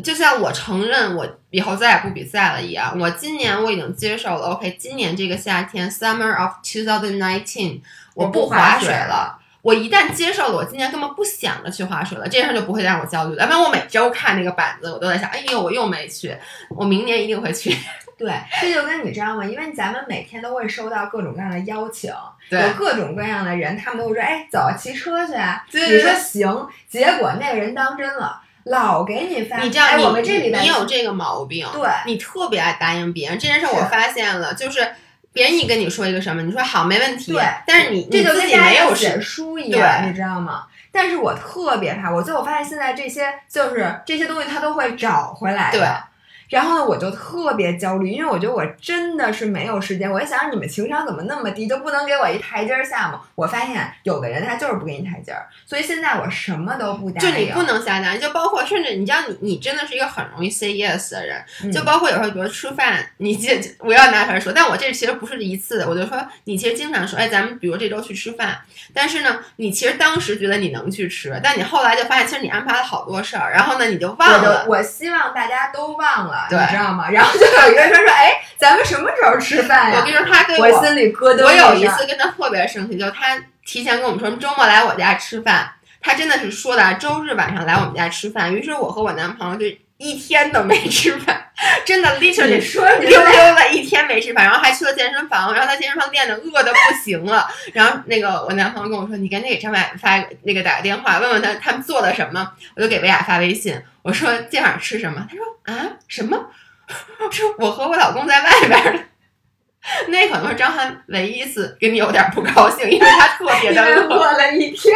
[0.05, 4.49] 就像我承认我以后再也不比赛了一样，我今年我已经接受了。
[4.49, 7.81] OK，今年这个夏天，Summer of 2019，
[8.15, 9.39] 我不划水了。
[9.63, 13.43] 我一旦接受了，我今年根本不想着去划水了，这件事就不会让我焦虑了。
[13.43, 16.37] 要不然我每周看那个板子，我都在想，哎呦，我又没去，
[16.71, 17.77] 我明年一定会去。
[18.17, 19.45] 对，这就跟你知道吗？
[19.45, 22.13] 因为咱们每天都会收到各种各样的邀请，
[22.51, 25.65] 有各种各样的人，他们都会说，哎，走，骑车去啊。
[25.73, 29.59] 你说行，结果那个人当真了，老给你发。
[29.59, 33.39] 你知道，我们这里边你有这个毛病，对，你特别爱答应别人。
[33.39, 34.87] 这件事我发现了，就是。
[35.33, 40.65] 别人一跟你说一个什么，你说好没问题，对，但是你这就跟没有写书一样，你知道吗？
[40.91, 46.05] 但是我特别怕，我最后发现现在这些就是这些东西，他都会找回来的。
[46.49, 50.11] 然后呢，我就特别焦虑，因为我觉得我真的是没有时间。
[50.11, 53.21] 我一想，你们情商怎么那么低，就不能给我一台阶下吗？
[53.35, 57.33] 我发现有的人他就是不给你台阶儿，所以现在我什么都不答应。
[57.33, 61.73] 就你不能瞎答应，就包括甚至你知道，你你真的是一个很容易 say yes 的人。
[61.73, 68.59] 就包括有时候，比如吃饭，你记我要拿出来说，但我这其实不是一次，我就说你其实经常说，哎，咱们比如这周去吃饭，
[68.95, 74.65] 但是呢，你其实当时觉得你能去吃，但你后来就发现其实你安排了好多事儿，然后呢你就忘了。
[74.69, 76.36] 我希望大家都忘了。
[76.51, 77.09] 你知道吗？
[77.13, 79.99] 然后就有一个人说说，哎，咱们什么时候吃饭呀？
[80.01, 81.45] 我跟你说，他跟我心里咯噔。
[81.45, 88.55] 我有一次跟他特别生气，就他提前跟我们说周末来我家吃饭，他真的是说的周日晚上来我们家吃饭。
[88.55, 89.67] 于是我和我男朋友就
[89.99, 91.51] 一天都没吃饭，
[91.87, 97.49] 真的 literally 溜溜了一天没吃饭，然后还去了健身房，然后在健身房练的饿的不行了。
[97.73, 102.53] 然后那个我男朋友跟我说，你赶紧给张伟发那个打个电话，问问他他们做了什么。
[102.75, 105.27] 我就给维亚发微信，我说今晚上吃什么？
[105.31, 106.51] 他说啊什么？
[107.33, 109.01] 说我和我老公在外边呢，
[110.09, 114.95] 那可能是张翰唯一一次跟你有点不高兴，因为他特别的饿了一天。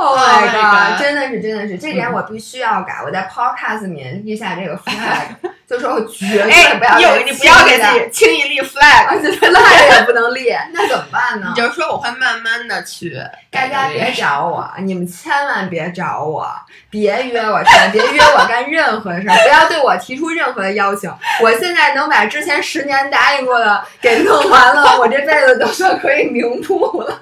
[0.00, 0.56] Oh my god！
[0.56, 3.02] 啊，真的是，真的是，这点我必须要改。
[3.04, 11.52] 我在 Podcast 里面立下这个 flag， 就说我绝对不要有你不要给自己轻易立 flag，flag 也不能立，那怎么办呢？
[11.54, 13.14] 你就说我会慢慢的去。
[13.50, 16.48] 大家别找我，你们千万别找我，
[16.88, 21.12] 别约我去，别约我干任何事儿，不要对我提出任何的要求。
[21.42, 27.18] 我现在能把之前十年答应过的给弄完了，我这辈子都算可以瞑目了。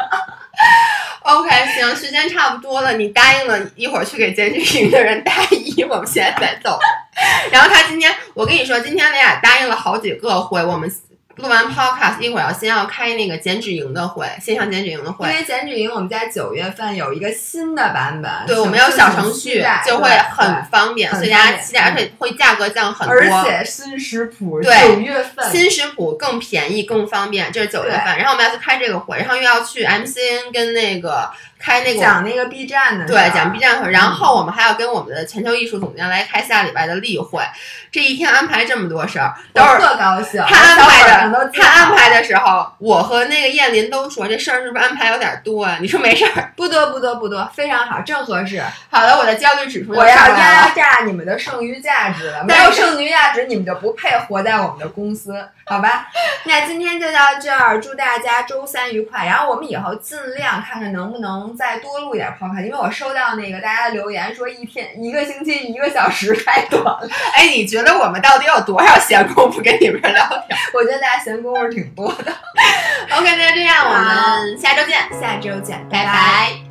[1.22, 6.78] OK，行，时间差不多了，你答应了一会儿去给检举营的人答疑，我们现在再走。
[7.52, 10.90] 然后他今天，我跟你说，今天咱俩答应了好几个回，我们。
[11.39, 15.28] 录完 Podcast，一会儿要先要开那个减脂营的会，线上减脂营的会。
[15.28, 23.16] 因为减脂营我们在九月份有一个新的版本，对，我们有小程序，就会很方便，所以大家期待，而且会价格降很多。
[23.16, 28.19] 而且新食谱对九月份新食谱更便宜更方便，这是九月份。
[28.19, 31.31] 然后我们要去开这个会，然后又要去 MCN 跟那个。
[31.59, 33.90] 开那个讲那个 B 站的，对，讲 B 站的。
[33.90, 37.43] 然后我们还要跟我们的全球艺术总监来开下礼拜的例会。
[37.90, 40.43] 这一天安排这么多事儿，都是特高兴。
[40.47, 45.78] 他安排的，他安排的时候，我和那个燕林都说这事儿是不是安排有点多啊？
[45.80, 48.62] 你说没事儿，不多不多不多，非常好，正合适。
[48.90, 55.35] 好的，我的焦虑指数我要压榨你们的剩余价值了，没有剩余价值，你们就不配活在我们的公司，
[55.69, 56.09] 好吧？
[56.45, 59.27] 那今天就到这儿，祝大家周三愉快。
[59.27, 62.28] 然后我们以后尽量看看能不能再多录一点。
[62.40, 67.09] podcast，因为我收到那个大家的留言说一天一个星期一个小时太短了。
[67.35, 70.59] 哎，你觉得我们到底有多少闲工夫跟你们聊天？
[70.73, 72.32] 我觉得大家闲工夫挺多的。
[73.16, 76.68] OK，那就这样，我们下周见，下周见，拜拜。